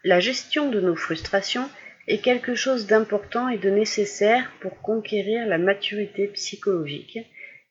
la 0.04 0.20
gestion 0.20 0.70
de 0.70 0.82
nos 0.82 0.96
frustrations 0.96 1.70
est 2.08 2.22
quelque 2.22 2.56
chose 2.56 2.88
d'important 2.88 3.48
et 3.48 3.58
de 3.58 3.70
nécessaire 3.70 4.52
pour 4.60 4.82
conquérir 4.82 5.48
la 5.48 5.58
maturité 5.58 6.28
psychologique, 6.28 7.20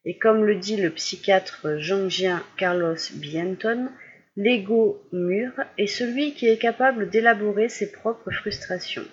et 0.04 0.16
comme 0.16 0.44
le 0.44 0.54
dit 0.54 0.76
le 0.76 0.90
psychiatre 0.90 1.78
jean 1.78 2.08
Carlos 2.56 2.96
Bienton, 3.14 3.90
l'ego 4.36 5.06
mûr 5.12 5.52
est 5.76 5.86
celui 5.86 6.32
qui 6.34 6.48
est 6.48 6.58
capable 6.58 7.10
d'élaborer 7.10 7.68
ses 7.68 7.92
propres 7.92 8.30
frustrations. 8.30 9.06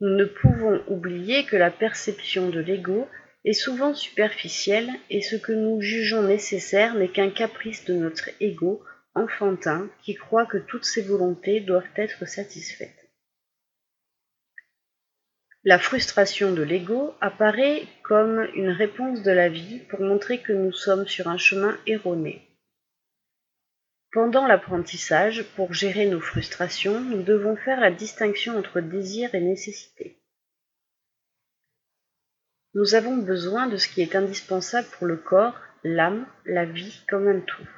Nous 0.00 0.16
ne 0.16 0.24
pouvons 0.24 0.82
oublier 0.88 1.44
que 1.44 1.56
la 1.56 1.70
perception 1.70 2.48
de 2.48 2.60
l'ego 2.60 3.06
est 3.44 3.52
souvent 3.52 3.94
superficielle 3.94 4.90
et 5.10 5.20
ce 5.20 5.36
que 5.36 5.52
nous 5.52 5.80
jugeons 5.80 6.22
nécessaire 6.22 6.94
n'est 6.94 7.08
qu'un 7.08 7.30
caprice 7.30 7.84
de 7.84 7.94
notre 7.94 8.30
ego 8.40 8.82
enfantin 9.14 9.90
qui 10.02 10.14
croit 10.14 10.46
que 10.46 10.58
toutes 10.58 10.84
ses 10.84 11.02
volontés 11.02 11.60
doivent 11.60 11.84
être 11.96 12.26
satisfaites. 12.26 13.10
La 15.64 15.78
frustration 15.78 16.52
de 16.52 16.62
l'ego 16.62 17.14
apparaît 17.20 17.82
comme 18.02 18.48
une 18.54 18.70
réponse 18.70 19.22
de 19.22 19.30
la 19.30 19.50
vie 19.50 19.80
pour 19.90 20.00
montrer 20.00 20.38
que 20.38 20.54
nous 20.54 20.72
sommes 20.72 21.06
sur 21.06 21.28
un 21.28 21.36
chemin 21.36 21.76
erroné. 21.86 22.49
Pendant 24.12 24.48
l'apprentissage, 24.48 25.44
pour 25.54 25.72
gérer 25.72 26.06
nos 26.06 26.20
frustrations, 26.20 27.00
nous 27.00 27.22
devons 27.22 27.54
faire 27.56 27.78
la 27.78 27.92
distinction 27.92 28.58
entre 28.58 28.80
désir 28.80 29.32
et 29.36 29.40
nécessité. 29.40 30.18
Nous 32.74 32.96
avons 32.96 33.16
besoin 33.16 33.68
de 33.68 33.76
ce 33.76 33.86
qui 33.86 34.02
est 34.02 34.16
indispensable 34.16 34.88
pour 34.98 35.06
le 35.06 35.16
corps, 35.16 35.54
l'âme, 35.84 36.26
la 36.44 36.64
vie 36.64 37.04
comme 37.08 37.28
un 37.28 37.40
tout. 37.40 37.68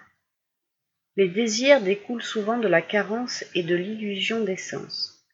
Les 1.16 1.28
désirs 1.28 1.83
découlent 1.83 2.22
souvent 2.22 2.57
de 2.57 2.68
la 2.68 2.80
carence 2.80 3.45
et 3.55 3.62
de 3.62 3.74
l'illusion 3.74 4.43
d'essence. 4.43 5.26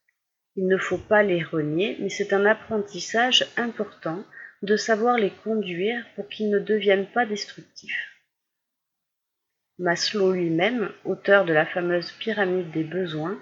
Il 0.57 0.67
ne 0.67 0.77
faut 0.77 0.97
pas 0.97 1.23
les 1.23 1.41
renier, 1.41 1.95
mais 2.01 2.09
c'est 2.09 2.33
un 2.33 2.45
apprentissage 2.45 3.47
important 3.55 4.25
de 4.63 4.75
savoir 4.75 5.17
les 5.17 5.31
conduire 5.31 6.05
pour 6.15 6.27
qu'ils 6.27 6.49
ne 6.49 6.59
deviennent 6.59 7.09
pas 7.09 7.25
destructifs. 7.25 8.08
Maslow 9.79 10.33
lui-même, 10.33 10.91
auteur 11.05 11.45
de 11.45 11.53
la 11.53 11.65
fameuse 11.65 12.11
pyramide 12.11 12.71
des 12.71 12.83
besoins, 12.83 13.41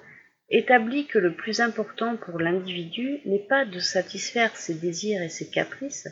établit 0.50 1.08
que 1.08 1.20
le 1.20 1.34
plus 1.34 1.60
important 1.60 2.16
pour 2.16 2.40
l'individu 2.40 3.20
n'est 3.26 3.46
pas 3.50 3.66
de 3.66 3.80
satisfaire 3.80 4.56
ses 4.56 4.76
désirs 4.76 5.22
et 5.22 5.30
ses 5.30 5.50
caprices, 5.50 6.08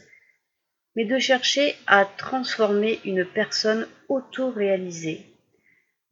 mais 0.95 1.05
de 1.05 1.17
chercher 1.19 1.75
à 1.87 2.05
transformer 2.05 2.99
une 3.05 3.23
personne 3.23 3.87
auto-réalisée 4.09 5.25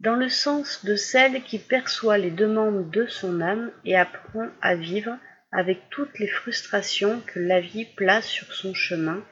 dans 0.03 0.16
le 0.16 0.28
sens 0.28 0.84
de 0.84 0.95
celle 0.95 1.41
qui 1.43 1.57
perçoit 1.57 2.18
les 2.18 2.30
demandes 2.30 2.91
de 2.91 3.07
son 3.07 3.39
âme 3.39 3.72
et 3.86 3.95
apprend 3.95 4.49
à 4.61 4.76
vivre 4.76 5.18
avec 5.53 5.80
toutes 5.89 6.20
les 6.20 6.28
frustrations 6.28 7.22
que 7.26 7.39
la 7.39 7.61
vie 7.61 7.86
place 7.86 8.28
sur 8.28 8.51
son 8.53 8.74
chemin, 8.74 9.24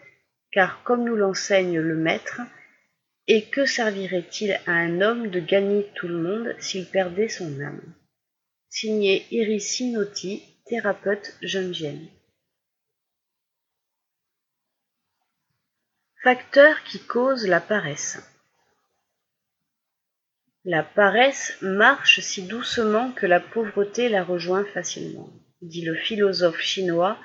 car 0.51 0.81
comme 0.83 1.03
nous 1.03 1.17
l'enseigne 1.17 1.79
le 1.79 1.97
Maître, 1.97 2.39
et 3.33 3.45
que 3.45 3.65
servirait-il 3.65 4.59
à 4.67 4.73
un 4.73 4.99
homme 4.99 5.29
de 5.29 5.39
gagner 5.39 5.89
tout 5.95 6.09
le 6.09 6.17
monde 6.17 6.53
s'il 6.59 6.85
perdait 6.85 7.29
son 7.29 7.61
âme? 7.61 7.81
Signé 8.67 9.25
Iris 9.31 9.71
Sinotti, 9.71 10.43
thérapeute 10.65 11.37
jungienne. 11.41 12.09
Facteurs 16.21 16.83
qui 16.83 16.99
causent 16.99 17.47
la 17.47 17.61
paresse. 17.61 18.19
La 20.65 20.83
paresse 20.83 21.57
marche 21.61 22.19
si 22.19 22.43
doucement 22.43 23.13
que 23.13 23.27
la 23.27 23.39
pauvreté 23.39 24.09
la 24.09 24.25
rejoint 24.25 24.65
facilement, 24.73 25.29
dit 25.61 25.85
le 25.85 25.95
philosophe 25.95 26.59
chinois 26.59 27.17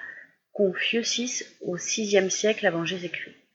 Confucius 0.53 1.45
au 1.63 1.75
VIe 1.75 2.31
siècle 2.31 2.65
avant 2.65 2.85
Jésus-Christ. 2.85 3.46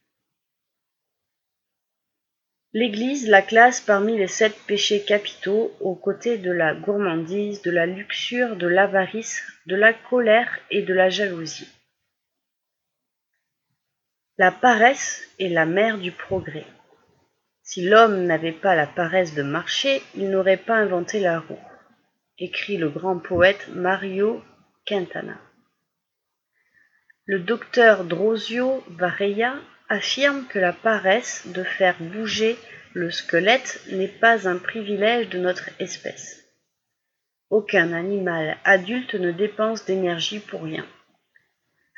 L'Église 2.74 3.28
la 3.28 3.42
classe 3.42 3.82
parmi 3.82 4.16
les 4.16 4.28
sept 4.28 4.56
péchés 4.66 5.04
capitaux 5.04 5.76
aux 5.80 5.94
côtés 5.94 6.38
de 6.38 6.50
la 6.50 6.74
gourmandise, 6.74 7.60
de 7.60 7.70
la 7.70 7.84
luxure, 7.84 8.56
de 8.56 8.66
l'avarice, 8.66 9.42
de 9.66 9.76
la 9.76 9.92
colère 9.92 10.58
et 10.70 10.80
de 10.80 10.94
la 10.94 11.10
jalousie. 11.10 11.68
La 14.38 14.50
paresse 14.50 15.22
est 15.38 15.50
la 15.50 15.66
mère 15.66 15.98
du 15.98 16.12
progrès. 16.12 16.64
Si 17.62 17.86
l'homme 17.86 18.24
n'avait 18.24 18.52
pas 18.52 18.74
la 18.74 18.86
paresse 18.86 19.34
de 19.34 19.42
marcher, 19.42 20.02
il 20.14 20.30
n'aurait 20.30 20.56
pas 20.56 20.76
inventé 20.76 21.20
la 21.20 21.40
roue, 21.40 21.60
écrit 22.38 22.78
le 22.78 22.88
grand 22.88 23.18
poète 23.18 23.68
Mario 23.68 24.42
Quintana. 24.86 25.38
Le 27.26 27.38
docteur 27.38 28.04
Drosio 28.04 28.82
Varela 28.88 29.56
affirme 29.92 30.46
que 30.46 30.58
la 30.58 30.72
paresse 30.72 31.42
de 31.48 31.62
faire 31.62 31.96
bouger 32.00 32.56
le 32.94 33.10
squelette 33.10 33.82
n'est 33.90 34.08
pas 34.08 34.48
un 34.48 34.56
privilège 34.56 35.28
de 35.28 35.38
notre 35.38 35.68
espèce. 35.78 36.44
Aucun 37.50 37.92
animal 37.92 38.56
adulte 38.64 39.14
ne 39.14 39.32
dépense 39.32 39.84
d'énergie 39.84 40.38
pour 40.38 40.62
rien. 40.62 40.86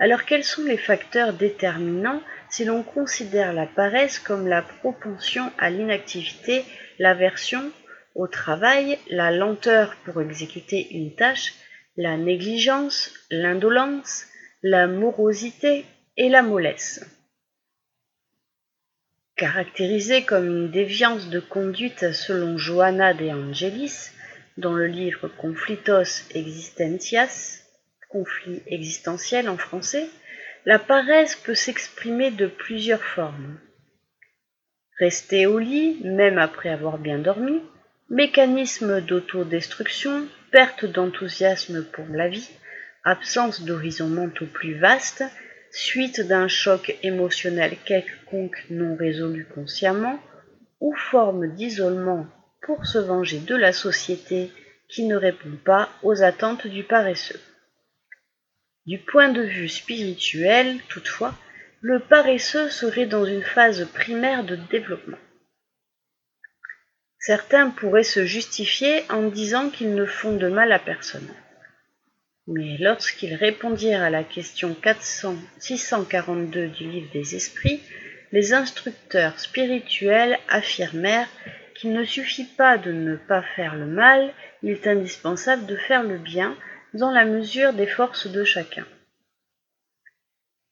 Alors 0.01 0.25
quels 0.25 0.43
sont 0.43 0.65
les 0.65 0.77
facteurs 0.77 1.33
déterminants 1.35 2.21
si 2.51 2.65
l'on 2.65 2.83
considère 2.83 3.53
la 3.53 3.67
paresse 3.67 4.19
comme 4.19 4.49
la 4.49 4.63
propension 4.63 5.53
à 5.57 5.71
l'inactivité, 5.71 6.65
l'aversion 6.99 7.71
au 8.17 8.27
travail, 8.27 8.99
la 9.09 9.31
lenteur 9.31 9.95
pour 10.05 10.21
exécuter 10.21 10.89
une 10.97 11.15
tâche, 11.15 11.55
la 11.97 12.17
négligence, 12.17 13.13
l'indolence, 13.31 14.27
la 14.65 14.89
morosité 14.89 15.85
et 16.17 16.29
la 16.29 16.43
mollesse? 16.43 17.14
Caractérisée 19.37 20.23
comme 20.23 20.47
une 20.47 20.71
déviance 20.71 21.29
de 21.29 21.41
conduite 21.41 22.13
selon 22.13 22.57
Johanna 22.57 23.15
de 23.15 23.29
Angelis, 23.29 24.11
dans 24.59 24.75
le 24.75 24.87
livre 24.87 25.27
Conflitos 25.27 26.23
Existentias, 26.33 27.65
conflit 28.09 28.63
existentiel 28.69 29.49
en 29.49 29.57
français, 29.57 30.09
la 30.67 30.79
paresse 30.79 31.35
peut 31.35 31.57
s'exprimer 31.57 32.31
de 32.31 32.47
plusieurs 32.47 33.03
formes. 33.03 33.59
Rester 35.01 35.47
au 35.47 35.59
lit, 35.59 35.99
même 36.05 36.39
après 36.39 36.69
avoir 36.69 36.99
bien 36.99 37.19
dormi, 37.19 37.61
mécanisme 38.11 39.01
d'autodestruction, 39.01 40.29
perte 40.53 40.85
d'enthousiasme 40.85 41.85
pour 41.87 42.07
la 42.07 42.29
vie, 42.29 42.51
absence 43.03 43.63
d'horizons 43.63 44.09
mentaux 44.09 44.47
plus 44.47 44.79
vastes, 44.79 45.25
suite 45.75 46.21
d'un 46.21 46.47
choc 46.47 46.97
émotionnel 47.03 47.77
quelconque 47.85 48.65
non 48.71 48.95
résolu 48.95 49.45
consciemment, 49.45 50.21
ou 50.81 50.95
forme 50.95 51.49
d'isolement 51.49 52.27
pour 52.63 52.87
se 52.87 52.99
venger 52.99 53.41
de 53.41 53.57
la 53.57 53.73
société 53.73 54.53
qui 54.89 55.03
ne 55.05 55.17
répond 55.17 55.57
pas 55.65 55.91
aux 56.03 56.23
attentes 56.23 56.69
du 56.69 56.85
paresseux. 56.85 57.41
Du 58.87 58.99
point 58.99 59.31
de 59.31 59.43
vue 59.43 59.69
spirituel, 59.69 60.79
toutefois, 60.89 61.35
le 61.81 61.99
paresseux 61.99 62.69
serait 62.71 63.07
dans 63.07 63.25
une 63.25 63.43
phase 63.43 63.85
primaire 63.93 64.45
de 64.45 64.57
développement. 64.57 65.19
Certains 67.19 67.71
pourraient 67.71 68.05
se 68.05 68.25
justifier 68.25 69.03
en 69.11 69.23
disant 69.23 69.71
qu'ils 69.71 69.95
ne 69.95 70.07
font 70.07 70.37
de 70.37 70.49
mal 70.49 70.71
à 70.71 70.79
personne. 70.79 71.29
Mais 72.47 72.77
lorsqu'ils 72.79 73.35
répondirent 73.35 74.03
à 74.03 74.11
la 74.11 74.23
question 74.23 74.77
642 75.59 76.69
du 76.69 76.85
livre 76.91 77.11
des 77.13 77.35
esprits, 77.37 77.81
les 78.33 78.53
instructeurs 78.53 79.39
spirituels 79.39 80.39
affirmèrent 80.49 81.29
qu'il 81.75 81.93
ne 81.93 82.05
suffit 82.05 82.45
pas 82.45 82.77
de 82.77 82.93
ne 82.93 83.17
pas 83.17 83.43
faire 83.57 83.75
le 83.75 83.87
mal, 83.87 84.33
il 84.63 84.71
est 84.71 84.87
indispensable 84.87 85.67
de 85.67 85.77
faire 85.77 86.03
le 86.03 86.19
bien 86.19 86.57
dans 86.93 87.11
la 87.11 87.25
mesure 87.25 87.73
des 87.73 87.87
forces 87.87 88.27
de 88.27 88.45
chacun. 88.45 88.87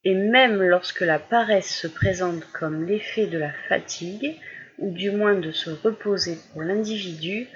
Et 0.05 0.15
même 0.15 0.63
lorsque 0.63 1.01
la 1.01 1.19
paresse 1.19 1.75
se 1.75 1.87
présente 1.87 2.45
comme 2.53 2.87
l'effet 2.87 3.27
de 3.27 3.39
la 3.39 3.53
fatigue, 3.69 4.37
ou 4.79 4.91
du 4.91 5.11
moins 5.11 5.35
de 5.35 5.53
se 5.53 5.71
reposer 5.71 6.39
pour 6.53 6.63
l'individu, 6.63 7.49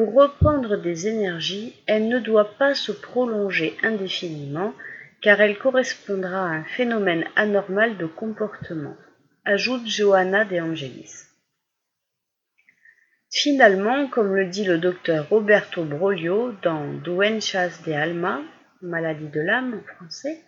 pour 0.00 0.14
reprendre 0.14 0.78
des 0.78 1.08
énergies, 1.08 1.74
elle 1.86 2.08
ne 2.08 2.18
doit 2.18 2.54
pas 2.56 2.74
se 2.74 2.90
prolonger 2.90 3.76
indéfiniment, 3.82 4.72
car 5.20 5.42
elle 5.42 5.58
correspondra 5.58 6.46
à 6.46 6.54
un 6.54 6.64
phénomène 6.64 7.26
anormal 7.36 7.98
de 7.98 8.06
comportement, 8.06 8.96
ajoute 9.44 9.86
Johanna 9.86 10.46
de 10.46 10.58
Angelis. 10.58 11.26
Finalement, 13.28 14.08
comme 14.08 14.34
le 14.34 14.46
dit 14.46 14.64
le 14.64 14.78
docteur 14.78 15.28
Roberto 15.28 15.84
Broglio 15.84 16.52
dans 16.62 16.94
Duenchas 16.94 17.82
de 17.86 17.92
Alma, 17.92 18.40
maladie 18.80 19.28
de 19.28 19.40
l'âme 19.42 19.82
en 19.82 19.94
français, 19.96 20.40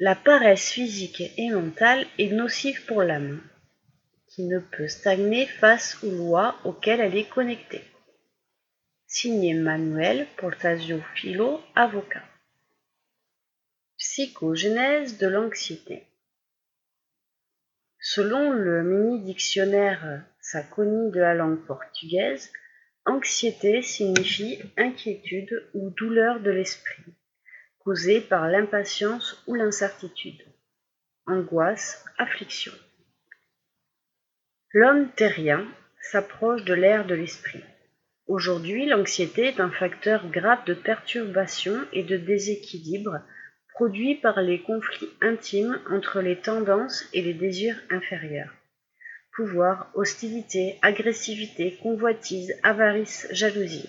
la 0.00 0.16
paresse 0.16 0.72
physique 0.72 1.22
et 1.36 1.50
mentale 1.50 2.06
est 2.18 2.32
nocive 2.32 2.84
pour 2.86 3.04
l'âme, 3.04 3.40
qui 4.26 4.42
ne 4.48 4.58
peut 4.58 4.88
stagner 4.88 5.46
face 5.46 6.02
aux 6.02 6.10
lois 6.10 6.56
auxquelles 6.64 6.98
elle 6.98 7.16
est 7.16 7.28
connectée. 7.28 7.84
Signé 9.10 9.54
Manuel 9.54 10.26
Portasio 10.36 11.00
Filo, 11.14 11.62
avocat. 11.74 12.22
Psychogénèse 13.96 15.16
de 15.16 15.26
l'anxiété. 15.26 16.04
Selon 17.98 18.50
le 18.50 18.82
mini-dictionnaire 18.82 20.24
Saconi 20.42 21.10
de 21.10 21.20
la 21.20 21.32
langue 21.32 21.64
portugaise, 21.64 22.52
anxiété 23.06 23.80
signifie 23.80 24.60
inquiétude 24.76 25.70
ou 25.72 25.88
douleur 25.88 26.40
de 26.40 26.50
l'esprit, 26.50 27.14
causée 27.78 28.20
par 28.20 28.46
l'impatience 28.46 29.42
ou 29.46 29.54
l'incertitude. 29.54 30.44
Angoisse, 31.26 32.04
affliction. 32.18 32.74
L'homme 34.72 35.10
terrien 35.12 35.66
s'approche 36.02 36.64
de 36.64 36.74
l'ère 36.74 37.06
de 37.06 37.14
l'esprit. 37.14 37.64
Aujourd'hui, 38.28 38.84
l'anxiété 38.84 39.46
est 39.46 39.58
un 39.58 39.70
facteur 39.70 40.28
grave 40.28 40.62
de 40.66 40.74
perturbation 40.74 41.74
et 41.94 42.02
de 42.02 42.18
déséquilibre 42.18 43.22
produit 43.72 44.16
par 44.16 44.42
les 44.42 44.60
conflits 44.60 45.08
intimes 45.22 45.80
entre 45.90 46.20
les 46.20 46.36
tendances 46.36 47.08
et 47.14 47.22
les 47.22 47.32
désirs 47.32 47.80
inférieurs. 47.88 48.52
Pouvoir, 49.34 49.90
hostilité, 49.94 50.78
agressivité, 50.82 51.78
convoitise, 51.82 52.54
avarice, 52.62 53.26
jalousie, 53.30 53.88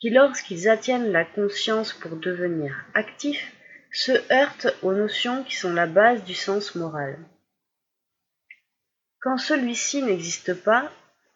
qui 0.00 0.08
lorsqu'ils 0.08 0.70
atteignent 0.70 1.10
la 1.10 1.26
conscience 1.26 1.92
pour 1.92 2.16
devenir 2.16 2.74
actifs, 2.94 3.52
se 3.92 4.12
heurtent 4.32 4.74
aux 4.82 4.94
notions 4.94 5.44
qui 5.44 5.56
sont 5.56 5.74
la 5.74 5.86
base 5.86 6.24
du 6.24 6.34
sens 6.34 6.76
moral. 6.76 7.18
Quand 9.20 9.36
celui-ci 9.36 10.02
n'existe 10.02 10.54
pas, 10.54 10.90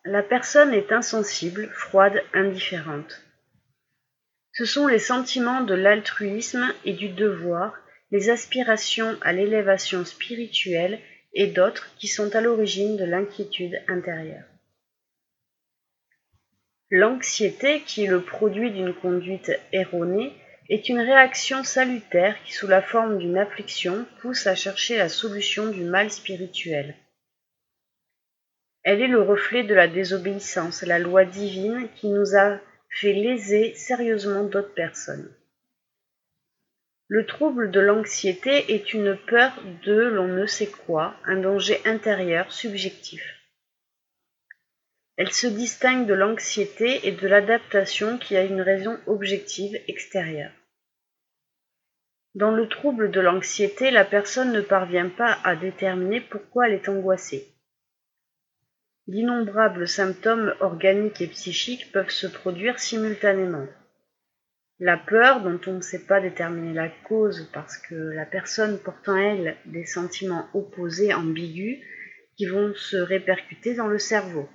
la 0.05 0.23
personne 0.23 0.75
est 0.75 0.93
insensible, 0.93 1.69
froide, 1.73 2.23
indifférente. 2.35 3.23
Ce 4.53 4.67
sont 4.67 4.87
les 4.87 4.99
sentiments 4.99 5.63
de 5.63 5.75
l'altruisme 5.75 6.73
et 6.85 6.93
du 6.93 7.09
devoir, 7.09 7.75
les 8.11 8.29
aspirations 8.29 9.17
à 9.23 9.33
l'élévation 9.33 10.05
spirituelle 10.05 11.01
et 11.33 11.47
d'autres 11.47 11.91
qui 11.99 12.07
sont 12.07 12.37
à 12.37 12.41
l'origine 12.41 12.97
de 12.97 13.05
l'inquiétude 13.05 13.83
intérieure. 13.89 14.45
L'anxiété, 16.91 17.81
qui 17.81 18.05
est 18.05 18.09
le 18.09 18.21
produit 18.21 18.71
d'une 18.71 18.95
conduite 18.95 19.51
erronée, 19.73 20.33
est 20.69 20.89
une 20.89 21.01
réaction 21.01 21.65
salutaire 21.65 22.37
qui, 22.45 22.53
sous 22.53 22.69
la 22.69 22.83
forme 22.83 23.19
d'une 23.19 23.39
affliction, 23.39 24.07
pousse 24.21 24.47
à 24.47 24.55
chercher 24.55 24.99
la 24.99 25.09
solution 25.09 25.71
du 25.71 25.83
mal 25.83 26.11
spirituel. 26.11 26.95
Elle 28.85 29.01
est 29.01 29.09
le 29.09 29.23
reflet 29.23 29.65
de 29.65 29.75
la 29.75 29.89
désobéissance, 29.89 30.83
la 30.83 30.99
loi 30.99 31.25
divine 31.25 31.89
qui 31.97 32.09
nous 32.09 32.37
a 32.37 32.61
fait 32.91 33.15
léser 33.15 33.75
sérieusement 33.75 34.45
d'autres 34.45 34.75
personnes. 34.75 35.35
Le 37.09 37.25
trouble 37.25 37.71
de 37.71 37.81
l'anxiété 37.81 38.75
est 38.75 38.93
une 38.93 39.17
peur 39.17 39.53
de 39.85 40.03
l'on 40.03 40.29
ne 40.29 40.47
sait 40.47 40.71
quoi, 40.71 41.17
un 41.25 41.37
danger 41.37 41.81
intérieur 41.87 42.53
subjectif. 42.53 43.23
Elle 45.17 45.33
se 45.33 45.47
distingue 45.47 46.07
de 46.07 46.15
l'anxiété 46.15 47.07
et 47.07 47.13
de 47.13 47.27
l'adaptation 47.27 48.19
qui 48.19 48.37
a 48.37 48.45
une 48.45 48.61
raison 48.61 48.99
objective 49.07 49.81
extérieure. 49.89 50.53
Dans 52.35 52.51
le 52.51 52.69
trouble 52.69 53.11
de 53.11 53.21
l'anxiété, 53.21 53.91
la 53.91 54.05
personne 54.05 54.53
ne 54.53 54.61
parvient 54.61 55.09
pas 55.09 55.39
à 55.45 55.57
déterminer 55.57 56.21
pourquoi 56.21 56.69
elle 56.69 56.75
est 56.75 56.89
angoissée. 56.89 57.54
D'innombrables 59.07 59.87
symptômes 59.87 60.55
organiques 60.61 61.21
et 61.21 61.27
psychiques 61.27 61.93
peuvent 61.93 62.11
se 62.11 62.27
produire 62.27 62.79
simultanément. 62.79 63.67
La 64.81 64.97
peur, 64.97 65.43
dont 65.43 65.61
on 65.67 65.75
ne 65.75 65.81
sait 65.83 66.07
pas 66.07 66.21
déterminer 66.21 66.73
la 66.73 66.89
cause 66.89 67.51
parce 67.53 67.77
que 67.77 67.95
la 67.95 68.25
personne 68.25 68.79
porte 68.79 69.09
en 69.09 69.17
elle 69.17 69.57
des 69.67 69.85
sentiments 69.85 70.49
opposés, 70.55 71.13
ambigus, 71.13 71.79
qui 72.37 72.47
vont 72.47 72.73
se 72.75 72.97
répercuter 72.97 73.75
dans 73.75 73.87
le 73.87 73.99
cerveau. 73.99 74.49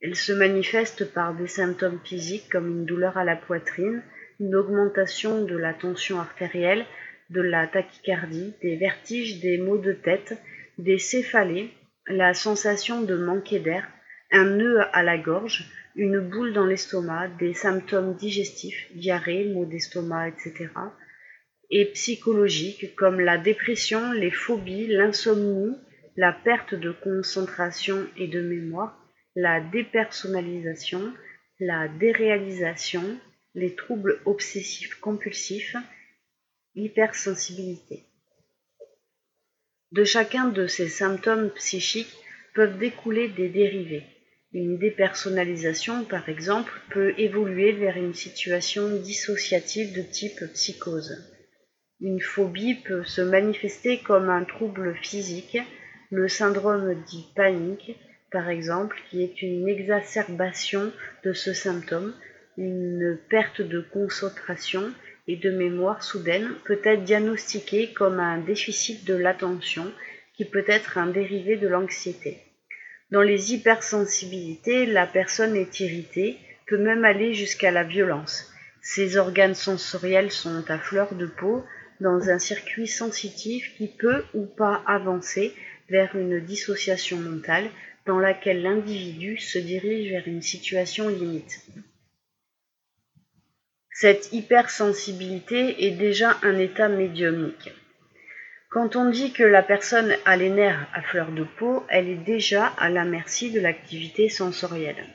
Elle 0.00 0.16
se 0.16 0.32
manifeste 0.32 1.12
par 1.14 1.34
des 1.34 1.46
symptômes 1.46 2.00
physiques 2.04 2.50
comme 2.50 2.68
une 2.68 2.84
douleur 2.84 3.16
à 3.16 3.24
la 3.24 3.36
poitrine, 3.36 4.02
une 4.40 4.54
augmentation 4.54 5.44
de 5.44 5.56
la 5.56 5.72
tension 5.72 6.20
artérielle, 6.20 6.84
de 7.30 7.40
la 7.40 7.66
tachycardie, 7.66 8.54
des 8.60 8.76
vertiges, 8.76 9.40
des 9.40 9.56
maux 9.56 9.78
de 9.78 9.92
tête, 9.92 10.36
des 10.76 10.98
céphalées, 10.98 11.70
la 12.08 12.34
sensation 12.34 13.02
de 13.02 13.16
manquer 13.16 13.60
d'air, 13.60 13.88
un 14.30 14.44
nœud 14.44 14.80
à 14.92 15.02
la 15.02 15.18
gorge, 15.18 15.64
une 15.96 16.20
boule 16.20 16.52
dans 16.52 16.66
l'estomac, 16.66 17.28
des 17.38 17.54
symptômes 17.54 18.14
digestifs, 18.16 18.90
diarrhée, 18.94 19.52
maux 19.52 19.64
d'estomac, 19.64 20.28
etc. 20.28 20.68
et 21.70 21.86
psychologiques 21.92 22.94
comme 22.94 23.20
la 23.20 23.38
dépression, 23.38 24.12
les 24.12 24.30
phobies, 24.30 24.86
l'insomnie, 24.88 25.76
la 26.16 26.32
perte 26.32 26.74
de 26.74 26.92
concentration 26.92 28.06
et 28.16 28.28
de 28.28 28.40
mémoire, 28.40 28.98
la 29.34 29.60
dépersonnalisation, 29.60 31.12
la 31.60 31.88
déréalisation, 31.88 33.18
les 33.54 33.74
troubles 33.74 34.20
obsessifs 34.24 34.94
compulsifs, 35.00 35.76
l'hypersensibilité. 36.74 38.04
De 39.94 40.02
chacun 40.02 40.48
de 40.48 40.66
ces 40.66 40.88
symptômes 40.88 41.50
psychiques 41.50 42.16
peuvent 42.52 42.78
découler 42.78 43.28
des 43.28 43.48
dérivés. 43.48 44.02
Une 44.52 44.76
dépersonnalisation, 44.76 46.02
par 46.02 46.28
exemple, 46.28 46.72
peut 46.90 47.14
évoluer 47.16 47.70
vers 47.70 47.96
une 47.96 48.12
situation 48.12 48.88
dissociative 48.96 49.94
de 49.94 50.02
type 50.02 50.52
psychose. 50.52 51.32
Une 52.00 52.20
phobie 52.20 52.74
peut 52.74 53.04
se 53.04 53.20
manifester 53.20 54.00
comme 54.00 54.30
un 54.30 54.42
trouble 54.42 54.96
physique, 54.96 55.58
le 56.10 56.26
syndrome 56.26 57.00
dit 57.06 57.26
panique, 57.36 57.96
par 58.32 58.48
exemple, 58.48 59.00
qui 59.08 59.22
est 59.22 59.42
une 59.42 59.68
exacerbation 59.68 60.90
de 61.22 61.32
ce 61.32 61.52
symptôme, 61.52 62.12
une 62.56 63.16
perte 63.30 63.62
de 63.62 63.80
concentration 63.92 64.92
et 65.26 65.36
de 65.36 65.50
mémoire 65.50 66.02
soudaine 66.02 66.50
peut 66.64 66.80
être 66.84 67.04
diagnostiquée 67.04 67.92
comme 67.92 68.20
un 68.20 68.38
déficit 68.38 69.04
de 69.04 69.14
l'attention 69.14 69.90
qui 70.36 70.44
peut 70.44 70.64
être 70.66 70.98
un 70.98 71.06
dérivé 71.06 71.56
de 71.56 71.68
l'anxiété. 71.68 72.38
Dans 73.10 73.22
les 73.22 73.54
hypersensibilités, 73.54 74.86
la 74.86 75.06
personne 75.06 75.56
est 75.56 75.80
irritée, 75.80 76.36
peut 76.66 76.78
même 76.78 77.04
aller 77.04 77.34
jusqu'à 77.34 77.70
la 77.70 77.84
violence. 77.84 78.50
Ses 78.82 79.16
organes 79.16 79.54
sensoriels 79.54 80.30
sont 80.30 80.64
à 80.68 80.78
fleur 80.78 81.14
de 81.14 81.26
peau 81.26 81.64
dans 82.00 82.28
un 82.28 82.38
circuit 82.38 82.88
sensitif 82.88 83.74
qui 83.76 83.88
peut 83.88 84.24
ou 84.34 84.46
pas 84.46 84.82
avancer 84.86 85.54
vers 85.88 86.16
une 86.16 86.40
dissociation 86.40 87.18
mentale 87.18 87.70
dans 88.06 88.18
laquelle 88.18 88.62
l'individu 88.62 89.38
se 89.38 89.58
dirige 89.58 90.10
vers 90.10 90.26
une 90.26 90.42
situation 90.42 91.08
limite. 91.08 91.60
Cette 93.96 94.32
hypersensibilité 94.32 95.86
est 95.86 95.92
déjà 95.92 96.36
un 96.42 96.58
état 96.58 96.88
médiumnique. 96.88 97.70
Quand 98.68 98.96
on 98.96 99.08
dit 99.08 99.32
que 99.32 99.44
la 99.44 99.62
personne 99.62 100.16
a 100.24 100.36
les 100.36 100.50
nerfs 100.50 100.88
à 100.92 101.00
fleur 101.00 101.30
de 101.30 101.44
peau, 101.44 101.84
elle 101.88 102.08
est 102.08 102.24
déjà 102.24 102.66
à 102.66 102.90
la 102.90 103.04
merci 103.04 103.52
de 103.52 103.60
l'activité 103.60 104.28
sensorielle. 104.28 105.06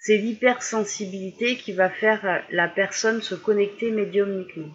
C'est 0.00 0.16
l'hypersensibilité 0.16 1.58
qui 1.58 1.74
va 1.74 1.88
faire 1.88 2.44
la 2.50 2.66
personne 2.66 3.22
se 3.22 3.36
connecter 3.36 3.92
médiumniquement. 3.92 4.74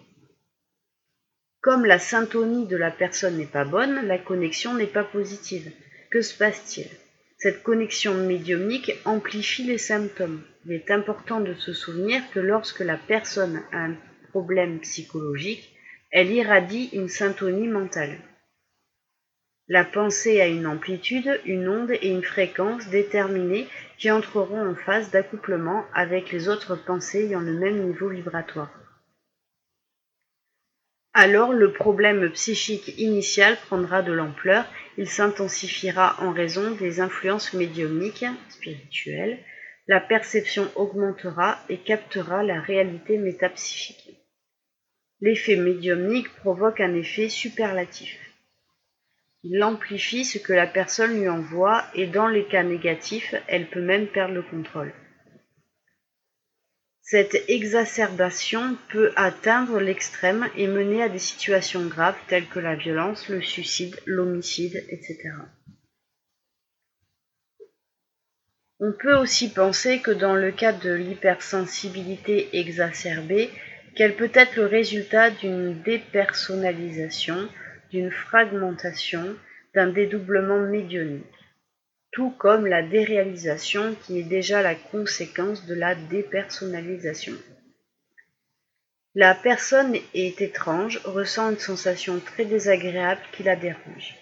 Comme 1.59 1.83
la 1.83 1.99
syntonie 1.99 2.65
de 2.65 2.77
la 2.77 2.91
personne 2.91 3.37
n'est 3.37 3.45
pas 3.45 3.65
bonne, 3.65 4.07
la 4.07 4.19
connexion 4.19 4.73
n'est 4.73 4.87
pas 4.87 5.03
positive. 5.03 5.69
Que 6.11 6.21
se 6.21 6.37
passe-t-il? 6.37 6.87
Cette 7.43 7.63
connexion 7.63 8.13
médiumnique 8.13 8.91
amplifie 9.03 9.63
les 9.63 9.79
symptômes. 9.79 10.43
Il 10.63 10.73
est 10.73 10.91
important 10.91 11.39
de 11.39 11.55
se 11.55 11.73
souvenir 11.73 12.21
que 12.31 12.39
lorsque 12.39 12.81
la 12.81 12.97
personne 12.97 13.63
a 13.71 13.85
un 13.85 13.95
problème 14.29 14.79
psychologique, 14.81 15.75
elle 16.11 16.29
irradie 16.29 16.91
une 16.93 17.07
syntonie 17.07 17.67
mentale. 17.67 18.19
La 19.67 19.83
pensée 19.83 20.39
a 20.39 20.45
une 20.45 20.67
amplitude, 20.67 21.41
une 21.45 21.67
onde 21.67 21.89
et 21.89 22.09
une 22.09 22.21
fréquence 22.21 22.89
déterminées 22.89 23.67
qui 23.97 24.11
entreront 24.11 24.63
en 24.63 24.75
phase 24.75 25.09
d'accouplement 25.09 25.85
avec 25.95 26.31
les 26.31 26.47
autres 26.47 26.75
pensées 26.75 27.23
ayant 27.25 27.39
le 27.39 27.53
même 27.53 27.87
niveau 27.87 28.09
vibratoire. 28.09 28.80
Alors 31.13 31.51
le 31.51 31.73
problème 31.73 32.29
psychique 32.31 32.97
initial 32.97 33.57
prendra 33.67 34.01
de 34.01 34.13
l'ampleur, 34.13 34.65
il 34.97 35.09
s'intensifiera 35.09 36.15
en 36.19 36.31
raison 36.31 36.71
des 36.71 37.01
influences 37.01 37.53
médiumniques, 37.53 38.25
spirituelles, 38.47 39.37
la 39.87 39.99
perception 39.99 40.71
augmentera 40.75 41.59
et 41.67 41.77
captera 41.77 42.43
la 42.43 42.61
réalité 42.61 43.17
métapsychique. 43.17 44.15
L'effet 45.19 45.57
médiumnique 45.57 46.33
provoque 46.35 46.79
un 46.79 46.95
effet 46.95 47.27
superlatif. 47.27 48.17
Il 49.43 49.61
amplifie 49.63 50.23
ce 50.23 50.37
que 50.37 50.53
la 50.53 50.67
personne 50.67 51.19
lui 51.19 51.27
envoie 51.27 51.83
et 51.93 52.07
dans 52.07 52.27
les 52.27 52.45
cas 52.45 52.63
négatifs, 52.63 53.35
elle 53.47 53.67
peut 53.67 53.81
même 53.81 54.07
perdre 54.07 54.35
le 54.35 54.43
contrôle. 54.43 54.93
Cette 57.03 57.35
exacerbation 57.49 58.77
peut 58.89 59.11
atteindre 59.15 59.79
l'extrême 59.79 60.49
et 60.55 60.67
mener 60.67 61.03
à 61.03 61.09
des 61.09 61.19
situations 61.19 61.85
graves 61.87 62.19
telles 62.27 62.47
que 62.47 62.59
la 62.59 62.75
violence, 62.75 63.27
le 63.27 63.41
suicide, 63.41 63.99
l'homicide, 64.05 64.85
etc. 64.89 65.33
On 68.79 68.93
peut 68.93 69.15
aussi 69.15 69.51
penser 69.51 69.99
que 69.99 70.11
dans 70.11 70.35
le 70.35 70.51
cas 70.51 70.73
de 70.73 70.91
l'hypersensibilité 70.91 72.49
exacerbée, 72.57 73.49
qu'elle 73.95 74.15
peut 74.15 74.31
être 74.33 74.55
le 74.55 74.65
résultat 74.65 75.29
d'une 75.29 75.81
dépersonnalisation, 75.83 77.49
d'une 77.91 78.11
fragmentation, 78.11 79.35
d'un 79.75 79.87
dédoublement 79.91 80.59
médionique, 80.59 81.25
tout 82.11 82.31
comme 82.31 82.67
la 82.67 82.81
déréalisation 82.81 83.95
qui 84.03 84.19
est 84.19 84.23
déjà 84.23 84.61
la 84.61 84.75
conséquence 84.75 85.65
de 85.65 85.73
la 85.73 85.95
dépersonnalisation. 85.95 87.33
La 89.15 89.35
personne 89.35 89.95
est 90.13 90.41
étrange, 90.41 91.01
ressent 91.03 91.51
une 91.51 91.57
sensation 91.57 92.19
très 92.19 92.45
désagréable 92.45 93.21
qui 93.33 93.43
la 93.43 93.55
dérange. 93.55 94.15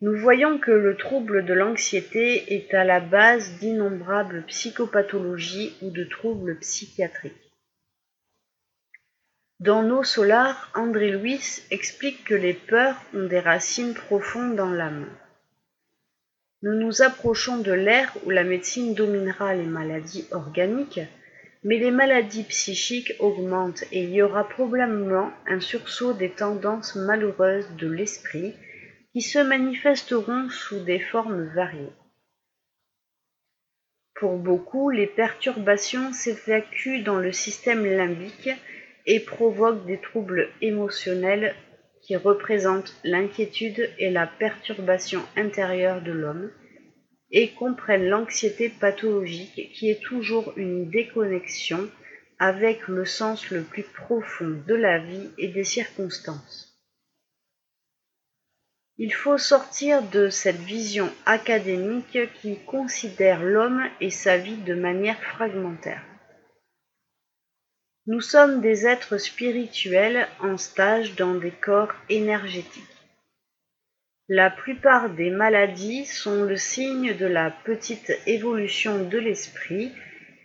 Nous 0.00 0.16
voyons 0.16 0.58
que 0.58 0.70
le 0.70 0.96
trouble 0.96 1.44
de 1.44 1.52
l'anxiété 1.52 2.54
est 2.54 2.72
à 2.72 2.84
la 2.84 3.00
base 3.00 3.58
d'innombrables 3.58 4.44
psychopathologies 4.46 5.76
ou 5.82 5.90
de 5.90 6.04
troubles 6.04 6.58
psychiatriques. 6.58 7.52
Dans 9.60 9.82
Nos 9.82 10.04
Solars, 10.04 10.70
André 10.74 11.10
Louis 11.10 11.62
explique 11.70 12.24
que 12.24 12.34
les 12.34 12.54
peurs 12.54 12.96
ont 13.12 13.26
des 13.26 13.40
racines 13.40 13.92
profondes 13.92 14.56
dans 14.56 14.70
l'âme. 14.70 15.06
Nous 16.62 16.74
nous 16.74 17.00
approchons 17.00 17.56
de 17.56 17.72
l'ère 17.72 18.12
où 18.26 18.30
la 18.30 18.44
médecine 18.44 18.94
dominera 18.94 19.54
les 19.54 19.64
maladies 19.64 20.26
organiques, 20.30 21.00
mais 21.64 21.78
les 21.78 21.90
maladies 21.90 22.44
psychiques 22.44 23.14
augmentent 23.18 23.84
et 23.92 24.02
il 24.02 24.10
y 24.10 24.20
aura 24.20 24.46
probablement 24.46 25.32
un 25.46 25.60
sursaut 25.60 26.12
des 26.12 26.30
tendances 26.30 26.96
malheureuses 26.96 27.70
de 27.76 27.90
l'esprit 27.90 28.54
qui 29.12 29.22
se 29.22 29.38
manifesteront 29.38 30.50
sous 30.50 30.80
des 30.80 31.00
formes 31.00 31.44
variées. 31.54 31.92
Pour 34.14 34.36
beaucoup, 34.36 34.90
les 34.90 35.06
perturbations 35.06 36.12
s'évacuent 36.12 37.02
dans 37.02 37.18
le 37.18 37.32
système 37.32 37.86
limbique 37.86 38.50
et 39.06 39.20
provoque 39.20 39.86
des 39.86 39.98
troubles 39.98 40.50
émotionnels 40.60 41.54
qui 42.10 42.16
représentent 42.16 42.92
l'inquiétude 43.04 43.88
et 43.98 44.10
la 44.10 44.26
perturbation 44.26 45.22
intérieure 45.36 46.02
de 46.02 46.10
l'homme 46.10 46.50
et 47.30 47.52
comprennent 47.52 48.08
l'anxiété 48.08 48.68
pathologique 48.68 49.70
qui 49.72 49.90
est 49.90 50.02
toujours 50.02 50.52
une 50.56 50.90
déconnexion 50.90 51.88
avec 52.40 52.88
le 52.88 53.04
sens 53.04 53.48
le 53.50 53.62
plus 53.62 53.84
profond 53.84 54.60
de 54.66 54.74
la 54.74 54.98
vie 54.98 55.30
et 55.38 55.46
des 55.46 55.62
circonstances. 55.62 56.76
Il 58.98 59.14
faut 59.14 59.38
sortir 59.38 60.02
de 60.02 60.30
cette 60.30 60.56
vision 60.56 61.08
académique 61.26 62.18
qui 62.42 62.58
considère 62.66 63.44
l'homme 63.44 63.84
et 64.00 64.10
sa 64.10 64.36
vie 64.36 64.56
de 64.56 64.74
manière 64.74 65.22
fragmentaire. 65.22 66.02
Nous 68.06 68.20
sommes 68.22 68.60
des 68.60 68.86
êtres 68.86 69.18
spirituels 69.18 70.26
en 70.40 70.56
stage 70.56 71.16
dans 71.16 71.34
des 71.34 71.50
corps 71.50 71.92
énergétiques. 72.08 72.84
La 74.28 74.48
plupart 74.48 75.10
des 75.10 75.30
maladies 75.30 76.06
sont 76.06 76.44
le 76.44 76.56
signe 76.56 77.14
de 77.16 77.26
la 77.26 77.50
petite 77.50 78.12
évolution 78.26 79.04
de 79.04 79.18
l'esprit 79.18 79.92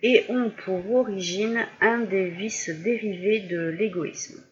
et 0.02 0.26
ont 0.28 0.50
pour 0.50 0.92
origine 0.92 1.66
un 1.80 1.98
des 2.00 2.28
vices 2.28 2.68
dérivés 2.68 3.40
de 3.40 3.68
l'égoïsme. 3.68 4.42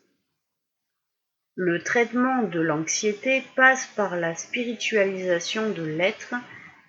Le 1.57 1.83
traitement 1.83 2.43
de 2.45 2.61
l'anxiété 2.61 3.43
passe 3.55 3.87
par 3.97 4.17
la 4.17 4.35
spiritualisation 4.35 5.71
de 5.71 5.85
l'être 5.85 6.35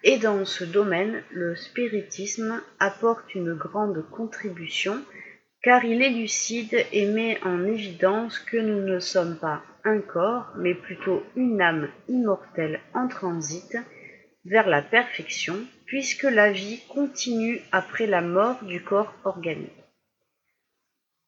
et 0.03 0.17
dans 0.17 0.45
ce 0.45 0.63
domaine, 0.63 1.23
le 1.31 1.55
spiritisme 1.55 2.61
apporte 2.79 3.35
une 3.35 3.53
grande 3.53 4.07
contribution 4.11 5.03
car 5.65 5.83
il 5.83 6.03
élucide 6.03 6.85
et 6.91 7.07
met 7.07 7.39
en 7.43 7.65
évidence 7.65 8.37
que 8.37 8.57
nous 8.57 8.83
ne 8.83 8.99
sommes 8.99 9.35
pas 9.39 9.63
un 9.83 9.99
corps, 9.99 10.53
mais 10.57 10.75
plutôt 10.75 11.23
une 11.35 11.59
âme 11.59 11.89
immortelle 12.07 12.81
en 12.93 13.07
transit 13.07 13.75
vers 14.45 14.69
la 14.69 14.83
perfection, 14.83 15.57
puisque 15.87 16.21
la 16.21 16.51
vie 16.51 16.81
continue 16.89 17.61
après 17.71 18.05
la 18.05 18.21
mort 18.21 18.63
du 18.63 18.83
corps 18.83 19.11
organique. 19.23 19.71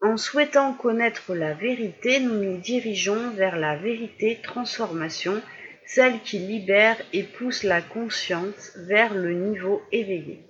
En 0.03 0.17
souhaitant 0.17 0.71
connaître 0.73 1.33
la 1.33 1.55
vérité, 1.55 2.19
nous 2.19 2.35
nous 2.35 2.57
dirigeons 2.57 3.31
vers 3.31 3.57
la 3.57 3.75
vérité 3.75 4.39
transformation, 4.43 5.41
celle 5.87 6.19
qui 6.19 6.37
libère 6.37 6.97
et 7.11 7.23
pousse 7.23 7.63
la 7.63 7.81
conscience 7.81 8.77
vers 8.87 9.15
le 9.15 9.33
niveau 9.33 9.81
éveillé. 9.91 10.45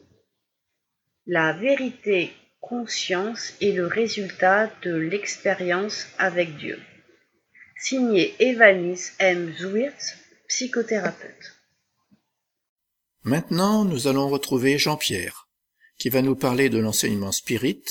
La 1.26 1.54
vérité 1.54 2.34
conscience 2.68 3.54
est 3.62 3.72
le 3.72 3.88
résultat 3.88 4.70
de 4.84 4.94
l'expérience 4.94 6.08
avec 6.18 6.58
Dieu. 6.58 6.80
Signé 7.80 8.36
Evanis 8.40 9.12
M. 9.20 9.54
Zwirtz, 9.58 10.18
psychothérapeute. 10.50 11.56
Maintenant, 13.24 13.86
nous 13.86 14.08
allons 14.08 14.28
retrouver 14.28 14.78
Jean-Pierre, 14.78 15.48
qui 15.98 16.10
va 16.10 16.22
nous 16.22 16.36
parler 16.36 16.68
de 16.70 16.78
l'enseignement 16.78 17.32
spirit 17.32 17.84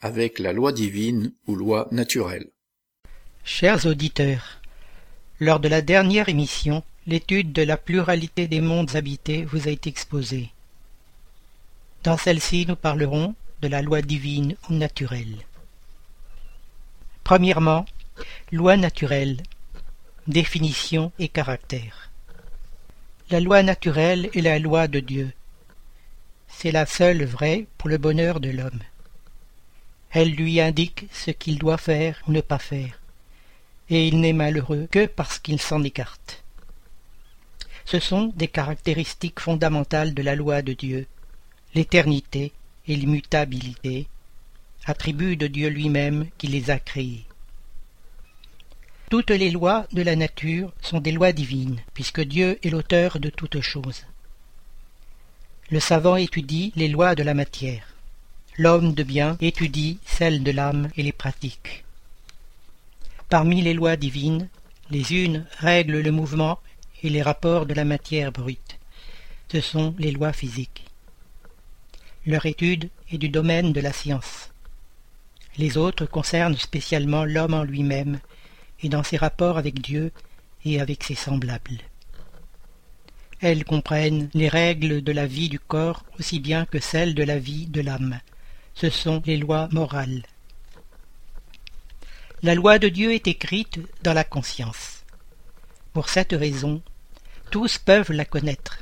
avec 0.00 0.40
la 0.40 0.52
loi 0.52 0.72
divine 0.72 1.32
ou 1.46 1.54
loi 1.54 1.86
naturelle. 1.92 2.50
Chers 3.44 3.86
auditeurs, 3.86 4.60
lors 5.38 5.60
de 5.60 5.68
la 5.68 5.80
dernière 5.80 6.28
émission, 6.28 6.82
l'étude 7.06 7.52
de 7.52 7.62
la 7.62 7.76
pluralité 7.76 8.48
des 8.48 8.60
mondes 8.60 8.96
habités 8.96 9.44
vous 9.44 9.68
a 9.68 9.70
été 9.70 9.90
exposée. 9.90 10.50
Dans 12.02 12.16
celle-ci, 12.16 12.66
nous 12.66 12.76
parlerons 12.76 13.34
la 13.66 13.82
loi 13.82 14.02
divine 14.02 14.56
ou 14.68 14.74
naturelle. 14.74 15.36
Premièrement, 17.22 17.86
loi 18.52 18.76
naturelle, 18.76 19.42
définition 20.26 21.12
et 21.18 21.28
caractère. 21.28 22.10
La 23.30 23.40
loi 23.40 23.62
naturelle 23.62 24.28
est 24.34 24.42
la 24.42 24.58
loi 24.58 24.88
de 24.88 25.00
Dieu. 25.00 25.32
C'est 26.48 26.72
la 26.72 26.86
seule 26.86 27.24
vraie 27.24 27.66
pour 27.78 27.88
le 27.88 27.98
bonheur 27.98 28.40
de 28.40 28.50
l'homme. 28.50 28.80
Elle 30.10 30.30
lui 30.30 30.60
indique 30.60 31.06
ce 31.12 31.30
qu'il 31.30 31.58
doit 31.58 31.78
faire 31.78 32.22
ou 32.26 32.32
ne 32.32 32.40
pas 32.40 32.58
faire, 32.58 33.00
et 33.90 34.06
il 34.06 34.20
n'est 34.20 34.32
malheureux 34.32 34.86
que 34.90 35.06
parce 35.06 35.38
qu'il 35.38 35.60
s'en 35.60 35.82
écarte. 35.82 36.44
Ce 37.84 37.98
sont 37.98 38.32
des 38.36 38.48
caractéristiques 38.48 39.40
fondamentales 39.40 40.14
de 40.14 40.22
la 40.22 40.36
loi 40.36 40.62
de 40.62 40.72
Dieu, 40.72 41.06
l'éternité 41.74 42.52
et 42.86 42.96
l'immutabilité, 42.96 44.06
attributs 44.86 45.36
de 45.36 45.46
Dieu 45.46 45.68
lui-même 45.68 46.26
qui 46.38 46.46
les 46.46 46.70
a 46.70 46.78
créés. 46.78 47.24
Toutes 49.10 49.30
les 49.30 49.50
lois 49.50 49.86
de 49.92 50.02
la 50.02 50.16
nature 50.16 50.72
sont 50.80 51.00
des 51.00 51.12
lois 51.12 51.32
divines, 51.32 51.80
puisque 51.94 52.20
Dieu 52.20 52.58
est 52.62 52.70
l'auteur 52.70 53.20
de 53.20 53.30
toutes 53.30 53.60
choses. 53.60 54.04
Le 55.70 55.80
savant 55.80 56.16
étudie 56.16 56.72
les 56.76 56.88
lois 56.88 57.14
de 57.14 57.22
la 57.22 57.34
matière. 57.34 57.94
L'homme 58.56 58.94
de 58.94 59.02
bien 59.02 59.36
étudie 59.40 59.98
celles 60.04 60.42
de 60.42 60.50
l'âme 60.50 60.88
et 60.96 61.02
les 61.02 61.12
pratique. 61.12 61.84
Parmi 63.28 63.62
les 63.62 63.74
lois 63.74 63.96
divines, 63.96 64.48
les 64.90 65.12
unes 65.12 65.46
règlent 65.58 66.00
le 66.00 66.10
mouvement 66.10 66.58
et 67.02 67.08
les 67.08 67.22
rapports 67.22 67.66
de 67.66 67.74
la 67.74 67.84
matière 67.84 68.32
brute. 68.32 68.78
Ce 69.50 69.60
sont 69.60 69.94
les 69.98 70.12
lois 70.12 70.32
physiques. 70.32 70.84
Leur 72.26 72.46
étude 72.46 72.88
est 73.12 73.18
du 73.18 73.28
domaine 73.28 73.74
de 73.74 73.80
la 73.82 73.92
science. 73.92 74.50
Les 75.58 75.76
autres 75.76 76.06
concernent 76.06 76.56
spécialement 76.56 77.24
l'homme 77.24 77.52
en 77.52 77.64
lui-même 77.64 78.18
et 78.82 78.88
dans 78.88 79.02
ses 79.02 79.18
rapports 79.18 79.58
avec 79.58 79.82
Dieu 79.82 80.10
et 80.64 80.80
avec 80.80 81.04
ses 81.04 81.14
semblables. 81.14 81.80
Elles 83.40 83.64
comprennent 83.64 84.30
les 84.32 84.48
règles 84.48 85.02
de 85.02 85.12
la 85.12 85.26
vie 85.26 85.50
du 85.50 85.58
corps 85.58 86.04
aussi 86.18 86.40
bien 86.40 86.64
que 86.64 86.80
celles 86.80 87.14
de 87.14 87.22
la 87.22 87.38
vie 87.38 87.66
de 87.66 87.82
l'âme, 87.82 88.18
ce 88.74 88.88
sont 88.88 89.22
les 89.26 89.36
lois 89.36 89.68
morales. 89.70 90.22
La 92.42 92.54
loi 92.54 92.78
de 92.78 92.88
Dieu 92.88 93.12
est 93.12 93.28
écrite 93.28 93.80
dans 94.02 94.14
la 94.14 94.24
conscience. 94.24 95.04
Pour 95.92 96.08
cette 96.08 96.32
raison, 96.32 96.80
tous 97.50 97.76
peuvent 97.76 98.12
la 98.12 98.24
connaître, 98.24 98.78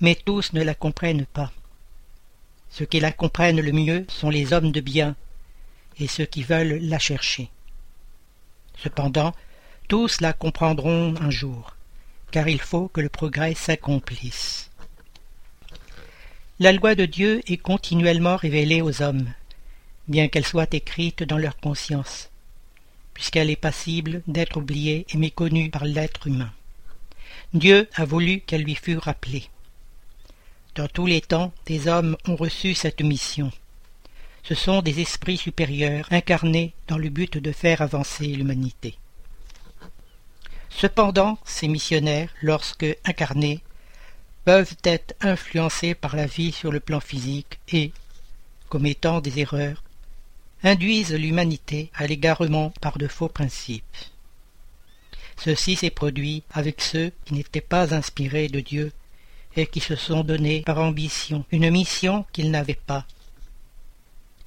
mais 0.00 0.14
tous 0.14 0.52
ne 0.52 0.62
la 0.62 0.74
comprennent 0.74 1.26
pas. 1.26 1.50
Ceux 2.72 2.86
qui 2.86 3.00
la 3.00 3.12
comprennent 3.12 3.60
le 3.60 3.72
mieux 3.72 4.06
sont 4.08 4.30
les 4.30 4.54
hommes 4.54 4.72
de 4.72 4.80
bien 4.80 5.14
et 5.98 6.08
ceux 6.08 6.24
qui 6.24 6.42
veulent 6.42 6.78
la 6.80 6.98
chercher. 6.98 7.50
Cependant, 8.82 9.34
tous 9.88 10.22
la 10.22 10.32
comprendront 10.32 11.14
un 11.20 11.30
jour, 11.30 11.76
car 12.30 12.48
il 12.48 12.60
faut 12.60 12.88
que 12.88 13.02
le 13.02 13.10
progrès 13.10 13.54
s'accomplisse. 13.54 14.70
La 16.58 16.72
loi 16.72 16.94
de 16.94 17.04
Dieu 17.04 17.42
est 17.46 17.58
continuellement 17.58 18.36
révélée 18.36 18.80
aux 18.80 19.02
hommes, 19.02 19.30
bien 20.08 20.28
qu'elle 20.28 20.46
soit 20.46 20.72
écrite 20.72 21.22
dans 21.22 21.38
leur 21.38 21.58
conscience, 21.58 22.30
puisqu'elle 23.12 23.50
est 23.50 23.56
passible 23.56 24.22
d'être 24.26 24.56
oubliée 24.56 25.04
et 25.12 25.18
méconnue 25.18 25.68
par 25.68 25.84
l'être 25.84 26.26
humain. 26.26 26.52
Dieu 27.52 27.86
a 27.94 28.06
voulu 28.06 28.40
qu'elle 28.40 28.62
lui 28.62 28.76
fût 28.76 28.96
rappelée. 28.96 29.50
Dans 30.74 30.88
tous 30.88 31.06
les 31.06 31.20
temps, 31.20 31.52
des 31.66 31.86
hommes 31.86 32.16
ont 32.26 32.36
reçu 32.36 32.74
cette 32.74 33.02
mission. 33.02 33.52
Ce 34.42 34.54
sont 34.54 34.80
des 34.80 35.00
esprits 35.00 35.36
supérieurs 35.36 36.08
incarnés 36.10 36.72
dans 36.88 36.96
le 36.96 37.10
but 37.10 37.36
de 37.36 37.52
faire 37.52 37.82
avancer 37.82 38.26
l'humanité. 38.26 38.96
Cependant, 40.70 41.38
ces 41.44 41.68
missionnaires, 41.68 42.30
lorsque 42.40 42.86
incarnés, 43.04 43.60
peuvent 44.46 44.74
être 44.82 45.14
influencés 45.20 45.94
par 45.94 46.16
la 46.16 46.26
vie 46.26 46.52
sur 46.52 46.72
le 46.72 46.80
plan 46.80 47.00
physique 47.00 47.60
et, 47.68 47.92
commettant 48.70 49.20
des 49.20 49.40
erreurs, 49.40 49.82
induisent 50.64 51.12
l'humanité 51.12 51.90
à 51.94 52.06
l'égarement 52.06 52.70
par 52.80 52.96
de 52.96 53.08
faux 53.08 53.28
principes. 53.28 53.84
Ceci 55.36 55.76
s'est 55.76 55.90
produit 55.90 56.44
avec 56.50 56.80
ceux 56.80 57.12
qui 57.26 57.34
n'étaient 57.34 57.60
pas 57.60 57.94
inspirés 57.94 58.48
de 58.48 58.60
Dieu 58.60 58.92
et 59.56 59.66
qui 59.66 59.80
se 59.80 59.96
sont 59.96 60.24
donnés 60.24 60.62
par 60.62 60.78
ambition 60.78 61.44
une 61.50 61.70
mission 61.70 62.24
qu'ils 62.32 62.50
n'avaient 62.50 62.74
pas. 62.74 63.06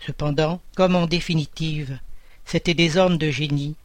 Cependant, 0.06 0.62
comme 0.76 0.96
en 0.96 1.08
définitive, 1.08 2.00
c'étaient 2.46 2.74
des 2.74 2.98
hommes 2.98 3.18
de 3.18 3.32
génie, 3.32 3.76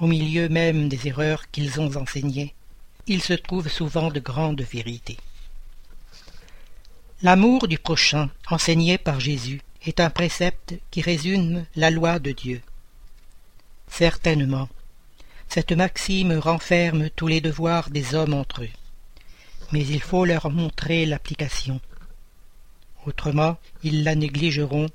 au 0.00 0.06
milieu 0.06 0.48
même 0.48 0.88
des 0.88 1.08
erreurs 1.08 1.50
qu'ils 1.50 1.80
ont 1.80 1.96
enseignées, 1.96 2.54
il 3.06 3.22
se 3.22 3.34
trouve 3.34 3.68
souvent 3.68 4.10
de 4.10 4.20
grandes 4.20 4.62
vérités. 4.62 5.18
L'amour 7.22 7.68
du 7.68 7.78
prochain, 7.78 8.30
enseigné 8.50 8.98
par 8.98 9.20
Jésus, 9.20 9.62
est 9.86 10.00
un 10.00 10.10
précepte 10.10 10.74
qui 10.90 11.00
résume 11.00 11.64
la 11.76 11.90
loi 11.90 12.18
de 12.18 12.32
Dieu. 12.32 12.60
Certainement, 13.88 14.68
cette 15.48 15.72
maxime 15.72 16.38
renferme 16.38 17.10
tous 17.10 17.26
les 17.26 17.40
devoirs 17.40 17.90
des 17.90 18.14
hommes 18.14 18.34
entre 18.34 18.62
eux, 18.62 18.70
mais 19.74 19.84
il 19.88 20.00
faut 20.00 20.24
leur 20.24 20.50
montrer 20.50 21.04
l'application. 21.04 21.80
Autrement, 23.06 23.58
ils 23.82 24.04
la 24.04 24.14
négligeront 24.14 24.88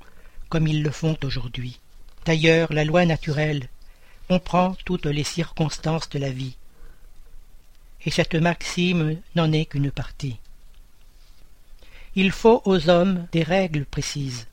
comme 0.48 0.66
ils 0.66 0.82
le 0.82 0.90
font 0.90 1.18
aujourd'hui. 1.22 1.78
D'ailleurs, 2.24 2.72
la 2.72 2.86
loi 2.86 3.04
naturelle 3.04 3.68
comprend 4.26 4.74
toutes 4.86 5.04
les 5.04 5.22
circonstances 5.22 6.08
de 6.08 6.18
la 6.18 6.30
vie, 6.30 6.56
et 8.06 8.10
cette 8.10 8.34
maxime 8.34 9.20
n'en 9.34 9.52
est 9.52 9.66
qu'une 9.66 9.90
partie. 9.90 10.38
Il 12.14 12.32
faut 12.32 12.62
aux 12.64 12.88
hommes 12.88 13.26
des 13.32 13.42
règles 13.42 13.84
précises. 13.84 14.46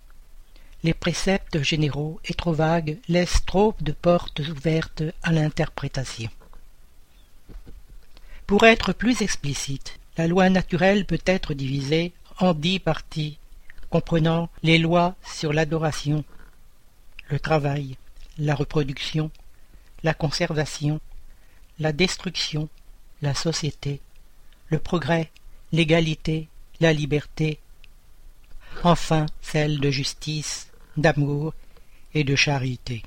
Les 0.83 0.93
préceptes 0.93 1.63
généraux 1.63 2.19
et 2.25 2.33
trop 2.33 2.51
vagues 2.51 2.97
laissent 3.07 3.45
trop 3.45 3.73
de 3.79 3.93
portes 3.93 4.39
ouvertes 4.39 5.03
à 5.23 5.31
l'interprétation. 5.31 6.29
Pour 8.45 8.65
être 8.65 8.91
plus 8.91 9.21
explicite, 9.21 9.96
la 10.17 10.27
loi 10.27 10.49
naturelle 10.49 11.05
peut 11.05 11.21
être 11.25 11.53
divisée 11.53 12.11
en 12.39 12.53
dix 12.53 12.79
parties, 12.79 13.37
comprenant 13.89 14.49
les 14.63 14.79
lois 14.79 15.15
sur 15.23 15.53
l'adoration, 15.53 16.23
le 17.29 17.39
travail, 17.39 17.97
la 18.39 18.55
reproduction, 18.55 19.31
la 20.03 20.13
conservation, 20.13 20.99
la 21.79 21.91
destruction, 21.93 22.67
la 23.21 23.35
société, 23.35 24.01
le 24.69 24.79
progrès, 24.79 25.31
l'égalité, 25.71 26.47
la 26.79 26.93
liberté, 26.93 27.59
enfin 28.83 29.27
celle 29.41 29.79
de 29.79 29.91
justice, 29.91 30.69
d'amour 30.97 31.53
et 32.13 32.23
de 32.23 32.35
charité. 32.35 33.03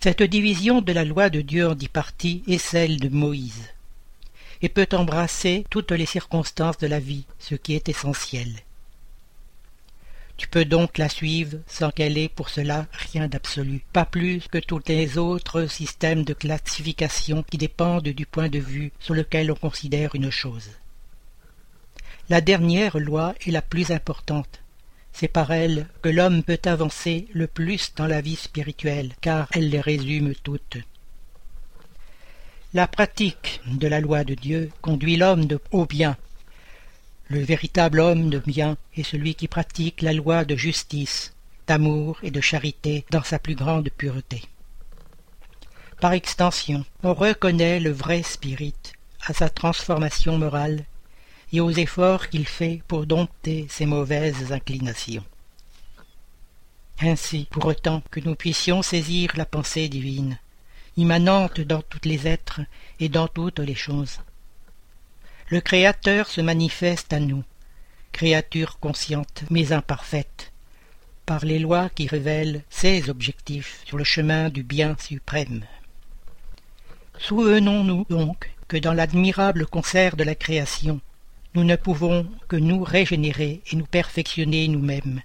Cette 0.00 0.22
division 0.22 0.82
de 0.82 0.92
la 0.92 1.04
loi 1.04 1.30
de 1.30 1.40
Dieu 1.40 1.68
en 1.68 1.74
dix 1.74 1.88
parties 1.88 2.42
est 2.46 2.58
celle 2.58 3.00
de 3.00 3.08
Moïse, 3.08 3.73
et 4.62 4.68
peut 4.68 4.88
embrasser 4.92 5.64
toutes 5.70 5.92
les 5.92 6.06
circonstances 6.06 6.78
de 6.78 6.86
la 6.86 7.00
vie, 7.00 7.24
ce 7.38 7.54
qui 7.54 7.74
est 7.74 7.88
essentiel. 7.88 8.48
Tu 10.36 10.48
peux 10.48 10.64
donc 10.64 10.98
la 10.98 11.08
suivre 11.08 11.58
sans 11.68 11.90
qu'elle 11.90 12.18
ait 12.18 12.28
pour 12.28 12.48
cela 12.48 12.86
rien 12.92 13.28
d'absolu, 13.28 13.84
pas 13.92 14.04
plus 14.04 14.48
que 14.48 14.58
tous 14.58 14.80
les 14.88 15.16
autres 15.16 15.66
systèmes 15.66 16.24
de 16.24 16.34
classification 16.34 17.44
qui 17.44 17.56
dépendent 17.56 18.08
du 18.08 18.26
point 18.26 18.48
de 18.48 18.58
vue 18.58 18.90
sur 18.98 19.14
lequel 19.14 19.52
on 19.52 19.56
considère 19.56 20.14
une 20.14 20.30
chose. 20.30 20.70
La 22.28 22.40
dernière 22.40 22.98
loi 22.98 23.34
est 23.46 23.52
la 23.52 23.62
plus 23.62 23.92
importante. 23.92 24.60
C'est 25.12 25.28
par 25.28 25.52
elle 25.52 25.86
que 26.02 26.08
l'homme 26.08 26.42
peut 26.42 26.60
avancer 26.64 27.28
le 27.32 27.46
plus 27.46 27.94
dans 27.94 28.08
la 28.08 28.20
vie 28.20 28.34
spirituelle, 28.34 29.12
car 29.20 29.46
elle 29.52 29.68
les 29.68 29.80
résume 29.80 30.34
toutes. 30.42 30.78
La 32.74 32.88
pratique 32.88 33.60
de 33.66 33.86
la 33.86 34.00
loi 34.00 34.24
de 34.24 34.34
Dieu 34.34 34.70
conduit 34.82 35.16
l'homme 35.16 35.46
au 35.70 35.86
bien, 35.86 36.16
le 37.28 37.38
véritable 37.38 38.00
homme 38.00 38.30
de 38.30 38.38
bien 38.38 38.76
est 38.96 39.02
celui 39.02 39.34
qui 39.34 39.48
pratique 39.48 40.02
la 40.02 40.12
loi 40.12 40.44
de 40.44 40.56
justice, 40.56 41.32
d'amour 41.68 42.18
et 42.22 42.30
de 42.30 42.40
charité 42.40 43.06
dans 43.10 43.22
sa 43.22 43.38
plus 43.38 43.54
grande 43.54 43.88
pureté. 43.90 44.42
Par 46.00 46.12
extension, 46.12 46.84
on 47.02 47.14
reconnaît 47.14 47.80
le 47.80 47.92
vrai 47.92 48.22
spirit 48.22 48.74
à 49.24 49.32
sa 49.32 49.48
transformation 49.48 50.36
morale 50.36 50.84
et 51.52 51.60
aux 51.60 51.70
efforts 51.70 52.28
qu'il 52.28 52.46
fait 52.46 52.82
pour 52.88 53.06
dompter 53.06 53.66
ses 53.70 53.86
mauvaises 53.86 54.52
inclinations. 54.52 55.24
Ainsi, 57.00 57.46
pour 57.50 57.66
autant 57.66 58.02
que 58.10 58.20
nous 58.20 58.34
puissions 58.34 58.82
saisir 58.82 59.30
la 59.36 59.46
pensée 59.46 59.88
divine, 59.88 60.38
immanente 60.96 61.60
dans 61.60 61.82
tous 61.82 62.00
les 62.04 62.26
êtres 62.26 62.60
et 63.00 63.08
dans 63.08 63.28
toutes 63.28 63.58
les 63.58 63.74
choses, 63.74 64.18
le 65.48 65.60
Créateur 65.60 66.28
se 66.28 66.40
manifeste 66.40 67.12
à 67.12 67.20
nous, 67.20 67.44
créatures 68.12 68.78
conscientes 68.78 69.44
mais 69.50 69.72
imparfaites, 69.72 70.52
par 71.26 71.44
les 71.44 71.58
lois 71.58 71.90
qui 71.90 72.06
révèlent 72.06 72.62
ses 72.70 73.10
objectifs 73.10 73.82
sur 73.84 73.98
le 73.98 74.04
chemin 74.04 74.48
du 74.48 74.62
bien 74.62 74.96
suprême. 74.98 75.64
Souvenons-nous 77.18 78.06
donc 78.08 78.50
que 78.68 78.76
dans 78.76 78.92
l'admirable 78.92 79.66
concert 79.66 80.16
de 80.16 80.24
la 80.24 80.34
création, 80.34 81.00
nous 81.54 81.64
ne 81.64 81.76
pouvons 81.76 82.26
que 82.48 82.56
nous 82.56 82.82
régénérer 82.82 83.62
et 83.70 83.76
nous 83.76 83.86
perfectionner 83.86 84.66
nous-mêmes, 84.68 85.20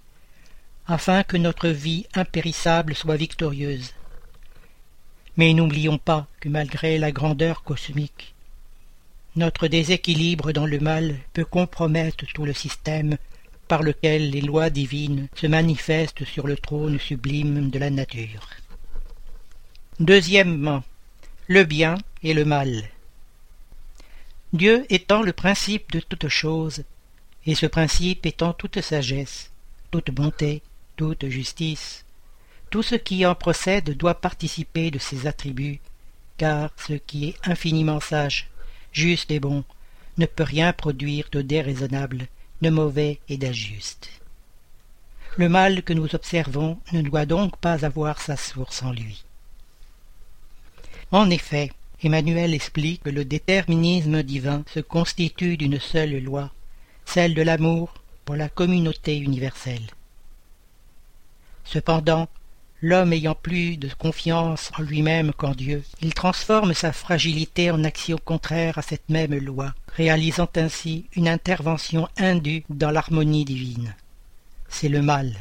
afin 0.87 1.23
que 1.23 1.37
notre 1.37 1.69
vie 1.69 2.05
impérissable 2.13 2.93
soit 2.93 3.15
victorieuse. 3.15 3.93
Mais 5.39 5.53
n'oublions 5.53 5.97
pas 5.97 6.27
que 6.41 6.49
malgré 6.49 6.97
la 6.97 7.13
grandeur 7.13 7.63
cosmique, 7.63 8.35
notre 9.37 9.69
déséquilibre 9.69 10.51
dans 10.51 10.65
le 10.65 10.81
mal 10.81 11.15
peut 11.31 11.45
compromettre 11.45 12.25
tout 12.33 12.43
le 12.43 12.51
système 12.51 13.15
par 13.69 13.81
lequel 13.81 14.31
les 14.31 14.41
lois 14.41 14.69
divines 14.69 15.29
se 15.35 15.47
manifestent 15.47 16.25
sur 16.25 16.45
le 16.45 16.57
trône 16.57 16.99
sublime 16.99 17.69
de 17.69 17.79
la 17.79 17.89
nature. 17.89 18.49
Deuxièmement, 20.01 20.83
le 21.47 21.63
bien 21.63 21.95
et 22.21 22.33
le 22.33 22.43
mal. 22.43 22.83
Dieu 24.51 24.85
étant 24.89 25.21
le 25.21 25.31
principe 25.31 25.89
de 25.93 26.01
toute 26.01 26.27
chose, 26.27 26.83
et 27.45 27.55
ce 27.55 27.65
principe 27.65 28.25
étant 28.25 28.51
toute 28.51 28.81
sagesse, 28.81 29.51
toute 29.89 30.11
bonté, 30.11 30.61
toute 30.97 31.29
justice, 31.29 32.03
tout 32.69 32.83
ce 32.83 32.95
qui 32.95 33.25
en 33.25 33.35
procède 33.35 33.97
doit 33.97 34.21
participer 34.21 34.91
de 34.91 34.99
ses 34.99 35.27
attributs, 35.27 35.79
car 36.37 36.71
ce 36.77 36.93
qui 36.93 37.29
est 37.29 37.35
infiniment 37.43 37.99
sage 37.99 38.49
juste 38.91 39.31
et 39.31 39.39
bon, 39.39 39.63
ne 40.17 40.25
peut 40.25 40.43
rien 40.43 40.73
produire 40.73 41.27
de 41.31 41.41
déraisonnable, 41.41 42.27
de 42.61 42.69
mauvais 42.69 43.19
et 43.29 43.37
d'injuste. 43.37 44.09
Le 45.37 45.47
mal 45.47 45.83
que 45.83 45.93
nous 45.93 46.15
observons 46.15 46.79
ne 46.91 47.01
doit 47.01 47.25
donc 47.25 47.55
pas 47.57 47.85
avoir 47.85 48.19
sa 48.21 48.35
source 48.35 48.83
en 48.83 48.91
lui. 48.91 49.23
En 51.11 51.29
effet, 51.29 51.71
Emmanuel 52.03 52.53
explique 52.53 53.03
que 53.03 53.09
le 53.09 53.25
déterminisme 53.25 54.23
divin 54.23 54.63
se 54.73 54.79
constitue 54.79 55.57
d'une 55.57 55.79
seule 55.79 56.17
loi, 56.19 56.51
celle 57.05 57.33
de 57.33 57.41
l'amour 57.41 57.93
pour 58.25 58.35
la 58.35 58.49
communauté 58.49 59.17
universelle. 59.17 59.87
Cependant, 61.65 62.27
L'homme 62.81 63.11
ayant 63.11 63.35
plus 63.35 63.75
de 63.75 63.89
confiance 63.93 64.71
en 64.77 64.83
lui-même 64.83 65.33
qu'en 65.33 65.51
Dieu, 65.51 65.83
il 66.01 66.13
transforme 66.13 66.73
sa 66.73 66.93
fragilité 66.93 67.71
en 67.71 67.83
action 67.83 68.17
contraire 68.23 68.77
à 68.77 68.81
cette 68.81 69.09
même 69.09 69.35
loi, 69.35 69.73
réalisant 69.97 70.47
ainsi 70.55 71.05
une 71.13 71.27
intervention 71.27 72.07
indue 72.17 72.63
dans 72.69 72.91
l'harmonie 72.91 73.43
divine. 73.43 73.95
C'est 74.69 74.87
le 74.87 75.01
mal. 75.01 75.35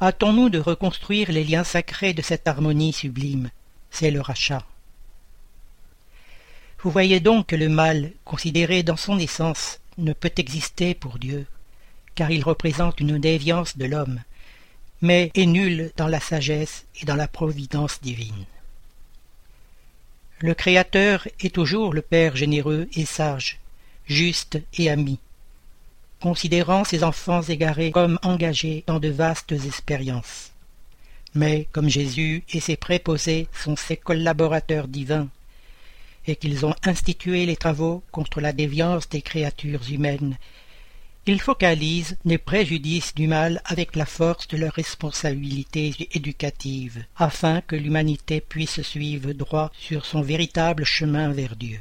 Hâtons-nous 0.00 0.48
de 0.48 0.60
reconstruire 0.60 1.32
les 1.32 1.44
liens 1.44 1.64
sacrés 1.64 2.12
de 2.12 2.22
cette 2.22 2.46
harmonie 2.46 2.92
sublime. 2.92 3.50
C'est 3.90 4.12
le 4.12 4.20
rachat. 4.20 4.64
Vous 6.82 6.90
voyez 6.90 7.18
donc 7.18 7.48
que 7.48 7.56
le 7.56 7.68
mal, 7.68 8.12
considéré 8.24 8.84
dans 8.84 8.96
son 8.96 9.18
essence, 9.18 9.80
ne 9.98 10.12
peut 10.12 10.32
exister 10.36 10.94
pour 10.94 11.18
Dieu, 11.18 11.46
car 12.14 12.30
il 12.30 12.44
représente 12.44 13.00
une 13.00 13.18
déviance 13.18 13.76
de 13.76 13.86
l'homme, 13.86 14.20
mais 15.02 15.32
est 15.34 15.46
nul 15.46 15.90
dans 15.96 16.06
la 16.06 16.20
sagesse 16.20 16.86
et 17.00 17.04
dans 17.04 17.16
la 17.16 17.28
providence 17.28 18.00
divine. 18.00 18.46
Le 20.38 20.54
Créateur 20.54 21.28
est 21.40 21.54
toujours 21.54 21.92
le 21.92 22.02
Père 22.02 22.36
généreux 22.36 22.88
et 22.94 23.04
sage, 23.04 23.58
juste 24.06 24.60
et 24.78 24.90
ami, 24.90 25.18
considérant 26.20 26.84
ses 26.84 27.04
enfants 27.04 27.42
égarés 27.42 27.90
comme 27.90 28.18
engagés 28.22 28.84
dans 28.86 29.00
de 29.00 29.08
vastes 29.08 29.52
expériences. 29.52 30.52
Mais 31.34 31.66
comme 31.72 31.88
Jésus 31.88 32.44
et 32.52 32.60
ses 32.60 32.76
préposés 32.76 33.48
sont 33.52 33.76
ses 33.76 33.96
collaborateurs 33.96 34.86
divins, 34.86 35.28
et 36.26 36.36
qu'ils 36.36 36.64
ont 36.64 36.74
institué 36.84 37.46
les 37.46 37.56
travaux 37.56 38.02
contre 38.12 38.40
la 38.40 38.52
déviance 38.52 39.08
des 39.08 39.22
créatures 39.22 39.90
humaines 39.90 40.36
ils 41.24 41.40
focalisent 41.40 42.16
les 42.24 42.38
préjudices 42.38 43.14
du 43.14 43.28
mal 43.28 43.62
avec 43.64 43.94
la 43.94 44.06
force 44.06 44.48
de 44.48 44.56
leurs 44.56 44.72
responsabilités 44.72 45.94
éducatives, 46.12 47.04
afin 47.16 47.60
que 47.60 47.76
l'humanité 47.76 48.40
puisse 48.40 48.82
suivre 48.82 49.32
droit 49.32 49.70
sur 49.78 50.04
son 50.04 50.20
véritable 50.20 50.84
chemin 50.84 51.30
vers 51.32 51.54
Dieu. 51.54 51.80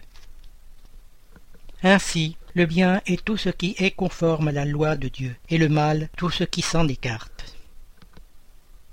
Ainsi, 1.82 2.38
le 2.54 2.68
bien 2.68 3.02
est 3.08 3.26
tout 3.26 3.38
ce 3.38 3.50
qui 3.50 3.74
est 3.80 3.92
conforme 3.92 4.50
à 4.50 4.52
la 4.52 4.66
loi 4.66 4.96
de 4.96 5.08
Dieu, 5.08 5.36
et 5.50 5.58
le 5.58 5.70
mal 5.70 6.10
tout 6.16 6.30
ce 6.30 6.44
qui 6.44 6.62
s'en 6.62 6.88
écarte. 6.88 7.56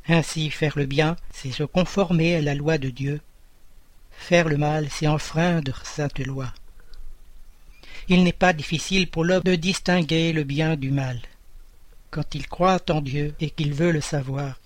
Ainsi, 0.08 0.50
faire 0.50 0.78
le 0.78 0.86
bien, 0.86 1.16
c'est 1.30 1.52
se 1.52 1.64
conformer 1.64 2.36
à 2.36 2.40
la 2.40 2.54
loi 2.54 2.78
de 2.78 2.88
Dieu. 2.88 3.20
Faire 4.10 4.48
le 4.48 4.56
mal, 4.56 4.88
c'est 4.90 5.06
enfreindre 5.06 5.82
sainte 5.84 6.18
loi 6.20 6.54
il 8.08 8.24
n'est 8.24 8.32
pas 8.32 8.52
difficile 8.52 9.06
pour 9.08 9.24
l'homme 9.24 9.42
de 9.42 9.54
distinguer 9.54 10.32
le 10.32 10.44
bien 10.44 10.76
du 10.76 10.90
mal, 10.90 11.20
quand 12.10 12.34
il 12.34 12.46
croit 12.48 12.80
en 12.90 13.00
Dieu 13.02 13.34
et 13.40 13.50
qu'il 13.50 13.74
veut 13.74 13.90
le 13.90 14.00
savoir. 14.00 14.58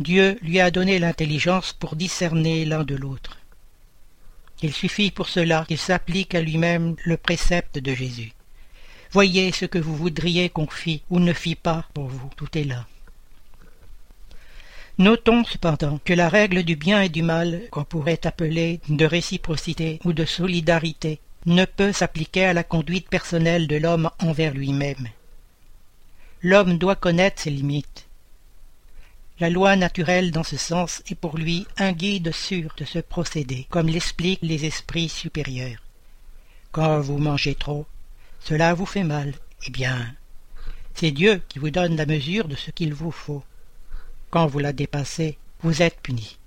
Dieu 0.00 0.38
lui 0.42 0.60
a 0.60 0.70
donné 0.70 0.98
l'intelligence 0.98 1.72
pour 1.72 1.94
discerner 1.94 2.64
l'un 2.64 2.84
de 2.84 2.96
l'autre. 2.96 3.38
Il 4.62 4.72
suffit 4.72 5.10
pour 5.10 5.28
cela 5.28 5.64
qu'il 5.68 5.78
s'applique 5.78 6.34
à 6.34 6.40
lui-même 6.40 6.96
le 7.04 7.16
précepte 7.16 7.78
de 7.78 7.94
Jésus. 7.94 8.32
Voyez 9.12 9.52
ce 9.52 9.64
que 9.64 9.78
vous 9.78 9.96
voudriez 9.96 10.48
qu'on 10.50 10.66
fît 10.66 11.02
ou 11.10 11.20
ne 11.20 11.32
fît 11.32 11.54
pas 11.54 11.84
pour 11.94 12.06
vous, 12.06 12.30
tout 12.36 12.58
est 12.58 12.64
là. 12.64 12.86
Notons 14.98 15.44
cependant 15.44 15.98
que 16.04 16.12
la 16.12 16.28
règle 16.28 16.62
du 16.62 16.76
bien 16.76 17.00
et 17.00 17.08
du 17.08 17.22
mal, 17.22 17.62
qu'on 17.70 17.84
pourrait 17.84 18.26
appeler 18.26 18.80
de 18.88 19.04
réciprocité 19.06 19.98
ou 20.04 20.12
de 20.12 20.24
solidarité, 20.24 21.20
ne 21.46 21.64
peut 21.64 21.92
s'appliquer 21.92 22.44
à 22.44 22.52
la 22.52 22.64
conduite 22.64 23.08
personnelle 23.08 23.66
de 23.66 23.76
l'homme 23.76 24.10
envers 24.18 24.52
lui-même. 24.52 25.08
L'homme 26.42 26.78
doit 26.78 26.96
connaître 26.96 27.42
ses 27.42 27.50
limites. 27.50 28.06
La 29.40 29.48
loi 29.48 29.74
naturelle 29.76 30.32
dans 30.32 30.42
ce 30.42 30.58
sens 30.58 31.02
est 31.10 31.14
pour 31.14 31.38
lui 31.38 31.66
un 31.78 31.92
guide 31.92 32.32
sûr 32.32 32.74
de 32.76 32.84
ce 32.84 32.98
procédé, 32.98 33.66
comme 33.70 33.88
l'expliquent 33.88 34.42
les 34.42 34.66
esprits 34.66 35.08
supérieurs. 35.08 35.80
Quand 36.72 37.00
vous 37.00 37.18
mangez 37.18 37.54
trop, 37.54 37.86
cela 38.40 38.74
vous 38.74 38.86
fait 38.86 39.04
mal. 39.04 39.32
Eh 39.66 39.70
bien, 39.70 40.14
c'est 40.94 41.10
Dieu 41.10 41.40
qui 41.48 41.58
vous 41.58 41.70
donne 41.70 41.96
la 41.96 42.06
mesure 42.06 42.48
de 42.48 42.56
ce 42.56 42.70
qu'il 42.70 42.92
vous 42.92 43.10
faut. 43.10 43.42
Quand 44.30 44.46
vous 44.46 44.58
la 44.58 44.72
dépassez, 44.72 45.38
vous 45.62 45.82
êtes 45.82 46.00
puni. 46.00 46.38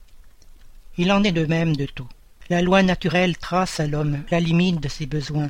Il 0.98 1.12
en 1.12 1.24
est 1.24 1.32
de 1.32 1.46
même 1.46 1.76
de 1.76 1.86
tout. 1.86 2.10
La 2.54 2.62
loi 2.62 2.84
naturelle 2.84 3.36
trace 3.36 3.80
à 3.80 3.88
l'homme 3.88 4.24
la 4.30 4.40
limite 4.40 4.80
de 4.80 4.88
ses 4.88 5.08
besoins. 5.08 5.50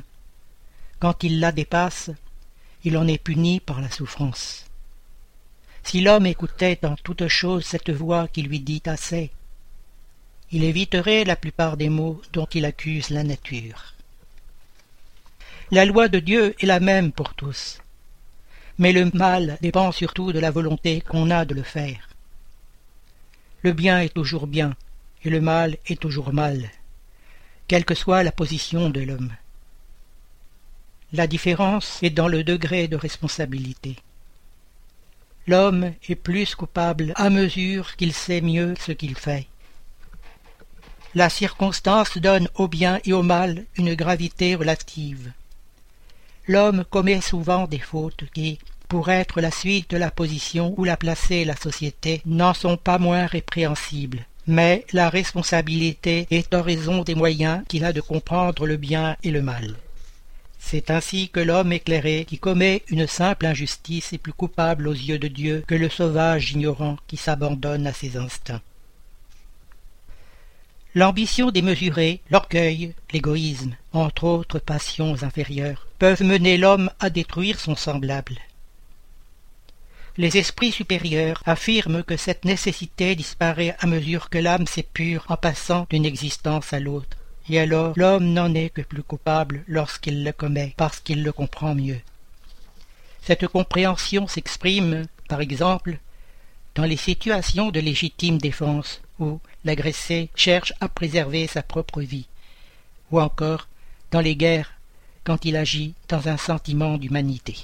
Quand 1.00 1.22
il 1.22 1.38
la 1.38 1.52
dépasse, 1.52 2.08
il 2.82 2.96
en 2.96 3.06
est 3.06 3.22
puni 3.22 3.60
par 3.60 3.82
la 3.82 3.90
souffrance. 3.90 4.64
Si 5.82 6.00
l'homme 6.00 6.24
écoutait 6.24 6.82
en 6.82 6.96
toute 6.96 7.28
chose 7.28 7.66
cette 7.66 7.90
voix 7.90 8.26
qui 8.26 8.40
lui 8.40 8.58
dit 8.58 8.80
assez, 8.86 9.30
il 10.50 10.64
éviterait 10.64 11.24
la 11.24 11.36
plupart 11.36 11.76
des 11.76 11.90
maux 11.90 12.22
dont 12.32 12.46
il 12.46 12.64
accuse 12.64 13.10
la 13.10 13.22
nature. 13.22 13.92
La 15.70 15.84
loi 15.84 16.08
de 16.08 16.20
Dieu 16.20 16.54
est 16.58 16.66
la 16.66 16.80
même 16.80 17.12
pour 17.12 17.34
tous, 17.34 17.82
mais 18.78 18.94
le 18.94 19.10
mal 19.12 19.58
dépend 19.60 19.92
surtout 19.92 20.32
de 20.32 20.40
la 20.40 20.50
volonté 20.50 21.02
qu'on 21.02 21.30
a 21.30 21.44
de 21.44 21.54
le 21.54 21.64
faire. 21.64 22.08
Le 23.60 23.74
bien 23.74 24.00
est 24.00 24.14
toujours 24.14 24.46
bien, 24.46 24.74
et 25.22 25.28
le 25.28 25.42
mal 25.42 25.76
est 25.86 26.00
toujours 26.00 26.32
mal, 26.32 26.70
quelle 27.68 27.84
que 27.84 27.94
soit 27.94 28.22
la 28.22 28.32
position 28.32 28.90
de 28.90 29.00
l'homme. 29.00 29.32
La 31.12 31.26
différence 31.26 32.02
est 32.02 32.10
dans 32.10 32.28
le 32.28 32.44
degré 32.44 32.88
de 32.88 32.96
responsabilité. 32.96 33.96
L'homme 35.46 35.92
est 36.08 36.14
plus 36.14 36.54
coupable 36.54 37.12
à 37.16 37.30
mesure 37.30 37.96
qu'il 37.96 38.12
sait 38.12 38.40
mieux 38.40 38.74
ce 38.80 38.92
qu'il 38.92 39.14
fait. 39.14 39.46
La 41.14 41.28
circonstance 41.28 42.18
donne 42.18 42.48
au 42.54 42.66
bien 42.66 42.98
et 43.04 43.12
au 43.12 43.22
mal 43.22 43.64
une 43.76 43.94
gravité 43.94 44.56
relative. 44.56 45.32
L'homme 46.48 46.84
commet 46.90 47.20
souvent 47.20 47.66
des 47.66 47.78
fautes 47.78 48.24
qui, 48.34 48.58
pour 48.88 49.10
être 49.10 49.40
la 49.40 49.50
suite 49.50 49.90
de 49.90 49.96
la 49.96 50.10
position 50.10 50.74
où 50.76 50.84
l'a 50.84 50.96
placé 50.96 51.44
la 51.44 51.56
société, 51.56 52.20
n'en 52.26 52.54
sont 52.54 52.76
pas 52.76 52.98
moins 52.98 53.26
répréhensibles. 53.26 54.26
Mais 54.46 54.84
la 54.92 55.08
responsabilité 55.08 56.26
est 56.30 56.54
en 56.54 56.62
raison 56.62 57.02
des 57.02 57.14
moyens 57.14 57.62
qu'il 57.68 57.84
a 57.84 57.92
de 57.92 58.00
comprendre 58.00 58.66
le 58.66 58.76
bien 58.76 59.16
et 59.22 59.30
le 59.30 59.40
mal. 59.40 59.76
C'est 60.58 60.90
ainsi 60.90 61.28
que 61.28 61.40
l'homme 61.40 61.72
éclairé 61.72 62.24
qui 62.26 62.38
commet 62.38 62.82
une 62.88 63.06
simple 63.06 63.46
injustice 63.46 64.12
est 64.12 64.18
plus 64.18 64.32
coupable 64.32 64.88
aux 64.88 64.92
yeux 64.92 65.18
de 65.18 65.28
Dieu 65.28 65.62
que 65.66 65.74
le 65.74 65.88
sauvage 65.88 66.52
ignorant 66.52 66.96
qui 67.06 67.16
s'abandonne 67.16 67.86
à 67.86 67.92
ses 67.92 68.16
instincts. 68.16 68.62
L'ambition 70.94 71.50
démesurée, 71.50 72.20
l'orgueil, 72.30 72.94
l'égoïsme, 73.12 73.76
entre 73.92 74.24
autres 74.24 74.58
passions 74.58 75.22
inférieures, 75.22 75.86
peuvent 75.98 76.22
mener 76.22 76.56
l'homme 76.56 76.90
à 77.00 77.10
détruire 77.10 77.58
son 77.58 77.76
semblable. 77.76 78.38
Les 80.16 80.36
esprits 80.36 80.72
supérieurs 80.72 81.42
affirment 81.44 82.04
que 82.04 82.16
cette 82.16 82.44
nécessité 82.44 83.16
disparaît 83.16 83.76
à 83.80 83.86
mesure 83.86 84.30
que 84.30 84.38
l'âme 84.38 84.66
s'épure 84.66 85.24
en 85.28 85.36
passant 85.36 85.86
d'une 85.90 86.06
existence 86.06 86.72
à 86.72 86.80
l'autre 86.80 87.16
et 87.48 87.60
alors 87.60 87.92
l'homme 87.96 88.32
n'en 88.32 88.54
est 88.54 88.70
que 88.70 88.80
plus 88.80 89.02
coupable 89.02 89.64
lorsqu'il 89.66 90.24
le 90.24 90.32
commet, 90.32 90.74
parce 90.76 91.00
qu'il 91.00 91.22
le 91.22 91.32
comprend 91.32 91.74
mieux. 91.74 92.00
Cette 93.22 93.46
compréhension 93.46 94.26
s'exprime, 94.26 95.06
par 95.28 95.40
exemple, 95.40 95.98
dans 96.74 96.84
les 96.84 96.96
situations 96.96 97.70
de 97.70 97.80
légitime 97.80 98.38
défense, 98.38 99.00
où 99.18 99.40
l'agressé 99.64 100.30
cherche 100.34 100.72
à 100.80 100.88
préserver 100.88 101.46
sa 101.46 101.62
propre 101.62 102.00
vie, 102.00 102.26
ou 103.10 103.20
encore 103.20 103.68
dans 104.10 104.20
les 104.20 104.36
guerres, 104.36 104.72
quand 105.22 105.44
il 105.44 105.56
agit 105.56 105.94
dans 106.08 106.28
un 106.28 106.36
sentiment 106.36 106.98
d'humanité. 106.98 107.56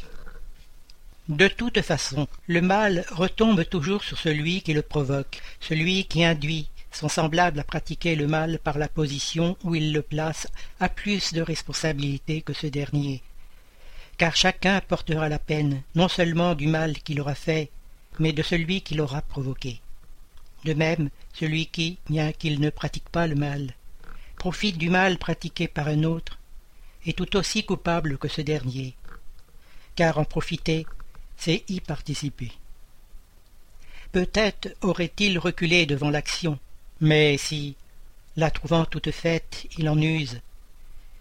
De 1.30 1.46
toute 1.46 1.80
façon, 1.82 2.26
le 2.48 2.60
mal 2.60 3.04
retombe 3.08 3.64
toujours 3.64 4.02
sur 4.02 4.18
celui 4.18 4.62
qui 4.62 4.74
le 4.74 4.82
provoque, 4.82 5.40
celui 5.60 6.04
qui 6.06 6.24
induit, 6.24 6.68
son 6.90 7.08
semblable 7.08 7.60
à 7.60 7.62
pratiquer 7.62 8.16
le 8.16 8.26
mal 8.26 8.58
par 8.58 8.78
la 8.78 8.88
position 8.88 9.56
où 9.62 9.76
il 9.76 9.92
le 9.92 10.02
place 10.02 10.48
a 10.80 10.88
plus 10.88 11.32
de 11.32 11.40
responsabilité 11.40 12.42
que 12.42 12.52
ce 12.52 12.66
dernier. 12.66 13.22
Car 14.18 14.34
chacun 14.34 14.80
portera 14.80 15.28
la 15.28 15.38
peine, 15.38 15.84
non 15.94 16.08
seulement 16.08 16.56
du 16.56 16.66
mal 16.66 16.94
qu'il 16.94 17.20
aura 17.20 17.36
fait, 17.36 17.70
mais 18.18 18.32
de 18.32 18.42
celui 18.42 18.80
qui 18.80 18.96
l'aura 18.96 19.22
provoqué. 19.22 19.80
De 20.64 20.74
même, 20.74 21.10
celui 21.32 21.66
qui, 21.66 21.98
bien 22.08 22.32
qu'il 22.32 22.60
ne 22.60 22.70
pratique 22.70 23.08
pas 23.08 23.28
le 23.28 23.36
mal, 23.36 23.74
profite 24.36 24.78
du 24.78 24.90
mal 24.90 25.16
pratiqué 25.16 25.68
par 25.68 25.86
un 25.86 26.02
autre, 26.02 26.40
est 27.06 27.16
tout 27.16 27.36
aussi 27.36 27.64
coupable 27.64 28.18
que 28.18 28.26
ce 28.26 28.40
dernier, 28.40 28.96
car 29.94 30.18
en 30.18 30.24
profiter, 30.24 30.86
c'est 31.40 31.64
y 31.68 31.80
participer. 31.80 32.52
Peut-être 34.12 34.68
aurait-il 34.82 35.38
reculé 35.38 35.86
devant 35.86 36.10
l'action, 36.10 36.58
mais 37.00 37.38
si, 37.38 37.76
la 38.36 38.50
trouvant 38.50 38.84
toute 38.84 39.10
faite, 39.10 39.66
il 39.78 39.88
en 39.88 39.98
use, 39.98 40.42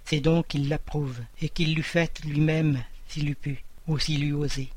c'est 0.04 0.20
donc 0.20 0.48
qu'il 0.50 0.68
l'approuve, 0.68 1.20
et 1.42 1.48
qu'il 1.48 1.74
l'eût 1.74 1.84
faite 1.84 2.20
lui-même 2.26 2.84
s'il 3.08 3.30
eût 3.30 3.36
pu, 3.36 3.64
ou 3.88 3.98
s'il 3.98 4.26
eût 4.26 4.34
osé. 4.34 4.70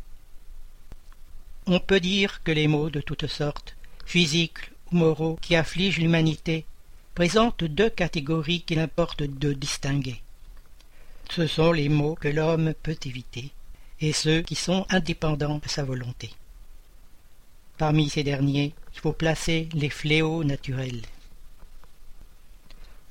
On 1.66 1.80
peut 1.80 2.00
dire 2.00 2.42
que 2.44 2.52
les 2.52 2.68
maux 2.68 2.88
de 2.88 3.00
toutes 3.00 3.26
sortes, 3.26 3.74
physiques 4.06 4.70
ou 4.92 4.96
moraux, 4.96 5.38
qui 5.42 5.56
affligent 5.56 5.98
l'humanité, 5.98 6.66
présentent 7.16 7.64
deux 7.64 7.90
catégories 7.90 8.62
qu'il 8.62 8.78
importe 8.78 9.24
de 9.24 9.52
distinguer. 9.52 10.22
Ce 11.30 11.48
sont 11.48 11.72
les 11.72 11.88
maux 11.88 12.14
que 12.14 12.28
l'homme 12.28 12.74
peut 12.82 12.98
éviter, 13.06 13.50
et 14.02 14.12
ceux 14.12 14.42
qui 14.42 14.56
sont 14.56 14.84
indépendants 14.90 15.60
de 15.62 15.68
sa 15.68 15.84
volonté. 15.84 16.30
Parmi 17.78 18.10
ces 18.10 18.24
derniers, 18.24 18.74
il 18.94 19.00
faut 19.00 19.12
placer 19.12 19.68
les 19.72 19.90
fléaux 19.90 20.44
naturels. 20.44 21.02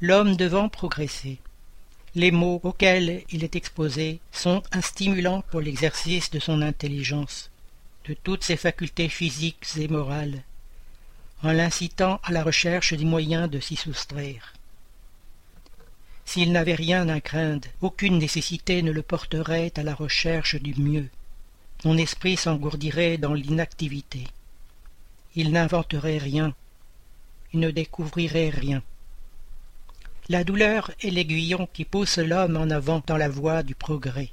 L'homme 0.01 0.35
devant 0.35 0.67
progresser. 0.69 1.39
Les 2.13 2.31
maux 2.31 2.59
auxquels 2.63 3.23
il 3.31 3.43
est 3.45 3.55
exposé 3.55 4.19
sont 4.33 4.61
un 4.73 4.81
stimulant 4.81 5.43
pour 5.49 5.61
l'exercice 5.61 6.29
de 6.29 6.39
son 6.39 6.61
intelligence, 6.61 7.49
de 8.05 8.13
toutes 8.13 8.43
ses 8.43 8.57
facultés 8.57 9.07
physiques 9.07 9.67
et 9.77 9.87
morales, 9.87 10.43
en 11.41 11.53
l'incitant 11.53 12.19
à 12.23 12.33
la 12.33 12.43
recherche 12.43 12.93
des 12.93 13.05
moyens 13.05 13.49
de 13.49 13.61
s'y 13.61 13.77
soustraire. 13.77 14.53
S'il 16.31 16.51
n'avait 16.51 16.75
rien 16.75 17.09
à 17.09 17.19
craindre, 17.19 17.67
aucune 17.81 18.17
nécessité 18.17 18.81
ne 18.81 18.91
le 18.91 19.01
porterait 19.01 19.73
à 19.75 19.83
la 19.83 19.93
recherche 19.93 20.55
du 20.55 20.73
mieux. 20.79 21.09
Son 21.83 21.97
esprit 21.97 22.37
s'engourdirait 22.37 23.17
dans 23.17 23.33
l'inactivité 23.33 24.27
il 25.35 25.51
n'inventerait 25.51 26.17
rien, 26.17 26.53
il 27.53 27.59
ne 27.59 27.71
découvrirait 27.71 28.49
rien. 28.49 28.81
La 30.29 30.43
douleur 30.43 30.91
est 31.01 31.09
l'aiguillon 31.09 31.67
qui 31.73 31.85
pousse 31.85 32.17
l'homme 32.17 32.57
en 32.57 32.69
avant 32.69 33.01
dans 33.07 33.17
la 33.17 33.29
voie 33.29 33.63
du 33.63 33.75
progrès. 33.75 34.29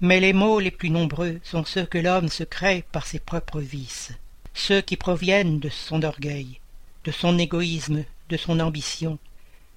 Mais 0.00 0.20
les 0.20 0.32
maux 0.32 0.60
les 0.60 0.70
plus 0.70 0.90
nombreux 0.90 1.40
sont 1.42 1.64
ceux 1.64 1.86
que 1.86 1.98
l'homme 1.98 2.28
se 2.28 2.44
crée 2.44 2.84
par 2.92 3.06
ses 3.06 3.18
propres 3.18 3.60
vices, 3.60 4.12
ceux 4.54 4.80
qui 4.80 4.96
proviennent 4.96 5.60
de 5.60 5.68
son 5.68 6.02
orgueil, 6.02 6.60
de 7.04 7.12
son 7.12 7.38
égoïsme, 7.38 8.04
de 8.28 8.36
son 8.36 8.60
ambition, 8.60 9.18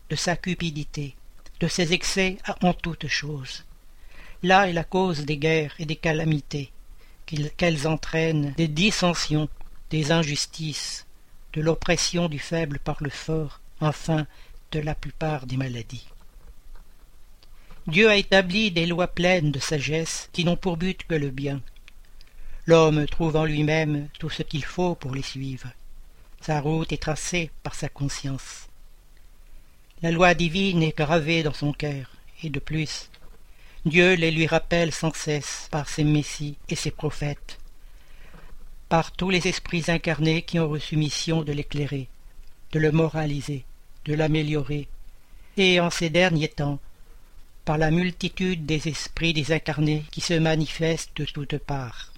de 0.10 0.16
sa 0.16 0.36
cupidité, 0.36 1.16
de 1.60 1.68
ses 1.68 1.94
excès 1.94 2.38
en 2.62 2.74
toutes 2.74 3.08
choses. 3.08 3.66
Là 4.44 4.70
est 4.70 4.74
la 4.74 4.84
cause 4.84 5.26
des 5.26 5.38
guerres 5.38 5.76
et 5.80 5.86
des 5.86 5.96
calamités, 5.96 6.72
qu'elles 7.58 7.88
entraînent 7.88 8.54
des 8.58 8.68
dissensions, 8.68 9.50
des 9.90 10.12
injustices, 10.12 11.06
de 11.54 11.62
l'oppression 11.62 12.30
du 12.30 12.40
faible 12.40 12.80
par 12.80 12.98
le 13.02 13.10
fort, 13.10 13.60
enfin 13.82 14.28
de 14.72 14.80
la 14.80 14.96
plupart 14.96 15.46
des 15.46 15.58
maladies. 15.58 16.08
Dieu 17.88 18.10
a 18.10 18.18
établi 18.18 18.70
des 18.70 18.86
lois 18.86 19.08
pleines 19.08 19.52
de 19.52 19.60
sagesse 19.60 20.30
qui 20.34 20.44
n'ont 20.44 20.58
pour 20.58 20.76
but 20.78 21.06
que 21.08 21.16
le 21.16 21.30
bien. 21.30 21.62
L'homme 22.66 23.08
trouve 23.08 23.38
en 23.38 23.46
lui-même 23.46 24.10
tout 24.20 24.30
ce 24.30 24.44
qu'il 24.44 24.66
faut 24.66 24.94
pour 24.94 25.16
les 25.16 25.22
suivre. 25.22 25.70
Sa 26.42 26.60
route 26.60 26.92
est 26.92 27.02
tracée 27.02 27.50
par 27.64 27.76
sa 27.76 27.88
conscience. 27.88 28.67
La 30.04 30.12
loi 30.12 30.36
divine 30.36 30.84
est 30.84 30.96
gravée 30.96 31.42
dans 31.42 31.54
son 31.54 31.74
cœur, 31.74 32.12
et 32.44 32.52
de 32.52 32.60
plus, 32.60 33.10
Dieu 33.84 34.14
les 34.14 34.30
lui 34.30 34.46
rappelle 34.46 34.92
sans 34.92 35.12
cesse 35.12 35.68
par 35.72 35.90
ses 35.90 36.04
messies 36.04 36.56
et 36.70 36.76
ses 36.76 36.92
prophètes, 36.92 37.58
par 38.90 39.12
tous 39.12 39.32
les 39.32 39.48
esprits 39.48 39.86
incarnés 39.88 40.44
qui 40.44 40.60
ont 40.60 40.70
reçu 40.70 40.98
mission 40.98 41.42
de 41.42 41.52
l'éclairer, 41.52 42.10
de 42.74 42.80
le 42.80 42.92
moraliser, 42.92 43.66
de 44.06 44.14
l'améliorer, 44.14 44.88
et 45.58 45.80
en 45.80 45.90
ces 45.90 46.12
derniers 46.12 46.50
temps, 46.50 46.78
par 47.66 47.80
la 47.80 47.90
multitude 47.90 48.68
des 48.68 48.88
esprits 48.88 49.34
désincarnés 49.34 50.04
qui 50.12 50.22
se 50.22 50.36
manifestent 50.36 51.18
de 51.18 51.26
toutes 51.26 51.58
parts. 51.58 52.14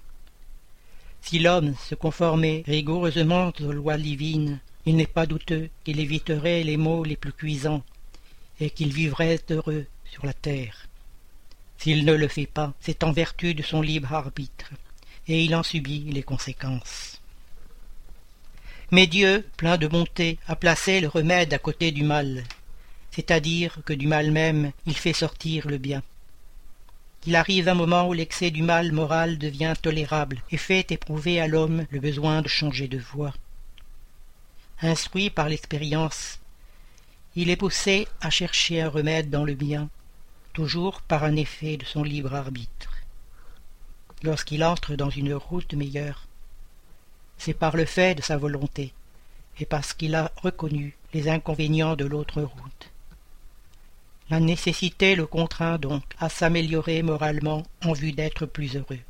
Si 1.22 1.38
l'homme 1.38 1.74
se 1.88 1.94
conformait 1.94 2.62
rigoureusement 2.66 3.54
aux 3.60 3.72
lois 3.72 3.96
divines, 3.96 4.60
il 4.90 4.96
n'est 4.96 5.06
pas 5.06 5.24
douteux 5.24 5.70
qu'il 5.84 6.00
éviterait 6.00 6.64
les 6.64 6.76
maux 6.76 7.04
les 7.04 7.14
plus 7.14 7.32
cuisants, 7.32 7.84
et 8.58 8.70
qu'il 8.70 8.92
vivrait 8.92 9.38
heureux 9.48 9.86
sur 10.04 10.26
la 10.26 10.32
terre. 10.32 10.88
S'il 11.78 12.04
ne 12.04 12.12
le 12.12 12.26
fait 12.26 12.48
pas, 12.58 12.74
c'est 12.80 13.04
en 13.04 13.12
vertu 13.12 13.54
de 13.54 13.62
son 13.62 13.82
libre 13.82 14.12
arbitre, 14.12 14.72
et 15.28 15.44
il 15.44 15.54
en 15.54 15.62
subit 15.62 16.10
les 16.10 16.24
conséquences. 16.24 17.20
Mais 18.90 19.06
Dieu, 19.06 19.46
plein 19.56 19.78
de 19.78 19.86
bonté, 19.86 20.38
a 20.48 20.56
placé 20.56 21.00
le 21.00 21.06
remède 21.06 21.54
à 21.54 21.58
côté 21.58 21.92
du 21.92 22.02
mal, 22.02 22.42
c'est-à-dire 23.12 23.78
que 23.84 23.92
du 23.92 24.08
mal 24.08 24.32
même 24.32 24.72
il 24.86 24.96
fait 24.96 25.12
sortir 25.12 25.68
le 25.68 25.78
bien. 25.78 26.02
Il 27.28 27.36
arrive 27.36 27.68
un 27.68 27.74
moment 27.74 28.08
où 28.08 28.12
l'excès 28.12 28.50
du 28.50 28.62
mal 28.64 28.90
moral 28.90 29.38
devient 29.38 29.74
tolérable 29.80 30.42
et 30.50 30.56
fait 30.56 30.90
éprouver 30.90 31.40
à 31.40 31.46
l'homme 31.46 31.86
le 31.90 32.00
besoin 32.00 32.42
de 32.42 32.48
changer 32.48 32.88
de 32.88 32.98
voie. 32.98 33.32
Instruit 34.82 35.28
par 35.28 35.50
l'expérience, 35.50 36.38
il 37.36 37.50
est 37.50 37.56
poussé 37.56 38.08
à 38.22 38.30
chercher 38.30 38.80
un 38.80 38.88
remède 38.88 39.28
dans 39.28 39.44
le 39.44 39.52
bien, 39.52 39.90
toujours 40.54 41.02
par 41.02 41.22
un 41.22 41.36
effet 41.36 41.76
de 41.76 41.84
son 41.84 42.02
libre 42.02 42.34
arbitre. 42.34 42.94
Lorsqu'il 44.22 44.64
entre 44.64 44.94
dans 44.94 45.10
une 45.10 45.34
route 45.34 45.74
meilleure, 45.74 46.26
c'est 47.36 47.52
par 47.52 47.76
le 47.76 47.84
fait 47.84 48.14
de 48.14 48.22
sa 48.22 48.38
volonté 48.38 48.94
et 49.58 49.66
parce 49.66 49.92
qu'il 49.92 50.14
a 50.14 50.32
reconnu 50.36 50.96
les 51.12 51.28
inconvénients 51.28 51.94
de 51.94 52.06
l'autre 52.06 52.40
route. 52.40 52.90
La 54.30 54.40
nécessité 54.40 55.14
le 55.14 55.26
contraint 55.26 55.76
donc 55.76 56.04
à 56.18 56.30
s'améliorer 56.30 57.02
moralement 57.02 57.64
en 57.84 57.92
vue 57.92 58.12
d'être 58.12 58.46
plus 58.46 58.76
heureux, 58.76 59.00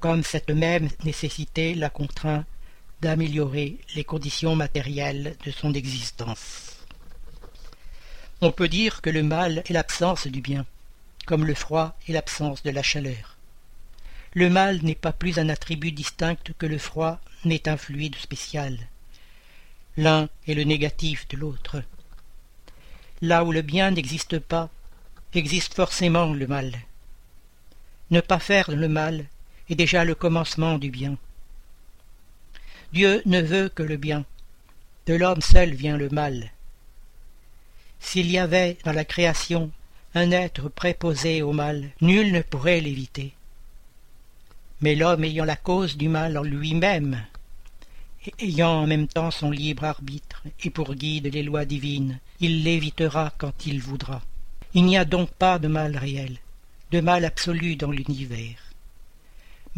comme 0.00 0.24
cette 0.24 0.50
même 0.50 0.88
nécessité 1.04 1.76
l'a 1.76 1.90
contraint 1.90 2.44
d'améliorer 3.00 3.78
les 3.94 4.04
conditions 4.04 4.56
matérielles 4.56 5.36
de 5.44 5.50
son 5.50 5.72
existence. 5.74 6.76
On 8.40 8.52
peut 8.52 8.68
dire 8.68 9.02
que 9.02 9.10
le 9.10 9.22
mal 9.22 9.62
est 9.66 9.72
l'absence 9.72 10.26
du 10.26 10.40
bien, 10.40 10.64
comme 11.26 11.44
le 11.44 11.54
froid 11.54 11.96
est 12.08 12.12
l'absence 12.12 12.62
de 12.62 12.70
la 12.70 12.82
chaleur. 12.82 13.36
Le 14.34 14.50
mal 14.50 14.80
n'est 14.82 14.94
pas 14.94 15.12
plus 15.12 15.38
un 15.38 15.48
attribut 15.48 15.92
distinct 15.92 16.52
que 16.58 16.66
le 16.66 16.78
froid 16.78 17.20
n'est 17.44 17.68
un 17.68 17.76
fluide 17.76 18.16
spécial. 18.16 18.78
L'un 19.96 20.28
est 20.46 20.54
le 20.54 20.64
négatif 20.64 21.26
de 21.28 21.36
l'autre. 21.36 21.82
Là 23.20 23.44
où 23.44 23.52
le 23.52 23.62
bien 23.62 23.90
n'existe 23.90 24.38
pas, 24.38 24.70
existe 25.34 25.74
forcément 25.74 26.32
le 26.32 26.46
mal. 26.46 26.72
Ne 28.10 28.20
pas 28.20 28.38
faire 28.38 28.70
le 28.70 28.88
mal 28.88 29.26
est 29.68 29.74
déjà 29.74 30.04
le 30.04 30.14
commencement 30.14 30.78
du 30.78 30.90
bien. 30.90 31.16
Dieu 32.92 33.22
ne 33.26 33.40
veut 33.40 33.68
que 33.68 33.82
le 33.82 33.96
bien. 33.96 34.24
De 35.06 35.14
l'homme 35.14 35.42
seul 35.42 35.74
vient 35.74 35.96
le 35.96 36.08
mal. 36.08 36.52
S'il 38.00 38.30
y 38.30 38.38
avait 38.38 38.78
dans 38.84 38.92
la 38.92 39.04
création 39.04 39.70
un 40.14 40.30
être 40.30 40.68
préposé 40.70 41.42
au 41.42 41.52
mal, 41.52 41.90
nul 42.00 42.32
ne 42.32 42.40
pourrait 42.40 42.80
l'éviter. 42.80 43.34
Mais 44.80 44.94
l'homme 44.94 45.24
ayant 45.24 45.44
la 45.44 45.56
cause 45.56 45.96
du 45.96 46.08
mal 46.08 46.38
en 46.38 46.42
lui-même, 46.42 47.22
ayant 48.38 48.82
en 48.82 48.86
même 48.86 49.08
temps 49.08 49.30
son 49.30 49.50
libre 49.50 49.84
arbitre 49.84 50.42
et 50.64 50.70
pour 50.70 50.94
guide 50.94 51.32
les 51.32 51.42
lois 51.42 51.64
divines, 51.64 52.20
il 52.40 52.64
l'évitera 52.64 53.32
quand 53.36 53.66
il 53.66 53.80
voudra. 53.80 54.22
Il 54.74 54.84
n'y 54.84 54.96
a 54.96 55.04
donc 55.04 55.30
pas 55.30 55.58
de 55.58 55.68
mal 55.68 55.96
réel, 55.96 56.38
de 56.90 57.00
mal 57.00 57.24
absolu 57.24 57.76
dans 57.76 57.90
l'univers. 57.90 58.67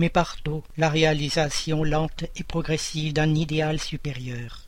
Mais 0.01 0.09
partout 0.09 0.63
la 0.79 0.89
réalisation 0.89 1.85
lente 1.85 2.25
et 2.35 2.43
progressive 2.43 3.13
d'un 3.13 3.35
idéal 3.35 3.79
supérieur. 3.79 4.65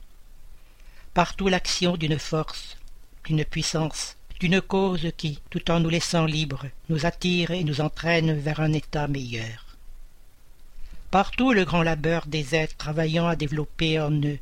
Partout 1.15 1.49
l'action 1.49 1.97
d'une 1.97 2.19
force, 2.19 2.77
d'une 3.25 3.43
puissance, 3.43 4.19
d'une 4.41 4.61
cause 4.61 5.11
qui, 5.17 5.41
tout 5.49 5.71
en 5.71 5.81
nous 5.81 5.89
laissant 5.89 6.27
libres, 6.27 6.67
nous 6.91 7.07
attire 7.07 7.51
et 7.51 7.65
nous 7.65 7.81
entraîne 7.81 8.39
vers 8.39 8.61
un 8.61 8.75
état 8.75 9.09
meilleur. 9.09 9.79
Partout 11.11 11.55
le 11.55 11.65
grand 11.65 11.83
labeur 11.83 12.27
des 12.27 12.55
êtres 12.55 12.77
travaillant 12.77 13.27
à 13.27 13.35
développer 13.35 13.99
en 13.99 14.13
eux, 14.13 14.39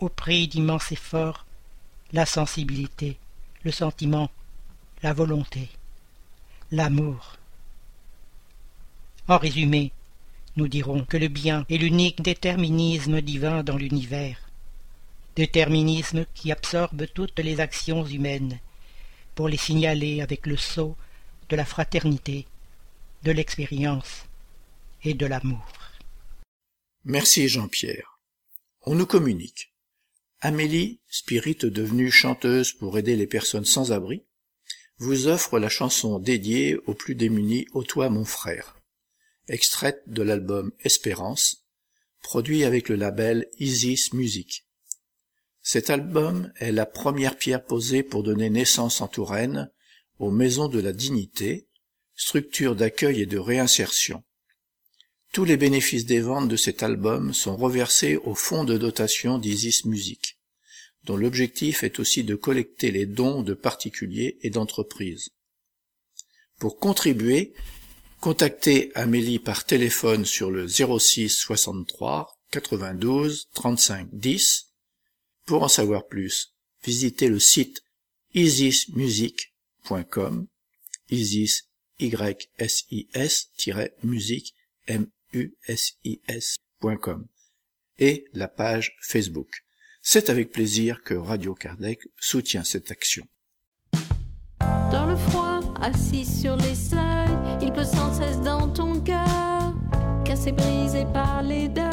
au 0.00 0.08
prix 0.08 0.48
d'immenses 0.48 0.90
efforts, 0.90 1.46
la 2.12 2.26
sensibilité, 2.26 3.16
le 3.62 3.70
sentiment, 3.70 4.28
la 5.04 5.12
volonté, 5.12 5.68
l'amour. 6.72 7.36
En 9.26 9.38
résumé, 9.38 9.92
nous 10.56 10.68
dirons 10.68 11.04
que 11.04 11.16
le 11.16 11.28
bien 11.28 11.64
est 11.70 11.78
l'unique 11.78 12.20
déterminisme 12.20 13.22
divin 13.22 13.62
dans 13.62 13.78
l'univers, 13.78 14.38
déterminisme 15.34 16.26
qui 16.34 16.52
absorbe 16.52 17.06
toutes 17.14 17.38
les 17.38 17.58
actions 17.60 18.04
humaines 18.04 18.58
pour 19.34 19.48
les 19.48 19.56
signaler 19.56 20.20
avec 20.20 20.46
le 20.46 20.58
sceau 20.58 20.94
de 21.48 21.56
la 21.56 21.64
fraternité, 21.64 22.46
de 23.22 23.32
l'expérience 23.32 24.26
et 25.02 25.14
de 25.14 25.24
l'amour. 25.24 25.64
Merci 27.04 27.48
Jean-Pierre. 27.48 28.20
On 28.82 28.94
nous 28.94 29.06
communique. 29.06 29.72
Amélie, 30.42 31.00
spirit 31.08 31.56
devenue 31.62 32.10
chanteuse 32.10 32.72
pour 32.72 32.98
aider 32.98 33.16
les 33.16 33.26
personnes 33.26 33.64
sans 33.64 33.92
abri, 33.92 34.22
vous 34.98 35.28
offre 35.28 35.58
la 35.58 35.70
chanson 35.70 36.18
dédiée 36.18 36.76
aux 36.86 36.92
plus 36.92 37.14
démunis 37.14 37.66
Ô 37.72 37.82
toi 37.82 38.10
mon 38.10 38.26
frère, 38.26 38.73
extraite 39.48 40.02
de 40.06 40.22
l'album 40.22 40.72
Espérance, 40.80 41.64
produit 42.22 42.64
avec 42.64 42.88
le 42.88 42.96
label 42.96 43.48
Isis 43.58 44.12
Music. 44.12 44.66
Cet 45.62 45.90
album 45.90 46.52
est 46.56 46.72
la 46.72 46.86
première 46.86 47.36
pierre 47.36 47.64
posée 47.64 48.02
pour 48.02 48.22
donner 48.22 48.50
naissance 48.50 49.00
en 49.00 49.08
Touraine 49.08 49.70
aux 50.18 50.30
Maisons 50.30 50.68
de 50.68 50.80
la 50.80 50.92
Dignité, 50.92 51.68
structure 52.14 52.76
d'accueil 52.76 53.22
et 53.22 53.26
de 53.26 53.38
réinsertion. 53.38 54.22
Tous 55.32 55.44
les 55.44 55.56
bénéfices 55.56 56.06
des 56.06 56.20
ventes 56.20 56.48
de 56.48 56.56
cet 56.56 56.82
album 56.82 57.34
sont 57.34 57.56
reversés 57.56 58.16
au 58.16 58.34
fonds 58.34 58.64
de 58.64 58.78
dotation 58.78 59.38
d'Isis 59.38 59.84
Music, 59.84 60.38
dont 61.04 61.16
l'objectif 61.16 61.82
est 61.82 61.98
aussi 61.98 62.24
de 62.24 62.34
collecter 62.34 62.90
les 62.90 63.06
dons 63.06 63.42
de 63.42 63.54
particuliers 63.54 64.38
et 64.42 64.50
d'entreprises. 64.50 65.30
Pour 66.58 66.78
contribuer, 66.78 67.52
contactez 68.24 68.90
Amélie 68.94 69.38
par 69.38 69.66
téléphone 69.66 70.24
sur 70.24 70.50
le 70.50 70.66
06 70.66 71.28
63 71.28 72.34
92 72.52 73.50
35 73.52 74.08
10. 74.14 74.70
Pour 75.44 75.62
en 75.62 75.68
savoir 75.68 76.06
plus, 76.06 76.54
visitez 76.82 77.28
le 77.28 77.38
site 77.38 77.82
isismusic.com, 78.32 80.46
isis 81.10 81.64
y 81.98 82.14
s 82.56 82.84
i 82.90 83.06
s 83.12 83.50
musique 84.02 84.54
m 84.86 85.06
usis.com 85.34 87.26
et 87.98 88.24
la 88.32 88.48
page 88.48 88.96
Facebook. 89.02 89.66
C'est 90.00 90.30
avec 90.30 90.50
plaisir 90.50 91.02
que 91.02 91.12
Radio 91.12 91.54
Kardec 91.54 92.00
soutient 92.18 92.64
cette 92.64 92.90
action. 92.90 93.26
Peut 97.74 97.84
sans 97.84 98.12
cesse 98.12 98.40
dans 98.40 98.68
ton 98.68 99.00
cœur, 99.00 99.74
cassé, 100.24 100.52
brisé 100.52 101.06
par 101.12 101.42
les 101.42 101.68
deuils, 101.68 101.84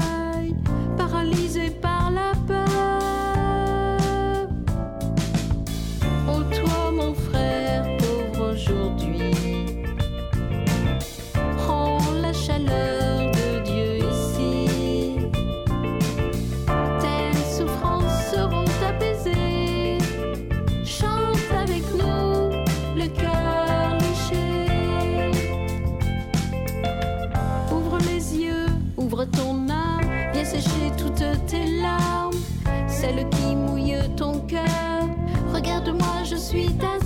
suite 36.52 36.84
à 36.84 37.01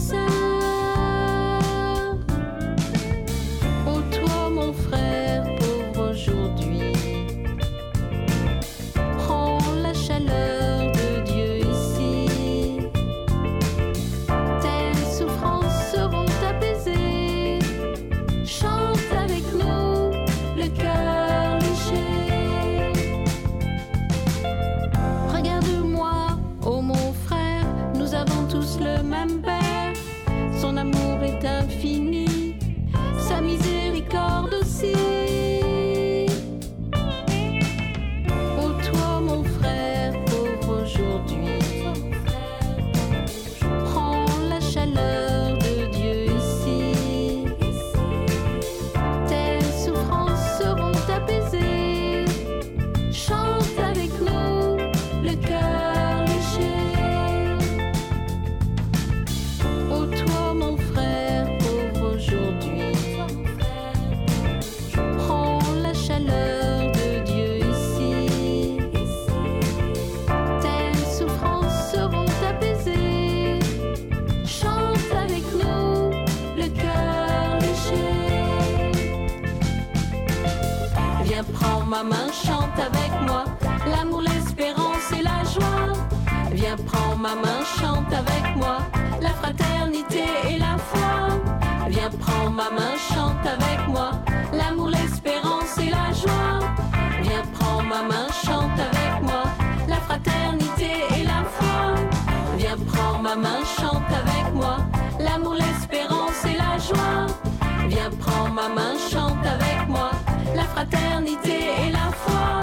ma 108.56 108.70
main, 108.70 108.98
chante 109.12 109.46
avec 109.46 109.86
moi, 109.90 110.12
la 110.56 110.64
fraternité 110.64 111.58
et 111.86 111.92
la 111.92 112.10
foi. 112.24 112.62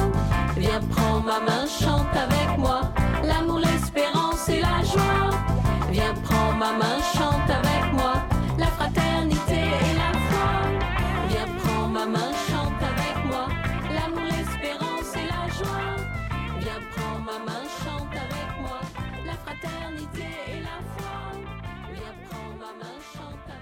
Viens, 0.56 0.80
prends 0.90 1.20
ma 1.20 1.38
main, 1.40 1.66
chante 1.66 2.16
avec 2.16 2.58
moi, 2.58 2.80
l'amour, 3.22 3.58
l'espérance 3.58 4.48
et 4.48 4.60
la 4.60 4.82
joie. 4.92 5.30
Viens, 5.90 6.14
prends 6.24 6.52
ma 6.54 6.72
main, 6.80 6.98
chante 7.14 7.50
avec 7.60 7.92
moi, 7.92 8.14
la 8.58 8.68
fraternité 8.78 9.60
et 9.86 9.94
la 10.02 10.12
foi. 10.28 10.50
Viens, 11.28 11.50
prends 11.62 11.88
ma 11.88 12.06
main, 12.06 12.32
chante 12.48 12.82
avec 12.92 13.16
moi, 13.30 13.46
l'amour, 13.94 14.24
l'espérance 14.32 15.12
et 15.22 15.26
la 15.34 15.44
joie. 15.58 15.90
Viens, 16.60 16.82
prends 16.92 17.20
ma 17.28 17.38
main, 17.46 17.64
chante 17.82 18.14
avec 18.26 18.48
moi, 18.64 18.80
la 19.26 19.36
fraternité 19.44 20.28
et 20.54 20.60
la 20.68 20.78
foi. 20.94 21.16
Viens, 21.92 22.16
prends 22.26 22.52
ma 22.62 22.72
main, 22.80 22.96
chante 23.12 23.46
avec 23.48 23.60
moi, 23.60 23.61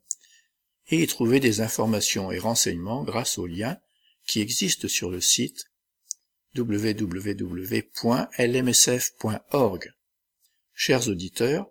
et 0.89 1.01
y 1.01 1.07
trouver 1.07 1.39
des 1.39 1.61
informations 1.61 2.31
et 2.31 2.39
renseignements 2.39 3.03
grâce 3.03 3.37
aux 3.37 3.47
liens 3.47 3.77
qui 4.27 4.41
existent 4.41 4.87
sur 4.87 5.09
le 5.09 5.21
site 5.21 5.65
www.lmsf.org. 6.55 7.23
Chers 10.73 11.07
auditeurs, 11.07 11.69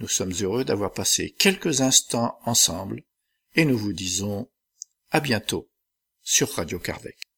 nous 0.00 0.08
sommes 0.08 0.32
heureux 0.40 0.64
d'avoir 0.64 0.92
passé 0.92 1.30
quelques 1.30 1.80
instants 1.80 2.38
ensemble 2.44 3.02
et 3.54 3.64
nous 3.64 3.76
vous 3.76 3.92
disons 3.92 4.50
à 5.10 5.20
bientôt 5.20 5.70
sur 6.22 6.50
Radio 6.52 6.78
Kardec. 6.78 7.31